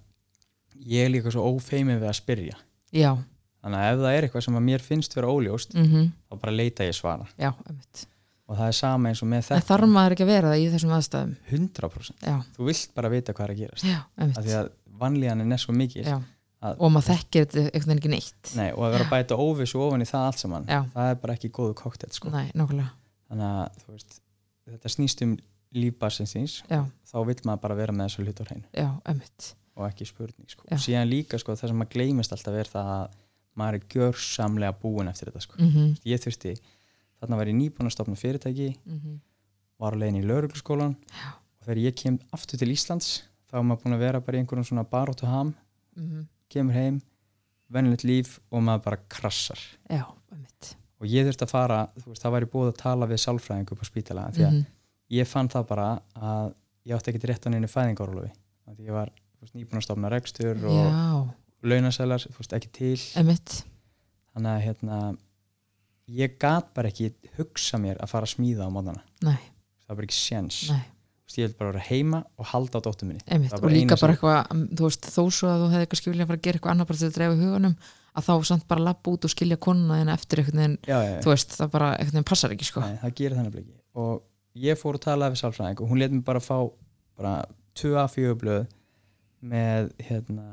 ég 0.85 1.07
er 1.07 1.09
líka 1.09 1.31
svo 1.33 1.47
ófeimin 1.49 1.97
við 1.97 2.11
að 2.11 2.17
spyrja. 2.19 2.59
Já, 2.93 3.15
þannig 3.63 3.81
að 3.81 3.89
ef 3.89 4.03
það 4.03 4.13
er 4.17 4.27
eitthvað 4.27 4.45
sem 4.45 4.59
að 4.59 4.65
mér 4.67 4.85
finnst 4.85 5.17
vera 5.17 5.31
óljóst 5.33 5.73
mm 5.77 6.11
þá 6.29 6.37
bara 6.43 6.53
leita 6.53 6.85
ég 6.85 6.97
svara. 6.97 7.25
Já, 7.41 7.51
ummitt 7.65 8.05
og 8.49 8.57
það 8.57 8.67
er 8.71 8.77
sama 8.79 9.09
eins 9.11 9.19
og 9.21 9.29
með 9.29 9.39
en 9.39 9.47
þetta 9.47 9.67
þarf 9.67 9.89
maður 9.93 10.15
ekki 10.15 10.25
að 10.25 10.31
vera 10.31 10.51
það 10.51 10.61
í 10.61 10.69
þessum 10.73 10.93
aðstæðum? 10.95 11.33
100% 11.49 12.23
já, 12.25 12.37
þú 12.55 12.69
vilt 12.69 12.93
bara 12.97 13.11
vita 13.13 13.35
hvað 13.37 13.45
er 13.45 13.53
að 13.53 13.59
gerast. 13.63 13.85
Já, 13.85 13.99
af 14.25 14.39
því 14.39 14.55
að 14.59 14.69
vanlíðanin 15.01 15.53
er 15.57 15.61
svo 15.61 15.75
mikil. 15.77 16.05
Já, 16.05 16.17
og 16.59 16.91
maður 16.91 17.07
þekkir 17.13 17.45
þetta 17.45 17.83
veginn 17.85 18.01
ekki 18.01 18.11
neitt. 18.11 18.53
Nei, 18.57 18.69
og 18.73 18.83
að 18.83 18.95
vera 18.95 19.05
að 19.05 19.13
bæta 19.13 19.37
óvissu 19.39 19.79
ofan 19.79 20.03
í 20.03 20.07
það 20.09 20.25
allt 20.29 20.41
saman 20.41 20.65
Já. 20.67 20.79
það 20.95 21.11
er 21.11 21.21
bara 21.21 21.35
ekki 21.37 21.51
góðu 21.55 21.75
koktel 21.79 22.09
sko. 22.11 22.31
þannig 23.29 23.45
að 23.45 23.85
veist, 23.93 24.19
þetta 24.67 24.91
snýst 24.95 25.23
um 25.25 25.37
lífbarsins 25.77 26.33
þíns 26.33 26.57
já, 26.65 26.81
þá 27.11 27.17
vil 27.29 27.37
maður 27.45 27.63
bara 27.63 27.77
vera 27.77 27.95
með 27.95 28.09
þessu 28.09 28.25
hlut 28.25 28.41
á 28.41 28.45
hreinu. 28.49 28.65
Og 29.79 29.85
ekki 29.87 30.09
spurning 30.09 30.51
sko. 30.51 30.65
Og 30.67 30.81
síðan 30.83 31.07
líka 31.07 31.39
sko, 31.39 31.55
það 31.55 31.71
sem 31.71 31.79
maður 31.79 31.93
gleymist 31.95 32.33
alltaf 32.35 32.57
er 32.59 32.71
það 32.71 32.89
að 32.95 33.17
maður 33.59 33.77
er 33.77 33.85
gjörsamlega 33.93 34.75
búin 34.81 35.11
eftir 35.11 35.29
þetta 35.29 35.45
sko. 35.45 35.59
mm 35.59 35.93
ég 36.09 36.23
þurfti, 36.23 36.55
þarna 37.21 37.39
var 37.39 37.51
ég 37.51 37.55
nýbúin 37.55 37.87
að 37.87 37.95
stopna 37.95 38.15
fyrirtæki 38.15 38.69
-hmm. 38.75 39.19
var 39.79 39.95
á 39.95 39.99
leiðin 40.01 40.19
í 40.23 40.27
laurugluskólan 40.27 40.95
og 40.95 41.63
þegar 41.63 41.83
ég 41.85 41.95
kem 41.95 42.19
aftur 42.31 42.59
til 42.59 42.71
Íslands 42.71 43.23
þá 43.49 43.59
er 43.59 43.63
maður 43.63 43.83
búin 43.83 43.95
að 43.95 44.03
vera 44.03 44.21
bara 44.21 44.37
í 44.37 44.39
einhverjum 44.41 44.65
svona 44.65 44.83
baróttu 44.83 45.25
ham. 45.25 45.55
Mm 45.95 46.27
kemur 46.49 46.73
heim, 46.73 47.01
venjulegt 47.69 48.03
líf 48.07 48.39
og 48.51 48.63
maður 48.65 48.83
bara 48.87 48.97
krassar. 49.09 49.59
Já, 49.89 50.03
og 50.99 51.07
ég 51.07 51.27
þurfti 51.29 51.45
að 51.45 51.51
fara, 51.53 51.79
veist, 51.95 52.21
það 52.23 52.33
væri 52.35 52.49
búið 52.51 52.71
að 52.73 52.77
tala 52.81 53.07
við 53.07 53.21
sálfræðingu 53.23 53.77
á 53.79 53.85
spítala 53.87 54.25
því 54.35 54.45
að 54.47 54.51
Mhm. 54.53 54.65
ég 55.11 55.27
fann 55.27 55.47
það 55.49 55.67
bara 55.67 56.01
að 56.15 56.53
ég 56.85 56.95
átti 56.97 57.11
ekkert 57.13 57.27
rétt 57.29 57.45
á 57.47 57.49
neinu 57.53 57.67
fæðingarólofi 57.69 58.31
því 58.75 58.85
ég 58.87 58.91
var 58.93 59.09
þú 59.09 59.41
veist, 59.45 59.55
nýbúin 59.55 59.79
að 59.79 59.85
stofna 59.87 60.09
rekstur 60.11 60.65
og 60.65 60.73
já, 60.73 61.33
launasælar, 61.63 62.25
veist, 62.37 62.53
ekki 62.53 62.71
til. 62.71 62.97
Ummitt 63.21 63.63
þannig 64.35 64.51
að 64.57 64.63
hérna 64.67 65.17
ég 66.09 66.37
gat 66.39 66.73
bara 66.73 66.89
ekki 66.89 67.13
hugsa 67.37 67.77
mér 67.77 67.97
að 68.01 68.09
fara 68.09 68.25
að 68.25 68.33
smíða 68.35 68.65
á 68.65 68.69
mótana 68.73 69.03
það 69.21 69.87
var 69.87 69.95
bara 69.95 70.07
ekki 70.09 70.17
séns. 70.19 70.69
Nei, 70.71 70.83
ég 71.37 71.49
vil 71.49 71.57
bara 71.59 71.73
vera 71.73 71.85
heima 71.85 72.23
og 72.39 72.49
halda 72.49 72.81
á 72.81 72.85
dóttur 72.87 73.09
minni. 73.09 73.21
Og 73.59 73.69
líka 73.69 73.97
bara 74.01 74.15
eitthvað, 74.15 74.39
um, 74.55 74.65
þú 74.73 74.87
veist, 74.87 75.09
þó 75.13 75.21
svo 75.29 75.51
að 75.51 75.63
þú 75.63 75.69
hefði 75.73 75.85
eitthvað 75.85 76.01
skilja 76.01 76.25
að 76.25 76.31
fara 76.31 76.39
að 76.39 76.45
gera 76.47 76.59
eitthvað 76.59 76.73
annað 76.73 76.89
bara 76.89 77.01
til 77.01 77.09
að 77.09 77.17
dreifa 77.19 77.39
hugunum 77.43 77.75
að 78.19 78.25
þá 78.25 78.33
samt 78.49 78.65
bara 78.69 78.85
lappa 78.87 79.13
út 79.13 79.27
og 79.27 79.33
skilja 79.33 79.59
konuna 79.61 79.99
þína 79.99 80.15
eftir 80.17 80.41
já, 80.43 80.97
já. 81.05 81.19
þú 81.23 81.31
veist, 81.33 81.53
það 81.59 81.71
bara 81.75 81.91
veginn 81.99 82.27
passar 82.27 82.55
ekki, 82.55 82.67
sko. 82.67 82.81
Nei, 82.83 82.97
það 83.03 83.15
gerir 83.19 83.39
þannig 83.39 83.59
ekki 83.61 83.77
og 83.99 84.23
ég 84.59 84.79
fór 84.79 84.97
að 84.97 85.05
tala 85.05 85.29
við 85.31 85.41
sálfræðing 85.43 85.83
og 85.83 85.91
hún 85.91 86.01
let 86.01 86.13
mér 86.13 86.25
bara 86.25 86.41
fá 86.43 86.57
bara 87.19 87.33
2A4 87.79 88.35
blöð 88.39 88.67
með 89.39 89.91
hérna 90.03 90.47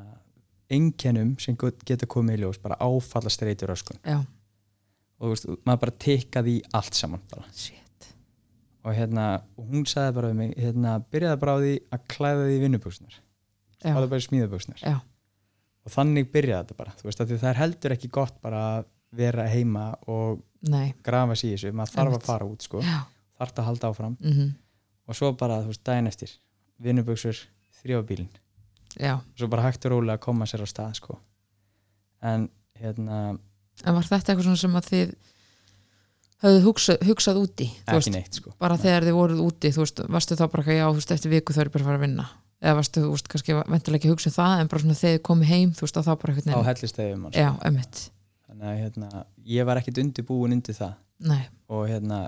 einkennum 0.73 1.35
sem 1.43 1.57
geta 1.59 2.09
komið 2.11 2.41
í 2.41 2.45
ljós 2.45 2.61
bara 2.63 2.79
áfalla 2.83 3.33
streytur 3.33 3.73
öskun 3.75 3.99
og 4.07 5.25
þú 5.25 5.33
veist, 5.33 5.51
maður 5.67 5.83
bara 5.87 5.99
tekkaði 6.07 6.57
í 6.59 6.63
allt 6.77 6.99
saman 6.99 7.23
bara 7.33 7.47
og 8.87 8.95
hérna, 8.95 9.27
hún 9.59 9.87
sagði 9.91 10.17
bara 10.19 10.33
við 10.33 10.41
mig 10.41 10.53
hérna, 10.63 10.97
byrjaði 11.13 11.41
bara 11.43 11.55
á 11.55 11.59
því 11.63 11.73
að 11.97 12.05
klæða 12.15 12.45
því 12.47 12.59
vinnuböksnar 12.65 13.17
já, 13.17 13.23
spáði 13.83 14.11
bara 14.13 14.21
já, 14.83 14.97
og 15.87 15.95
þannig 15.97 16.31
byrjaði 16.35 16.61
þetta 16.63 16.79
bara, 16.79 16.95
veist, 17.03 17.25
það 17.33 17.49
er 17.51 17.63
heldur 17.63 17.97
ekki 17.97 18.13
gott 18.15 18.39
bara 18.45 18.63
að 18.77 18.93
vera 19.17 19.49
heima 19.51 19.89
og 20.11 20.45
nei, 20.71 20.95
grafa 21.07 21.35
sér 21.39 21.53
í 21.53 21.57
þessu, 21.57 21.75
maður 21.75 21.99
þarf 21.99 22.17
að 22.21 22.29
fara 22.31 22.49
út 22.49 22.67
sko, 22.67 22.85
þarf 23.37 23.59
að 23.59 23.69
halda 23.71 23.91
áfram. 23.91 24.17
Mm 24.21 24.55
og 25.07 25.17
svo 25.17 25.33
bara, 25.39 25.61
þú 25.63 25.73
veist, 25.73 25.85
daginn 25.87 26.11
eftir 26.11 26.33
vinnuböksur, 26.83 27.39
þrjóðbílin 27.81 28.29
og 29.21 29.39
svo 29.39 29.49
bara 29.53 29.67
hægt 29.69 29.87
og 29.87 29.95
rólega 29.95 30.19
að 30.19 30.25
koma 30.25 30.49
sér 30.49 30.65
á 30.65 30.69
stað 30.69 30.97
sko. 30.99 31.19
En 32.25 32.49
hérna, 32.81 33.37
en 33.85 33.97
var 33.97 34.09
þetta 34.09 34.33
eitthvað 34.33 34.59
sem 34.61 34.79
að 34.79 34.89
þið 34.91 35.15
höfðu 36.45 36.65
hugsað, 36.67 37.05
hugsað 37.09 37.39
úti 37.41 37.69
ekki 37.71 37.97
veist, 37.99 38.13
neitt 38.15 38.41
sko. 38.41 38.53
bara 38.61 38.77
þegar 38.81 39.07
þið 39.07 39.17
voruð 39.17 39.45
úti 39.47 39.73
þú 39.75 39.85
veist, 39.85 40.03
varstu 40.17 40.37
þá 40.37 40.45
bara 40.45 40.65
eitthvað, 40.65 40.81
já, 40.81 40.87
þú 40.89 40.99
veist, 41.01 41.15
eftir 41.17 41.33
viku 41.33 41.57
þau 41.57 41.63
eru 41.65 41.75
bara 41.77 41.85
að 41.85 41.91
fara 41.91 42.01
að 42.01 42.05
vinna. 42.07 42.27
Eða 42.57 42.77
varstu, 42.79 43.05
þú 43.05 43.15
veist, 43.15 43.31
kannski 43.33 43.57
ventulega 43.57 44.01
ekki 44.01 44.11
að 44.11 44.15
hugsa 44.15 44.31
um 44.31 44.37
það 44.37 44.61
en 44.61 44.71
bara 44.73 44.83
svona 44.83 44.99
þegar 45.01 45.17
þið 45.17 45.25
komið 45.29 45.51
heim, 45.53 45.73
þú 45.77 45.87
veist, 45.87 45.99
að 46.01 46.07
þá 46.07 46.13
bara 46.23 46.33
á 46.33 46.37
eitthvað 46.37 46.71
hellist 46.71 47.01
þegar 47.01 47.19
mann 47.21 47.37
já, 47.37 47.49
emmitt, 47.69 48.01
þannig 48.49 48.71
að 48.71 48.79
hérna, 48.81 49.25
ég 49.57 49.69
var 49.69 49.81
ekkit 49.81 50.01
undirbúin 50.03 50.57
undir 50.57 50.77
það. 50.77 50.95
Nei, 51.27 51.43
og 51.73 51.85
hérna, 51.89 52.23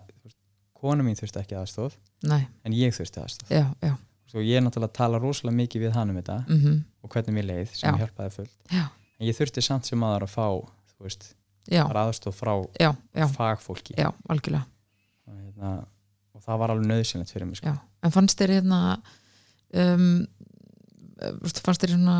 kona 0.78 1.04
mín 1.04 1.16
þurfti 1.18 1.42
ekki 1.42 1.56
aðstóð 1.58 1.96
nei. 2.28 2.44
en 2.66 2.76
ég 2.76 2.94
þurfti 2.94 3.22
aðstóð 3.22 3.52
já, 3.52 3.64
já, 3.84 3.94
svo 4.30 4.44
ég 4.44 4.58
er 4.58 4.64
náttúrulega 4.64 4.92
að 4.92 4.98
tala 5.00 5.20
rosalega 5.22 5.58
mikið 5.58 5.84
við 5.86 5.96
hann 5.96 6.12
um 6.12 6.20
þetta 6.20 6.38
mhm, 6.44 6.78
og 7.02 7.12
hvernig 7.14 7.36
mér 7.38 7.48
leið 7.48 7.74
sem 7.74 7.88
Já. 7.88 7.98
hjálpaði 8.02 8.34
fullt. 8.36 8.56
Já, 8.70 8.84
en 9.18 9.28
ég 9.28 9.38
þurfti 9.38 9.64
samt 9.64 9.88
sem 9.88 10.04
aðar 10.06 10.26
að 10.28 10.34
fá 10.34 10.46
þú 10.48 11.06
veist, 11.06 11.28
já, 11.68 11.82
bara 11.84 12.06
aðstóð 12.08 12.36
frá 12.38 12.52
já, 12.80 12.90
já, 13.16 13.26
fagfólki. 13.34 13.96
Já, 13.98 14.10
algjörlega. 14.30 14.64
Og, 15.28 15.38
hérna, 15.38 15.72
og 16.34 16.44
það 16.44 16.62
var 16.62 16.74
alveg 16.74 16.90
nöðsynlegt 16.92 17.34
fyrir 17.34 17.48
mig 17.48 17.60
sko. 17.60 17.74
en 18.04 18.14
fannst 18.14 18.40
þér 18.40 18.54
hérna 18.58 18.80
um, 19.84 20.08
fannst 21.58 21.84
þér 21.84 21.94
svona 21.96 22.18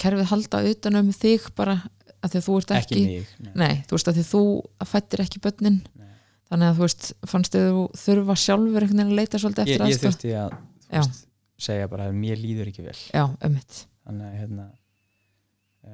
kerfið 0.00 0.30
halda 0.32 0.62
utan 0.72 1.00
um 1.00 1.10
þig 1.14 1.48
bara 1.58 1.78
að 2.20 2.34
því 2.34 2.40
að 2.40 2.46
þú 2.46 2.58
ert 2.60 2.74
ekki, 2.76 3.00
ekki, 3.00 3.04
mig 3.06 3.34
nei. 3.46 3.52
nei, 3.62 3.74
þú 3.88 3.96
veist 3.96 4.10
að 4.10 4.18
því 4.18 4.26
þú 4.28 4.44
fættir 4.90 5.24
ekki 5.24 5.42
börnin. 5.44 5.80
Nei. 5.96 6.08
þannig 6.50 6.72
að 6.72 6.80
þú 6.80 6.86
veist, 6.86 7.10
fannst 7.30 7.54
þér 7.56 7.70
þú 7.70 7.84
þurfa 8.02 8.36
sjálfur 8.44 8.86
einhvern 8.86 9.00
veginn 9.00 9.14
að 9.14 9.20
leita 9.20 9.40
svolítið 9.40 9.70
ég, 9.70 9.70
eftir 9.70 9.80
ég 9.80 9.94
aðstoð? 9.94 10.10
þurfti 10.10 10.34
að 10.36 10.56
veist, 10.98 11.22
segja 11.60 11.88
bara 11.92 12.08
að 12.10 12.18
mér 12.20 12.40
líður 12.40 12.72
ekki 12.72 12.84
vel. 12.84 12.98
Já, 13.14 13.24
emmitt 13.46 13.84
þannig 14.10 14.26
að 14.26 14.38
hérna 14.40 14.66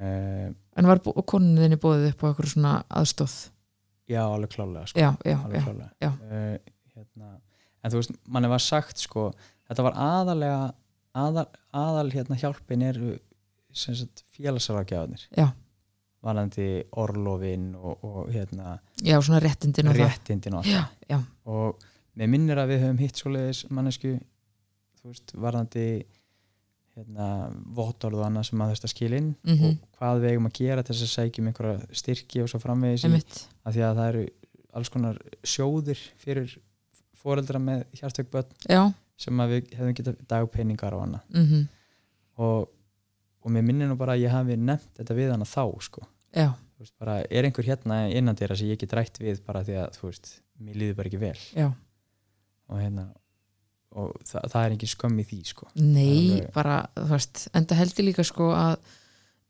uh, 0.01 0.49
en 0.77 0.89
var 0.91 1.03
konin 1.29 1.59
þinni 1.61 1.79
bóðið 1.83 2.09
upp 2.13 2.25
á 2.25 2.27
eitthvað 2.31 2.53
svona 2.53 2.73
aðstóð 3.01 3.37
já, 4.13 4.23
alveg 4.23 4.55
klálega 4.55 4.87
sko. 4.91 5.01
já, 5.01 5.11
já, 5.25 5.37
alveg 5.43 5.61
já, 5.61 5.67
klálega. 5.67 6.11
Uh, 6.23 6.75
hérna, 6.97 7.31
en 7.83 7.93
þú 7.95 8.01
veist, 8.03 8.19
manni 8.29 8.51
var 8.53 8.63
sagt 8.65 9.03
sko, 9.03 9.31
þetta 9.69 9.87
var 9.89 9.99
aðalega 10.07 10.61
aðal, 11.17 11.47
aðal 11.77 12.11
hérna 12.13 12.39
hjálpin 12.41 12.85
er 12.87 13.01
félagsarafgjáðanir 14.37 15.27
Já. 15.37 15.51
varandi 16.25 16.69
orlofin 16.97 17.75
og, 17.77 18.05
og 18.05 18.31
hérna 18.33 18.79
já, 19.05 19.19
svona 19.21 19.41
réttindin 19.45 19.91
og 19.91 19.97
það 19.99 20.07
réttindin 20.07 20.57
og 20.57 20.63
allt 20.63 20.73
já, 20.73 20.85
já, 21.11 21.19
og 21.45 21.85
mér 22.17 22.31
minnir 22.33 22.61
að 22.63 22.73
við 22.73 22.85
höfum 22.87 23.03
hitt 23.05 23.21
svoleiðis 23.21 23.65
mannesku 23.69 24.15
þú 25.01 25.13
veist, 25.13 25.35
varðandi 25.37 25.87
hérna, 26.97 27.27
vottorð 27.77 28.21
og 28.21 28.27
annað 28.27 28.47
sem 28.49 28.59
maður 28.59 28.77
þurft 28.77 28.87
að 28.89 28.93
skila 28.95 29.17
inn 29.21 29.35
Mhm. 29.45 29.65
og 29.83 29.99
hvað 30.01 30.21
við 30.23 30.31
eigum 30.33 30.47
að 30.49 30.55
gera 30.61 30.83
til 30.83 30.95
þess 30.95 31.07
að 31.07 31.15
sækjum 31.17 31.49
einhverja 31.51 31.97
styrki 32.03 32.43
og 32.43 32.49
svo 32.49 32.59
framvegis 32.63 33.05
í, 33.05 33.11
að 33.67 33.73
því 33.77 33.83
að 33.89 33.97
það 34.01 34.09
eru 34.13 34.27
alls 34.77 34.89
konar 34.93 35.19
sjóðir 35.45 36.01
fyrir 36.19 36.57
foreldra 37.17 37.59
með 37.59 37.85
já, 38.69 38.83
sem 39.17 39.37
við 39.37 39.71
hefum 39.77 39.95
getað 39.95 40.17
dagpenningar 40.29 40.93
og 40.95 41.03
annað. 41.07 41.23
Mhm, 41.35 41.69
og, 42.39 42.69
og 43.45 43.51
mér 43.51 43.63
minnir 43.65 43.89
nú 43.89 43.97
bara 43.97 44.13
að 44.17 44.25
ég 44.27 44.31
hafi 44.35 44.57
nefnt 44.57 44.95
þetta 44.99 45.15
við 45.17 45.31
hana 45.33 45.45
þá 45.45 45.81
sko. 45.83 46.03
veist, 46.79 46.93
bara, 47.01 47.23
er 47.31 47.45
einhver 47.49 47.65
hérna 47.65 48.11
innan 48.13 48.37
dýra 48.37 48.57
sem 48.57 48.69
ég 48.69 48.79
get 48.79 48.93
rætt 48.93 49.19
við 49.19 49.41
bara 49.47 49.63
því 49.65 49.77
að 49.87 50.01
veist, 50.03 50.41
mér 50.61 50.75
líður 50.77 50.97
bara 50.97 51.09
ekki 51.09 51.21
vel? 51.21 51.39
Já. 51.57 51.73
Og 52.69 52.79
hérna 52.83 53.07
og 53.97 54.17
það, 54.29 54.49
það 54.53 54.63
er 54.63 54.75
ekki 54.77 54.89
skömm 54.93 55.21
í 55.23 55.27
því 55.27 55.39
sko. 55.49 55.69
Nei, 55.81 56.17
Alveg. 56.37 56.51
bara, 56.55 56.81
þú 56.99 57.13
veist, 57.15 57.47
enda 57.57 57.79
held 57.79 57.95
ég 57.97 58.09
líka 58.11 58.27
sko 58.27 58.51
að 58.57 58.75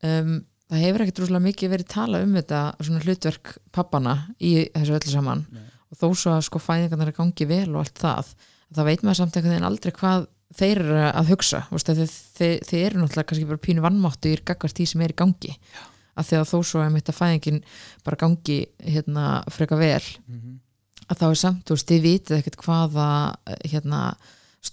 um, 0.06 0.36
það 0.70 0.82
hefur 0.82 1.04
ekkert 1.04 1.22
rúslega 1.22 1.46
mikið 1.46 1.72
verið 1.72 1.90
tala 1.92 2.22
um 2.24 2.36
þetta 2.36 2.60
svona 2.80 3.02
hlutverk 3.04 3.56
pappana 3.74 4.14
í 4.38 4.52
þessu 4.74 4.96
öllu 4.98 5.12
saman 5.12 5.44
Nei. 5.54 5.66
og 5.92 6.00
þó 6.00 6.06
svo 6.10 6.34
að 6.34 6.46
sko 6.48 6.62
fæðingarnar 6.62 7.12
er 7.12 7.18
gangi 7.18 7.48
vel 7.50 7.68
og 7.74 7.82
allt 7.84 8.00
það, 8.02 8.32
það 8.74 8.88
veit 8.90 9.04
maður 9.04 9.20
samt 9.20 9.36
einhvern 9.38 9.54
veginn 9.54 9.68
aldrei 9.70 9.94
hvað 10.00 10.26
þeir 10.56 10.80
eru 10.82 11.02
að 11.06 11.30
hugsa 11.32 11.62
þeir, 11.70 12.02
þeir, 12.38 12.56
þeir 12.66 12.80
eru 12.84 13.02
náttúrulega 13.02 13.28
kannski 13.30 13.50
bara 13.50 13.62
pínu 13.66 13.84
vannmáttu 13.84 14.32
í 14.32 14.40
gagvart 14.46 14.78
því 14.78 14.88
sem 14.90 15.04
er 15.06 15.14
í 15.14 15.18
gangi 15.18 15.54
Já. 15.54 15.82
að 16.18 16.28
því 16.28 16.38
að 16.40 16.50
þó 16.50 16.56
svo 16.70 16.82
að 16.82 16.92
mitt 16.94 17.10
að 17.10 17.18
fæðingin 17.20 17.62
bara 18.06 18.20
gangi 18.22 18.58
hérna 18.82 19.26
freka 19.54 19.78
vel 19.78 20.02
mm 20.02 20.38
-hmm. 20.38 20.60
Að 21.10 21.20
þá 21.20 21.26
er 21.30 21.38
samt, 21.42 21.64
þú 21.68 21.76
veist, 21.76 21.88
þið 21.90 22.02
vitið 22.06 22.36
ekkert 22.40 22.56
hvaða 22.64 23.08
hérna, 23.70 24.00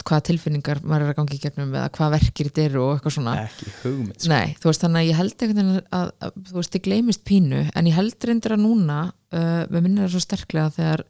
hvaða 0.03 0.23
tilfinningar 0.29 0.79
maður 0.83 1.03
er 1.05 1.11
að 1.13 1.17
gangi 1.19 1.35
í 1.37 1.41
gegnum 1.43 1.73
eða 1.77 1.89
hvað 1.93 2.13
verkir 2.15 2.47
þetta 2.49 2.63
eru 2.65 2.79
og 2.83 2.93
eitthvað 2.95 3.13
svona 3.17 3.33
ekki 3.43 3.73
hugmynd 3.83 4.15
sko. 4.23 4.29
Nei, 4.31 4.55
þú 4.61 4.69
veist, 4.71 4.81
þannig 4.85 5.01
að 5.03 5.09
ég 5.11 5.19
held 5.19 5.35
veginn 5.43 5.73
að, 5.93 6.07
að 6.25 6.31
þú 6.49 6.55
veist, 6.57 6.71
þið 6.73 6.83
gleymist 6.87 7.23
pínu 7.29 7.59
en 7.77 7.89
ég 7.91 7.97
held 7.99 8.25
reyndir 8.29 8.55
að 8.55 8.63
núna 8.63 9.01
uh, 9.11 9.59
við 9.69 9.83
minnir 9.85 10.07
það 10.07 10.15
svo 10.15 10.23
sterklega 10.25 10.71
þegar 10.79 11.03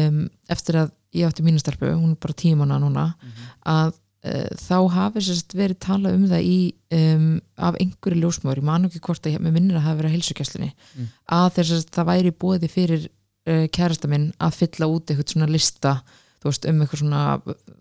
um, 0.00 0.22
eftir 0.56 0.78
að 0.80 0.94
ég 1.14 1.28
átti 1.28 1.44
mínustelpu 1.46 1.90
hún 1.92 2.14
er 2.16 2.22
bara 2.24 2.38
tímana 2.40 2.78
núna 2.82 3.04
Mhm. 3.20 3.50
að 3.74 3.92
uh, 3.92 4.48
þá 4.56 4.78
hafi 4.96 5.20
sérst 5.28 5.52
verið 5.54 5.78
talað 5.84 6.16
um 6.16 6.24
það 6.32 6.46
í 6.48 6.56
um, 6.96 7.28
af 7.60 7.76
einhverju 7.76 8.22
ljósmöður, 8.24 8.62
ég 8.62 8.68
man 8.70 8.88
ekki 8.88 9.02
hvort 9.04 9.28
að 9.28 9.36
ég, 9.36 9.44
minnir 9.44 9.76
að 9.76 9.82
það 9.82 9.88
hafi 9.90 10.00
verið 10.00 10.10
að 10.10 10.16
heilsugjastlunni 10.16 10.72
Mm. 10.96 11.12
að 11.28 11.52
þess 11.58 11.76
að 11.76 11.84
það 11.98 12.08
væri 12.14 12.32
bóði 12.40 12.70
fyrir 12.72 13.04
uh, 13.50 13.64
kærasta 13.74 14.10
minn 14.10 14.30
að 14.42 14.60
fylla 14.60 14.90
út 14.90 15.10
eitthvað 15.10 15.34
svona 15.34 15.50
lista 15.50 15.98
veist, 16.44 16.66
um 16.68 16.80
eitthvað 16.84 17.00
svona 17.00 17.20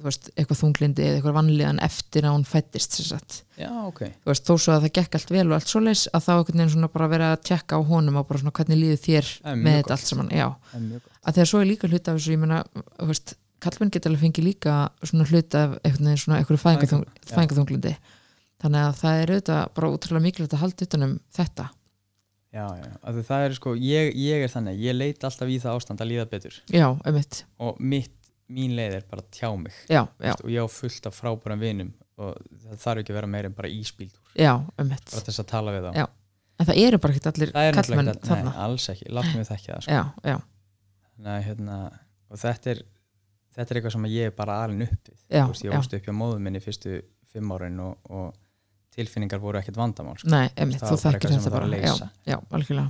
veist, 0.06 0.30
eitthvað 0.38 0.60
þunglindi 0.62 1.04
eða 1.04 1.18
eitthvað 1.18 1.38
vanlíðan 1.38 1.82
eftir 1.84 2.28
að 2.28 2.36
hún 2.38 2.46
fættist 2.48 2.96
já, 3.60 3.70
ok. 3.84 4.02
Þú 4.24 4.32
veist, 4.32 4.46
þó 4.48 4.54
svo 4.56 4.76
að 4.76 4.86
það 4.86 4.96
gekk 5.00 5.18
allt 5.20 5.34
vel 5.36 5.46
og 5.50 5.56
allt 5.58 5.72
svoleiðis 5.72 6.04
að 6.14 6.26
þá 6.26 6.34
einhvern 6.36 6.62
veginn 6.62 6.74
svona 6.78 6.92
bara 6.94 7.10
vera 7.12 7.32
að 7.34 7.44
tjekka 7.50 7.80
á 7.80 7.82
honum 7.90 8.20
og 8.22 8.28
bara 8.30 8.44
svona 8.44 8.56
hvernig 8.60 8.80
líður 8.80 9.02
þér 9.04 9.32
Það 9.44 9.62
með 9.66 9.80
þetta 9.80 9.96
allt 9.98 10.10
saman, 10.10 10.32
það 10.32 11.10
að 11.24 11.38
þegar 11.38 11.52
svo 11.52 11.62
er 11.64 11.70
líka 11.70 11.92
hluta 11.92 12.14
af 12.14 12.20
þessu, 12.20 12.36
ég 12.36 12.44
meina 12.44 12.64
þú 12.72 13.10
veist, 13.12 13.36
kallmenn 13.64 13.94
geta 13.94 14.12
alveg 14.12 14.26
fengið 14.28 14.48
líka 14.48 14.80
svona 15.04 15.28
hluta 15.30 15.64
af 15.68 15.78
veginn 16.08 16.24
svona 16.24 16.42
já. 16.44 17.34
fæðingarþunglindi 17.34 17.96
þannig 18.64 18.84
að 18.88 19.00
það 19.00 19.22
er 19.22 19.34
auðvitað 19.34 19.64
bara 19.76 19.92
útrúlega 19.92 20.26
mikilvægt 20.28 20.56
að 20.56 20.64
halda 20.64 20.88
utan 20.88 21.08
um 21.08 21.16
þetta 21.36 21.70
já, 22.54 22.66
já, 22.80 22.90
það 23.28 23.46
er 23.48 23.56
sko, 23.58 23.74
ég, 23.82 24.12
ég 24.20 24.44
er 24.46 24.52
þannig 24.54 24.82
ég 24.84 24.96
leit 24.98 25.26
alltaf 25.28 25.50
í 25.52 25.58
það 25.64 25.80
ástand 25.80 26.04
að 26.04 26.12
líða 26.12 26.26
betur. 26.32 26.60
Já, 26.74 26.88
einmitt, 27.10 27.44
og 27.64 27.80
mitt, 27.82 28.14
mín 28.54 28.76
leið 28.78 28.98
er 29.00 29.06
bara 29.10 29.24
að 29.24 29.30
tjá 29.34 29.50
mig 29.58 29.76
já, 29.90 30.04
Veist, 30.22 30.44
og 30.44 30.52
ég 30.54 30.66
á 30.66 30.68
fullt 30.70 31.08
af 31.10 31.16
frábærum 31.18 31.62
vinum 31.64 31.94
og 32.22 32.36
það 32.68 32.82
þarf 32.84 33.02
ekki 33.04 33.14
að 33.14 33.18
vera 33.18 33.30
meira 33.34 33.50
en 33.50 33.56
bara 33.58 33.72
íspíldur 33.74 34.36
já, 34.38 34.54
einmitt. 34.78 35.08
Bara 35.10 35.26
þess 35.30 35.42
að 35.44 35.50
tala 35.50 35.74
við 35.74 35.88
þá. 35.88 35.92
Já, 35.98 36.06
en 36.60 36.70
það 36.70 36.82
eru 36.86 37.00
bara 37.04 37.16
ekkert 37.16 37.30
allir 37.34 37.54
er 37.64 37.78
kallmenn 37.80 38.12
ekki, 38.14 38.28
þarna. 38.30 38.52
Nei, 38.54 38.64
alls 38.68 38.90
ekki, 38.94 39.10
láttum 39.10 39.40
við 39.42 39.50
það 39.50 39.64
sko. 39.66 39.98
já, 39.98 40.04
já, 40.30 40.40
Nei, 41.24 41.38
hérna, 41.46 41.78
og 42.30 42.40
þetta 42.42 42.72
er 42.74 42.84
þetta 43.54 43.74
er 43.74 43.80
eitthvað 43.80 43.96
sem 43.96 44.08
ég 44.10 44.30
er 44.30 44.38
bara 44.38 44.60
alin 44.66 44.86
upp 44.86 45.10
við. 45.10 45.20
Já, 45.30 45.44
Þú 45.46 45.52
veist, 45.54 45.66
ég 45.66 45.74
já. 45.74 45.78
óstu 45.80 45.98
upp 46.00 46.08
hjá 46.08 46.16
móðum 46.18 46.48
minni 46.48 46.62
fyrstu 46.64 46.96
fimm 47.34 47.52
árin 47.56 47.80
og, 47.84 47.98
og 48.10 48.34
tilfinningar 48.96 49.42
voru 49.44 49.60
ekkert 49.60 49.80
vandamál 49.80 50.18
sko. 50.20 50.30
nei, 50.32 50.48
einmitt, 50.56 50.82
það 50.82 50.94
þú 50.94 51.00
þekkir 51.04 51.34
þetta 51.36 51.54
bara 51.54 51.82
já, 51.82 51.94
já, 52.30 52.38
algjörlega 52.54 52.90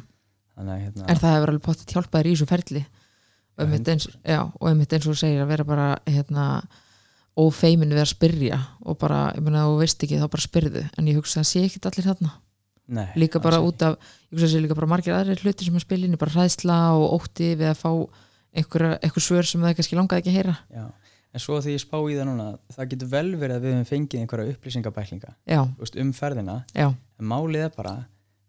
þannig 0.53 0.85
hérna, 0.87 1.07
en 1.09 1.21
það 1.23 1.35
hefur 1.37 1.51
alveg 1.53 1.65
potið 1.67 1.95
hjálpaðir 1.95 2.29
í 2.29 2.33
þessu 2.35 2.49
ferli 2.49 2.83
og 2.83 3.61
Já, 3.61 3.65
einmitt 3.67 3.91
eins, 3.93 4.07
100%. 4.09 4.31
já, 4.33 4.39
og 4.59 4.69
einmitt 4.69 4.95
eins 4.97 5.07
og 5.09 5.19
segir 5.19 5.43
að 5.43 5.51
vera 5.53 5.65
bara 5.67 5.87
hérna 6.09 6.47
ófeimin 7.37 7.93
við 7.93 8.03
að 8.03 8.11
spyrja 8.11 8.59
og 8.85 8.97
bara, 9.01 9.19
ég 9.33 9.45
meina, 9.45 9.65
þú 9.69 9.77
veist 9.81 10.03
ekki 10.05 10.19
þá 10.21 10.27
bara 10.35 10.45
spyrðu, 10.45 10.83
en 10.97 11.09
ég 11.09 11.17
hugsa 11.17 11.41
að 11.41 11.49
sé 11.49 11.63
ekkert 11.67 11.87
allir 11.89 12.07
þarna 12.11 12.33
nei, 12.93 13.07
líka 13.17 13.41
bara 13.41 13.61
út 13.63 13.85
af, 13.85 13.97
ég 14.29 14.35
hugsa 14.35 14.49
að 14.49 14.53
sé 14.53 14.61
líka 14.61 14.77
bara 14.77 14.91
margir 14.91 15.15
aðrir 15.17 15.41
hluti 15.41 15.65
sem 15.65 15.77
að 15.79 15.85
í, 15.85 16.19
bara 16.21 16.35
hræðsla 16.35 16.77
og 16.99 17.15
ótti 17.17 17.53
við 17.57 17.71
að 17.71 17.79
fá 17.81 17.89
einhver, 18.53 18.85
einhver 19.01 19.25
svör 19.25 19.47
sem 19.49 19.63
það 19.65 19.77
kannski 19.79 19.97
langaði 19.97 20.21
ekki 20.21 20.33
að 20.33 20.37
heyra 20.37 20.53
ekki. 20.53 20.77
Já. 20.77 20.85
En 21.33 21.41
svo 21.41 21.59
þegar 21.59 21.75
ég 21.75 21.83
spá 21.83 21.97
í 21.99 22.17
það 22.17 22.27
núna 22.29 22.47
það 22.75 22.89
getur 22.93 23.11
vel 23.13 23.29
verið 23.41 23.55
að 23.55 23.65
við 23.65 23.75
höfum 23.75 23.89
fengið 23.89 24.23
einhverja 24.23 24.55
upplýsingabæklinga 24.55 25.35
þú 25.45 26.01
um 26.03 26.11
ferðina. 26.17 26.57
Já, 26.77 26.87
en 26.93 27.29
málið 27.29 27.67
er 27.67 27.77
bara 27.77 27.93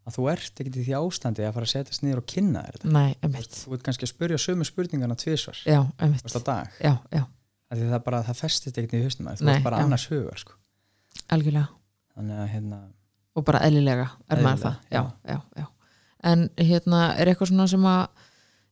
að 0.05 0.19
þú 0.19 0.27
ert 0.35 0.61
ekkert 0.61 0.77
í 0.77 0.85
því 0.85 0.97
ástandi 0.99 1.47
að 1.47 1.55
fara 1.57 1.69
að 1.69 1.73
setjast 1.73 2.05
niður 2.05 2.21
og 2.21 2.27
kynna 2.29 2.65
þér 2.67 2.77
þetta. 2.77 2.91
Nei, 2.93 3.15
einmitt. 3.25 3.61
þú 3.63 3.77
ert 3.77 3.87
kannski 3.87 4.05
að 4.05 4.13
spurja 4.13 4.41
sömu 4.43 4.67
spurningarna 4.69 5.17
tvísvar 5.17 5.63
já, 5.65 5.79
þú 5.81 6.05
einmitt, 6.05 6.27
veist, 6.27 6.37
á 6.37 6.43
dag. 6.45 6.75
Já, 6.77 6.93
já, 7.09 7.23
því 7.73 7.89
það 7.95 8.03
bara, 8.11 8.21
það 8.27 8.43
festist 8.43 8.81
ekkert 8.83 8.99
í 8.99 9.01
haustum 9.07 9.31
að 9.31 9.41
þú 9.41 9.49
ert 9.55 9.65
bara 9.65 9.81
já. 9.81 9.87
annars 9.89 10.05
hugar 10.13 10.43
sko. 10.43 10.59
algjörlega. 11.33 11.71
Þannig 12.15 12.43
að 12.43 12.53
hérna 12.53 12.83
og 13.35 13.47
bara 13.49 13.63
eðlilega 13.67 14.11
er 14.31 14.45
maður 14.45 14.67
það. 14.67 14.77
Já, 14.93 15.03
já, 15.33 15.39
já. 15.59 15.67
en 16.31 16.45
hérna 16.61 17.01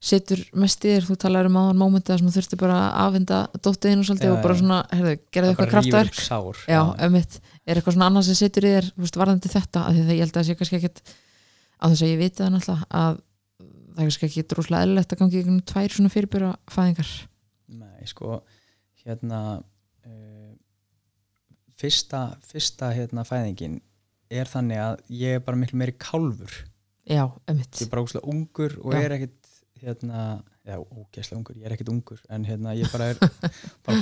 setur 0.03 0.41
mest 0.59 0.83
í 0.83 0.91
þér, 0.97 1.05
þú 1.07 1.17
talar 1.23 1.47
um 1.47 1.59
áðan 1.61 1.79
mómenta 1.79 2.17
sem 2.19 2.27
þú 2.27 2.35
þurfti 2.35 2.59
bara 2.59 2.79
að 2.83 2.95
afhenda 3.05 3.41
dóttiðinu 3.55 4.07
svolítið 4.09 4.29
Já, 4.29 4.33
og 4.35 4.41
bara 4.43 4.57
svona, 4.59 4.79
herðu, 4.91 5.13
gerðu 5.35 5.51
eitthvað 5.53 5.71
kraftverk 5.71 6.17
sár. 6.19 6.63
Já, 6.67 6.81
ömmitt, 7.07 7.37
er 7.63 7.79
eitthvað 7.79 7.97
svona 7.97 8.09
annað 8.11 8.27
sem 8.29 8.39
setur 8.41 8.67
í 8.67 8.73
þér 8.73 8.89
þú 8.89 9.05
veist, 9.05 9.19
varðandi 9.23 9.53
þetta, 9.53 9.85
af 9.87 9.95
því 9.95 10.07
það 10.09 10.17
ég 10.17 10.25
held 10.25 10.33
að 10.33 10.41
það 10.41 10.49
sé 10.49 10.57
kannski 10.59 10.81
ekkit 10.81 11.03
á 11.07 11.85
þess 11.85 12.03
að 12.03 12.11
ég 12.11 12.23
viti 12.23 12.43
það 12.43 12.51
náttúrulega 12.57 13.03
að 13.03 13.21
það 13.93 14.03
er 14.03 14.09
kannski 14.09 14.29
ekki 14.29 14.45
droslega 14.51 14.87
eðlilegt 14.87 15.15
að 15.15 15.23
gangi 15.23 15.37
í 15.37 15.43
gegnum 15.43 15.63
tvær 15.71 15.95
svona 15.97 16.13
fyrirbyrra 16.13 16.51
fæðingar. 16.73 17.13
Nei, 17.79 18.11
sko 18.11 18.41
hérna 19.05 19.41
uh, 19.61 20.53
fyrsta, 21.79 22.25
fyrsta 22.49 22.91
hérna 22.97 23.27
fæðingin 23.29 23.79
er 24.33 24.49
þannig 24.49 24.83
að 24.83 25.03
ég 25.13 25.39
er 25.39 25.45
bara 25.45 25.61
miklu 25.61 25.79
meiri 25.81 25.95
kálfur. 26.01 26.63
Já, 27.07 27.27
ömmitt, 27.51 27.75
ég 27.77 27.87
er 27.87 27.93
bara 27.93 28.05
úslega 28.07 28.31
ungur 28.31 28.79
og 28.81 28.95
Já. 28.95 29.03
er 29.03 29.17
ekkit 29.19 29.42
hérna, 29.83 30.23
já, 30.65 30.79
ógeðslega 30.79 31.41
ungur 31.41 31.59
ég 31.59 31.67
er 31.67 31.75
ekkit 31.77 31.91
ungur, 31.93 32.23
en 32.31 32.47
hérna 32.47 32.77
ég 32.79 32.91
bara 32.93 33.13
er 33.13 33.21
bara 33.87 33.99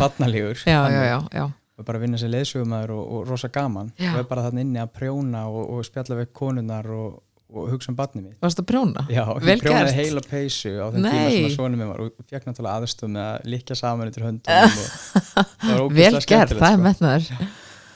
já 1.32 1.48
og 1.80 1.86
bara 1.88 2.00
vinna 2.02 2.20
sér 2.20 2.32
leiðsögumæður 2.34 2.92
og, 2.94 3.02
og 3.16 3.26
rosa 3.30 3.48
gaman 3.52 3.90
Já. 3.96 4.12
og 4.12 4.20
er 4.20 4.28
bara 4.28 4.44
þannig 4.48 4.66
inni 4.68 4.80
að 4.82 4.92
prjóna 4.98 5.46
og, 5.48 5.62
og 5.74 5.86
spjalla 5.88 6.18
við 6.18 6.30
konunnar 6.36 6.88
og, 6.92 7.14
og 7.50 7.70
hugsa 7.72 7.92
um 7.92 7.96
barnið 7.98 8.26
mitt 8.26 8.44
varst 8.44 8.60
að 8.60 8.68
prjóna? 8.68 9.06
Já, 9.08 9.24
Vel 9.40 9.56
ég 9.56 9.64
prjónaði 9.64 9.86
gert. 9.88 10.00
heila 10.00 10.24
peysu 10.28 10.74
á 10.76 10.86
þeim 10.92 11.06
tíma 11.06 11.24
sem 11.32 11.48
að 11.48 11.56
svona 11.56 11.80
minn 11.80 11.90
var 11.90 12.04
og 12.04 12.28
fekk 12.28 12.48
náttúrulega 12.50 12.82
aðstöð 12.84 13.14
með 13.16 13.26
að 13.30 13.48
líkja 13.54 13.78
saman 13.80 14.12
yfir 14.12 14.26
höndum 14.28 14.76
það 15.64 15.82
vel 15.96 16.12
gert, 16.20 16.28
það 16.28 16.44
er 16.44 16.54
sko. 16.60 16.84
metnaður 16.84 17.30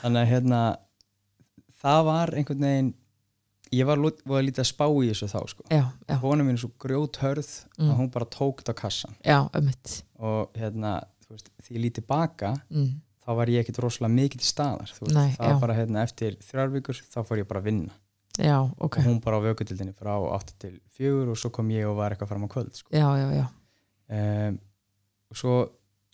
þannig 0.01 0.21
að 0.23 0.31
hérna 0.33 0.61
það 1.85 2.05
var 2.09 2.35
einhvern 2.39 2.69
veginn 2.69 2.93
ég 3.73 3.87
var, 3.87 3.97
var 4.25 4.43
lítið 4.45 4.61
að 4.63 4.69
spá 4.69 4.85
í 4.87 5.09
þessu 5.09 5.29
þá 5.31 5.39
sko. 5.49 5.65
já, 5.71 5.83
já, 6.09 6.15
kona 6.21 6.43
mín 6.45 6.57
er 6.57 6.61
svo 6.61 6.71
grjót 6.81 7.17
hörð 7.23 7.49
Mm. 7.75 7.89
að 7.91 7.97
hún 7.99 8.11
bara 8.13 8.25
tók 8.25 8.61
þetta 8.61 8.71
á 8.71 8.81
kassan 8.81 9.15
já, 9.25 9.39
og 10.19 10.49
hérna, 10.55 10.91
veist, 11.29 11.49
því 11.65 11.75
ég 11.75 11.81
lítið 11.83 12.05
baka 12.07 12.53
mm. 12.69 12.91
þá 13.25 13.29
var 13.35 13.47
ég 13.51 13.63
ekkit 13.65 13.79
rosalega 13.83 14.13
mikið 14.15 14.39
til 14.43 14.47
staðar 14.47 14.93
Nei, 15.11 15.33
það 15.35 15.49
var 15.51 15.59
bara 15.65 15.75
hérna 15.75 16.03
eftir 16.05 16.37
þrjár 16.39 16.71
vikur 16.71 17.01
þá 17.11 17.19
fór 17.27 17.41
ég 17.41 17.47
bara 17.49 17.59
að 17.59 17.67
vinna 17.71 17.93
já, 18.39 18.57
ok, 18.77 18.99
og 19.01 19.05
hún 19.09 19.19
bara 19.23 19.39
á 19.39 19.45
vökutildinni 19.49 19.95
frá 19.95 20.13
8 20.15 20.55
til 20.59 20.79
4 20.95 21.31
og 21.31 21.39
svo 21.39 21.51
kom 21.51 21.67
ég 21.71 21.87
og 21.89 21.97
var 21.99 22.15
eitthvað 22.15 22.31
fram 22.31 22.47
á 22.47 22.49
kvöld 22.51 22.75
sko. 22.79 22.89
já, 22.95 23.07
já, 23.19 23.27
já 23.41 23.45
um, 24.11 24.59
og 25.31 25.41
svo 25.41 25.55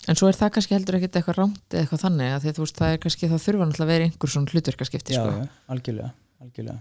En 0.10 0.18
svo 0.18 0.26
er 0.32 0.34
það 0.34 0.50
kannski 0.56 0.74
heldur 0.74 0.96
ekkit 0.98 1.18
eitthvað 1.20 1.36
rámt 1.38 1.76
eða 1.76 1.84
eitthvað 1.84 2.00
þannig 2.02 2.32
að 2.34 2.40
því 2.42 2.54
veist 2.58 2.80
það 2.80 2.94
er 2.94 3.02
kannski 3.04 3.28
það 3.30 3.44
þurfa 3.44 3.66
náttúrulega 3.70 3.86
að 3.86 3.92
vera 3.92 4.06
einhver 4.08 4.32
svona 4.34 4.50
hlutverkaskipti 4.56 5.14
já, 5.14 5.20
sko. 5.22 5.44
algjörlega, 5.76 6.10
algjörlega 6.42 6.80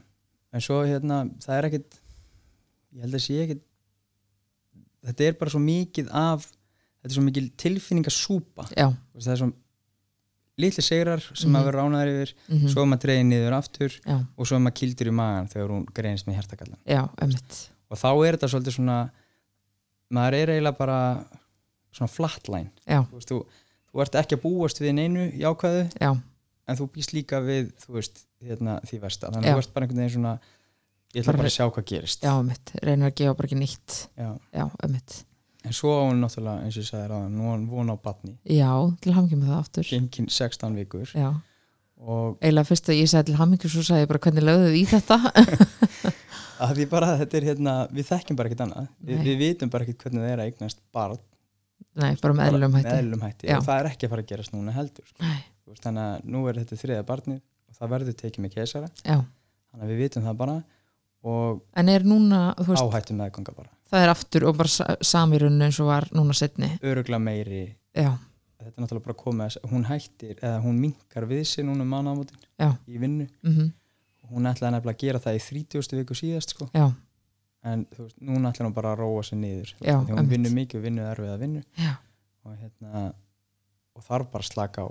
en 0.52 0.60
svo 0.64 0.80
hérna, 0.84 1.22
það 1.42 1.56
er 1.58 1.68
ekkit 1.70 1.98
ég 2.96 3.04
held 3.04 3.14
að 3.18 3.24
sé 3.26 3.36
ekkit 3.44 3.62
þetta 5.06 5.26
er 5.30 5.36
bara 5.40 5.50
svo 5.54 5.60
mikið 5.64 6.10
af 6.12 6.46
þetta 7.00 7.10
er 7.10 7.16
svo 7.16 7.24
mikið 7.24 7.50
tilfinningasúpa. 7.62 8.66
Það 8.70 9.32
er 9.34 9.40
svo 9.40 9.50
litli 10.60 10.82
sigrar 10.84 11.22
sem 11.24 11.48
Mhm. 11.48 11.52
maður 11.56 11.66
verður 11.70 11.78
ránaður 11.80 12.10
yfir 12.12 12.32
mhm, 12.50 12.68
svo 12.68 12.82
er 12.82 12.88
maður 12.90 13.02
dreigið 13.06 13.26
niður 13.30 13.54
aftur 13.56 13.94
já, 14.04 14.16
og 14.36 14.46
svo 14.46 14.58
maður 14.60 14.76
kildur 14.80 15.08
í 15.08 15.14
magan 15.16 15.48
þegar 15.48 15.70
hún 15.72 15.86
greinist 15.96 16.26
með 16.28 16.36
emmitt 17.22 17.60
og 17.90 17.96
þá 17.98 18.10
er 18.26 18.36
þetta 18.36 18.50
svolítið 18.52 18.76
svona 18.76 18.98
maður 20.12 20.34
er 20.42 20.48
eiginlega 20.52 20.78
bara 20.78 20.98
svona 21.92 22.10
flatline. 22.12 22.70
Þú, 22.86 23.14
veist, 23.16 23.30
þú, 23.30 23.38
þú 23.90 24.02
ert 24.04 24.14
ekki 24.20 24.36
að 24.36 24.42
búast 24.44 24.78
við 24.82 24.92
neinu 24.94 25.24
jákvæðu. 25.40 25.82
Já, 25.98 26.10
en 26.70 26.78
þú 26.78 26.86
býst 26.94 27.14
líka 27.16 27.40
við 27.44 27.72
veist, 27.90 28.22
hérna, 28.44 28.78
því 28.86 29.00
versta. 29.02 29.30
Þannig 29.34 29.50
að 29.50 29.58
þú 29.58 29.64
ert 29.64 29.74
bara 29.74 29.86
einhvern 29.88 30.02
veginn 30.04 30.14
svona 30.16 30.34
ég 31.10 31.24
ætla 31.24 31.34
Bara- 31.34 31.50
að 31.50 31.56
sjá 31.56 31.66
hvað 31.66 31.88
gerist. 31.90 32.22
Já, 32.24 32.32
emmitt 32.38 32.72
reynir 32.86 33.10
að 33.10 33.18
gefa 33.20 33.36
bara 33.40 33.50
ekki 33.50 33.58
nýtt 33.60 33.98
Já. 34.14 34.30
Já, 34.54 34.64
emmitt 34.86 35.18
en 35.60 35.74
svo 35.76 35.90
á 35.92 36.02
hún 36.08 36.22
náttúrulega 36.24 36.64
eins 36.64 36.76
og 36.78 36.80
ég 36.80 36.88
sagði 36.88 37.08
ráðan 37.10 37.34
nú 37.36 37.50
á 37.52 37.54
hún 37.68 37.92
á 37.92 37.96
batni 38.00 38.32
Já, 38.48 38.70
til 39.02 39.12
hamingju 39.12 39.36
með 39.42 39.50
það 39.52 39.58
aftur. 39.60 39.88
Gengin 39.90 40.28
16 40.32 40.78
vikur. 40.80 41.10
Já, 41.12 41.30
og 42.00 42.38
eiginlega 42.40 42.70
fyrst 42.70 42.88
að 42.88 43.00
ég 43.02 43.10
sagði 43.12 43.32
til 43.32 43.40
hamingju 43.42 43.68
svo 43.74 43.84
sagði 43.84 44.06
ég 44.06 44.12
bara 44.14 44.22
hvernig 44.24 44.46
lögðu 44.46 44.70
þið 44.70 44.78
í 44.80 44.86
þetta? 44.94 45.18
Að 46.60 46.74
því 46.76 46.86
bara 46.92 47.14
þetta 47.16 47.36
er 47.38 47.46
hérna 47.48 47.74
við 47.88 48.08
þekkjum 48.10 48.36
bara 48.36 48.50
ekkert 48.50 48.62
annað. 48.66 48.88
Við, 49.08 49.20
við 49.24 49.38
vitum 49.40 49.70
bara 49.72 49.86
ekkert 49.86 50.02
hvernig 50.04 50.24
það 50.24 50.32
er 50.32 50.40
að 50.42 50.50
eignast 50.50 50.80
barn. 50.92 51.20
Nei, 52.00 52.10
bara 52.20 52.36
með 52.36 52.50
eðlum 52.50 52.74
með 52.74 52.84
hætti. 52.84 52.96
eðlum 53.00 53.22
hætti. 53.24 53.48
Það 53.48 53.78
er 53.78 53.88
ekki 53.90 54.06
að 54.06 54.12
fara 54.12 54.24
að 54.24 54.28
gerast 54.32 54.52
núna 54.52 54.74
heldur 54.76 55.06
sko. 55.08 55.24
Nei, 55.24 55.38
veist, 55.72 55.84
þannig 55.86 56.06
að 56.06 56.24
nú 56.34 56.42
er 56.50 56.60
þetta 56.60 56.78
þriða 56.82 57.06
barnið 57.08 57.40
og 57.70 57.76
það 57.80 57.92
verður 57.94 58.16
tekið 58.22 58.44
með 58.44 58.54
keisara. 58.56 58.88
Já, 59.04 59.18
þannig 59.70 59.84
að 59.86 59.90
við 59.94 60.00
vitum 60.04 60.24
það 60.28 60.36
bara 60.44 60.56
en 61.76 61.88
er 61.92 62.06
núna 62.08 62.40
veist, 62.56 62.80
áhættu 62.82 63.14
meðganga 63.18 63.52
bara. 63.56 63.68
það 63.90 64.04
er 64.06 64.12
aftur 64.14 64.46
og 64.48 64.56
bara 64.56 64.68
sa- 64.72 64.96
samirunni 65.04 65.66
eins 65.66 65.80
og 65.82 65.90
var 65.90 66.06
núna 66.16 66.32
setni 66.34 66.70
örugla 66.82 67.18
meiri. 67.20 67.74
Já, 67.94 68.14
þetta 68.60 68.72
er 68.76 68.84
náttúrulega 68.84 69.04
bara 69.10 69.18
komið 69.24 69.58
að 69.60 69.70
hún 69.74 69.84
hættir 69.90 70.38
eða 70.40 70.62
hún 70.64 70.78
minkar 70.80 71.26
við 71.28 71.44
sig 71.46 71.64
núna 71.68 71.82
um 71.84 71.90
mánaðamótin 71.92 72.40
Já. 72.58 72.70
í 72.88 72.98
vinnu. 72.98 73.28
Mhm, 73.42 73.72
hún 74.30 74.46
ætlaði 74.48 74.72
nefnilega 74.76 74.96
að 74.96 75.04
gera 75.04 75.18
það 75.18 75.36
í 75.36 75.42
30. 75.48 75.96
viku 76.00 76.14
síðast 76.14 76.54
sko. 76.56 76.70
en 77.62 77.84
þú 77.92 78.06
veist, 78.06 78.16
núna 78.24 78.50
ætlaði 78.52 78.66
hún 78.70 78.74
bara 78.74 78.94
að 78.94 78.98
róa 79.02 79.22
sig 79.24 79.38
niður 79.38 79.74
hún 79.84 80.28
vinnur 80.30 80.50
mikið 80.56 80.78
og 80.78 80.82
vinnur 80.86 81.10
erfið 81.12 81.34
að 81.34 81.40
vinnu 81.44 81.62
og 82.46 82.54
hérna 82.56 83.12
og 83.96 84.04
þarf 84.06 84.30
bara 84.32 84.44
að 84.46 84.52
slaka 84.52 84.86
á. 84.86 84.88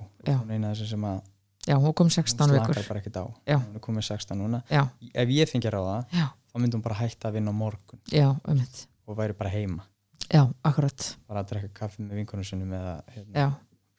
Sem 0.79 1.05
að 1.09 1.21
Já, 1.67 1.75
hún 1.77 1.93
kom 1.93 2.07
hún 2.07 2.13
16 2.15 2.49
vikur. 2.49 2.73
slakar 2.73 2.87
bara 2.87 2.99
ekkert 3.03 3.17
á. 3.19 3.25
Já. 3.45 3.57
hún 3.59 3.75
er 3.77 3.83
komið 3.83 4.05
16 4.07 4.37
núna. 4.39 4.61
Já, 4.71 4.83
ef 5.13 5.29
ég 5.35 5.49
fengi 5.51 5.67
að 5.69 5.75
ráða 5.75 5.95
já, 6.15 6.25
þá 6.49 6.55
myndi 6.63 6.77
hún 6.77 6.85
bara 6.85 6.99
hætta 7.01 7.29
að 7.29 7.35
vinna 7.37 7.51
á 7.51 7.55
morgun. 7.55 7.99
Já, 8.09 8.29
emmitt 8.47 8.85
og 9.05 9.17
væri 9.19 9.35
bara 9.37 9.51
heima. 9.53 9.83
Já, 10.29 10.45
akkurat, 10.63 11.17
bara 11.27 11.43
að 11.43 11.51
drekka 11.51 11.73
kaffi 11.83 12.05
með 12.05 12.21
vinkunum 12.21 12.45
sinni 12.47 12.69
eða 12.69 12.95
hérna, 13.13 13.33
já, 13.33 13.49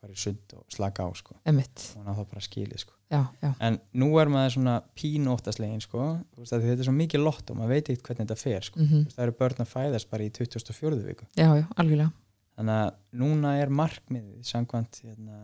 fara 0.00 0.14
í 0.14 0.18
sund 0.22 0.54
og 0.56 0.64
slaka 0.72 1.04
á 1.04 1.10
sko. 1.18 1.36
emmitt 1.44 1.84
hún 1.98 2.06
á 2.08 2.12
það 2.14 2.28
bara 2.32 2.42
skilið 2.46 2.82
sko. 2.84 2.94
Já, 3.10 3.22
já, 3.42 3.50
en 3.66 3.78
nú 3.98 4.10
er 4.22 4.30
maður 4.30 4.54
svona 4.54 4.76
pínóttaslegin 4.94 5.82
sko, 5.82 6.04
þú 6.30 6.44
veist, 6.44 6.54
af 6.54 6.62
því 6.62 6.70
þetta 6.70 6.84
er 6.84 6.88
svo 6.88 6.94
mikið 6.94 7.24
lott 7.26 7.50
og 7.50 7.58
maður 7.58 7.74
veit 7.74 7.90
ekkert 7.90 8.06
hvernig 8.06 8.28
þetta 8.30 8.38
fer 8.40 8.66
sko. 8.70 8.80
mhm, 8.80 9.06
það 9.10 9.24
eru 9.26 9.36
börn 9.42 9.64
að 9.66 9.72
fæðast 9.74 10.10
bara 10.10 10.26
í 10.26 10.30
24. 10.30 11.02
viku. 11.10 11.26
Já, 11.34 11.50
já, 11.58 11.66
algjörlega 11.76 12.12
þannig 12.60 12.76
að 12.76 12.90
núna 13.22 13.54
er 13.58 13.72
markmiðið 13.72 14.42
samkvæmt 14.50 15.00
hérna, 15.06 15.38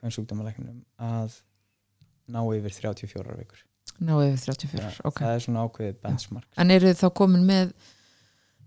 hvern 0.00 0.14
sjúkdómalæknum 0.16 0.80
að 1.08 1.36
ná 2.28 2.40
yfir 2.58 2.74
34 2.74 3.36
vikur. 3.38 3.62
Ná 4.04 4.16
yfir 4.26 4.42
34, 4.50 4.82
Já, 4.82 5.04
ok. 5.08 5.22
það 5.22 5.36
er 5.36 5.44
svona 5.46 5.62
ákveðið 5.68 6.02
benchmark. 6.02 6.50
En 6.60 6.74
eru 6.74 6.90
þið 6.90 7.00
þá 7.00 7.08
komin 7.22 7.46
með 7.48 7.70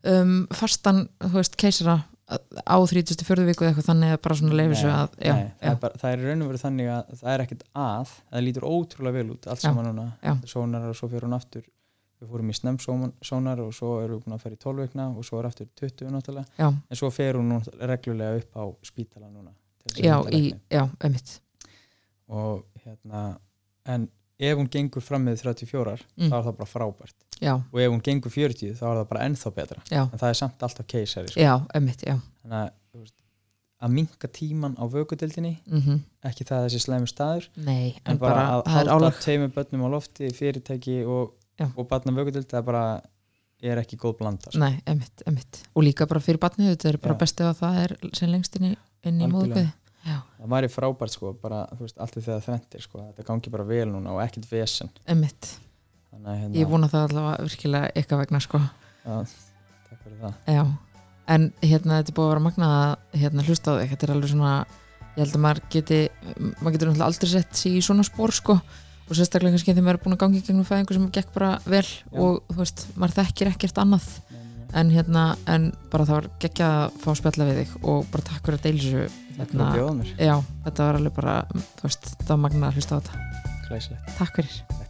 um, 0.07 0.33
fastan, 0.55 1.03
þú 1.21 1.35
veist, 1.37 1.59
keisara 1.61 1.99
á 2.31 2.77
34. 2.79 3.43
viku 3.49 3.65
eða 3.65 3.73
eitthvað 3.73 3.87
þannig 3.89 4.13
að 4.15 4.21
bara 4.23 4.37
svona 4.39 4.55
leifir 4.55 4.79
svo 4.79 4.91
að 4.93 5.15
já, 5.19 5.33
nei, 5.35 5.41
það, 5.43 5.65
já, 5.65 5.71
er 5.71 5.79
bara, 5.81 5.99
það 5.99 6.13
er 6.13 6.21
raun 6.27 6.43
og 6.45 6.51
veru 6.51 6.61
þannig 6.61 6.91
að 6.93 7.09
það 7.19 7.31
er 7.33 7.43
ekkert 7.43 7.65
að 7.83 8.13
það 8.21 8.45
lítur 8.45 8.67
ótrúlega 8.69 9.17
vel 9.17 9.33
út 9.33 9.47
allt 9.51 9.59
Já, 9.59 9.65
saman 9.67 9.89
núna. 9.89 10.35
sónar 10.47 10.85
og 10.87 10.95
svo 10.95 11.09
fyrir 11.11 11.27
hún 11.27 11.35
aftur 11.35 11.65
við 12.21 12.29
fórum 12.31 12.51
í 12.53 12.55
snemsónar 12.57 13.61
og 13.63 13.73
svo 13.73 13.91
erum 14.03 14.19
við 14.19 14.25
búin 14.25 14.35
að 14.37 14.43
fara 14.45 14.57
í 14.57 14.61
12 14.61 14.85
vikna 14.85 15.07
og 15.17 15.25
svo 15.27 15.39
er 15.41 15.49
aftur 15.49 15.67
20 15.81 16.11
náttúrulega. 16.13 16.45
Já, 16.59 16.67
en 16.69 16.99
svo 16.99 17.09
fer 17.13 17.39
hún 17.39 17.55
reglulega 17.81 18.41
upp 18.43 18.57
á 18.61 18.63
spítala 18.85 19.29
núna 19.31 19.51
að 19.89 20.03
já, 20.05 20.15
í, 20.29 20.41
já, 20.69 20.83
emitt 21.07 21.39
og 22.31 22.65
hérna 22.85 23.23
en 23.89 24.05
ef 24.41 24.57
hún 24.57 24.69
gengur 24.73 25.03
fram 25.05 25.25
með 25.27 25.41
34 25.43 25.97
Mm. 26.17 26.29
þá 26.29 26.35
er 26.37 26.45
það 26.45 26.55
bara 26.57 26.69
frábært. 26.69 27.15
Já, 27.41 27.53
og 27.57 27.79
ef 27.81 27.89
hún 27.91 28.01
gengur 28.05 28.31
40 28.33 28.75
þá 28.77 28.85
er 28.91 28.95
það 29.01 29.07
bara 29.09 29.25
ennþá 29.29 29.51
betra. 29.55 29.81
En 29.91 30.17
það 30.21 30.29
er 30.29 30.37
samt 30.39 30.63
alltaf 30.65 30.87
keisari 30.87 31.27
sko. 31.29 31.41
já, 31.41 31.53
emitt, 31.77 32.01
já. 32.05 32.15
Þannig 32.43 32.57
að 32.61 32.71
veist, 33.01 33.15
að 33.81 33.93
minka 33.97 34.27
tíman 34.29 34.75
á 34.77 34.85
vökudildinni 34.85 35.55
mm 35.65 36.01
ekki 36.21 36.45
það 36.45 36.57
að 36.59 36.65
þessi 36.69 36.79
slæmi 36.85 37.07
staður 37.09 37.45
nei, 37.57 37.95
en, 38.05 38.11
en, 38.13 38.17
bara, 38.21 38.33
bara, 38.35 38.57
að 38.61 38.81
er 38.85 38.89
halda 38.93 39.11
tveimur 39.17 39.53
börnum 39.55 39.85
á 39.85 39.89
lofti 39.89 40.27
fyrirtæki 40.37 40.99
og, 41.09 41.31
Já. 41.61 41.67
og 41.69 41.89
barna 41.89 42.15
vökudild 42.17 42.49
það 42.49 42.61
er 42.61 42.69
bara 42.71 42.85
er 43.61 43.81
ekki 43.83 43.99
góð 44.01 44.17
blanda 44.23 44.53
nei, 44.57 44.73
emitt, 44.89 45.21
emitt 45.29 45.61
og 45.75 45.85
líka 45.85 46.07
bara 46.09 46.23
fyrir 46.23 46.41
batnið, 46.41 46.73
þetta 46.73 46.89
er 46.93 47.01
bara 47.03 47.17
Já. 47.17 47.21
best 47.21 47.43
ef 47.43 47.51
að 47.51 47.61
það 47.61 47.79
er 47.83 47.95
sem 48.17 48.33
lengst 48.33 48.57
inn 48.57 48.71
í, 48.71 48.73
inn 49.05 49.21
í 49.21 49.29
já, 50.05 50.17
það 50.39 50.53
væri 50.55 50.69
frábært 50.71 51.15
sko, 51.15 51.33
bara, 51.41 51.63
þú 51.75 51.85
veist, 51.85 51.97
allt 52.01 52.17
við 52.17 52.27
þegar 52.27 52.45
þrendir 52.47 52.85
sko, 52.85 53.01
þetta 53.09 53.25
gangi 53.27 53.53
bara 53.53 53.67
vel 53.69 53.87
núna 53.91 54.15
og 54.15 54.21
ekkert 54.23 54.47
vesen. 54.49 54.91
Emitt 55.11 55.49
hérna, 56.11 56.37
ég 56.57 56.69
vona 56.69 56.89
það 56.91 57.07
allavega 57.09 57.47
virkilega 57.47 57.91
eitthvað 57.95 58.23
vegna 58.23 58.41
sko. 58.43 58.61
Já, 59.05 59.15
takk 59.89 60.05
fyrir 60.05 60.19
það. 60.23 60.37
Já, 60.55 60.63
en 61.35 61.49
hérna 61.61 61.99
þetta 61.99 62.13
er 62.13 62.17
búið 62.17 62.27
að 62.27 62.33
vera 62.33 62.45
magnað 62.47 62.77
að 62.77 63.19
hérna, 63.23 63.47
hlusta 63.49 63.75
á 63.75 63.79
þig, 63.79 63.91
þetta 63.93 64.07
er 64.07 64.15
alveg 64.15 64.33
svona 64.33 64.53
ég 65.11 65.19
held 65.21 65.35
að 65.35 65.43
maður 65.45 65.65
geti, 65.75 65.99
maður 66.61 66.77
getur 66.77 67.03
aldrei 67.05 67.31
sett 67.35 67.59
sig 67.59 67.77
í 67.77 67.83
svona 67.85 68.07
spór 68.07 68.33
sko 68.35 68.57
og 69.11 69.17
sérstaklega 69.19 69.57
kannski 69.57 69.73
þegar 69.73 69.87
maður 69.87 69.99
er 69.99 70.03
búin 70.05 70.15
að 70.15 70.21
gangi 70.23 70.43
gegnum 70.45 70.67
fæðingu 70.67 70.97
sem 70.97 71.07
gekk 71.17 71.33
bara 71.35 71.51
vel 71.67 71.87
og 72.15 72.37
þú 72.47 72.59
veist, 72.61 72.85
maður 72.95 73.17
þekkir 73.19 73.51
ekkert 73.51 73.81
annað. 73.83 74.07
Nei, 74.31 74.43
en 74.81 74.93
hérna, 74.95 75.25
en 75.51 75.71
bara 75.91 76.07
það 76.07 76.19
var 76.21 76.29
geggjað 76.45 76.75
að 76.77 76.99
fá 77.03 77.09
spjalla 77.19 77.49
við 77.49 77.59
þig 77.61 77.73
og 77.91 78.05
bara 78.13 78.27
takk 78.29 78.45
fyrir 78.47 78.61
að 78.61 79.75
bjóða 79.75 79.95
mér, 79.97 80.13
já, 80.15 80.35
þetta 80.67 80.87
var 80.87 81.01
alveg 81.01 81.17
bara, 81.17 81.39
þú 81.51 81.89
veist, 81.89 82.13
þetta 82.13 82.31
var 82.35 82.45
magnað 82.45 82.69
að 82.69 82.79
hlusta 82.79 82.95
á 82.95 82.99
þetta. 83.01 83.49
Glæsilegt. 83.67 84.15
Takk 84.19 84.39
fyrir 84.39 84.80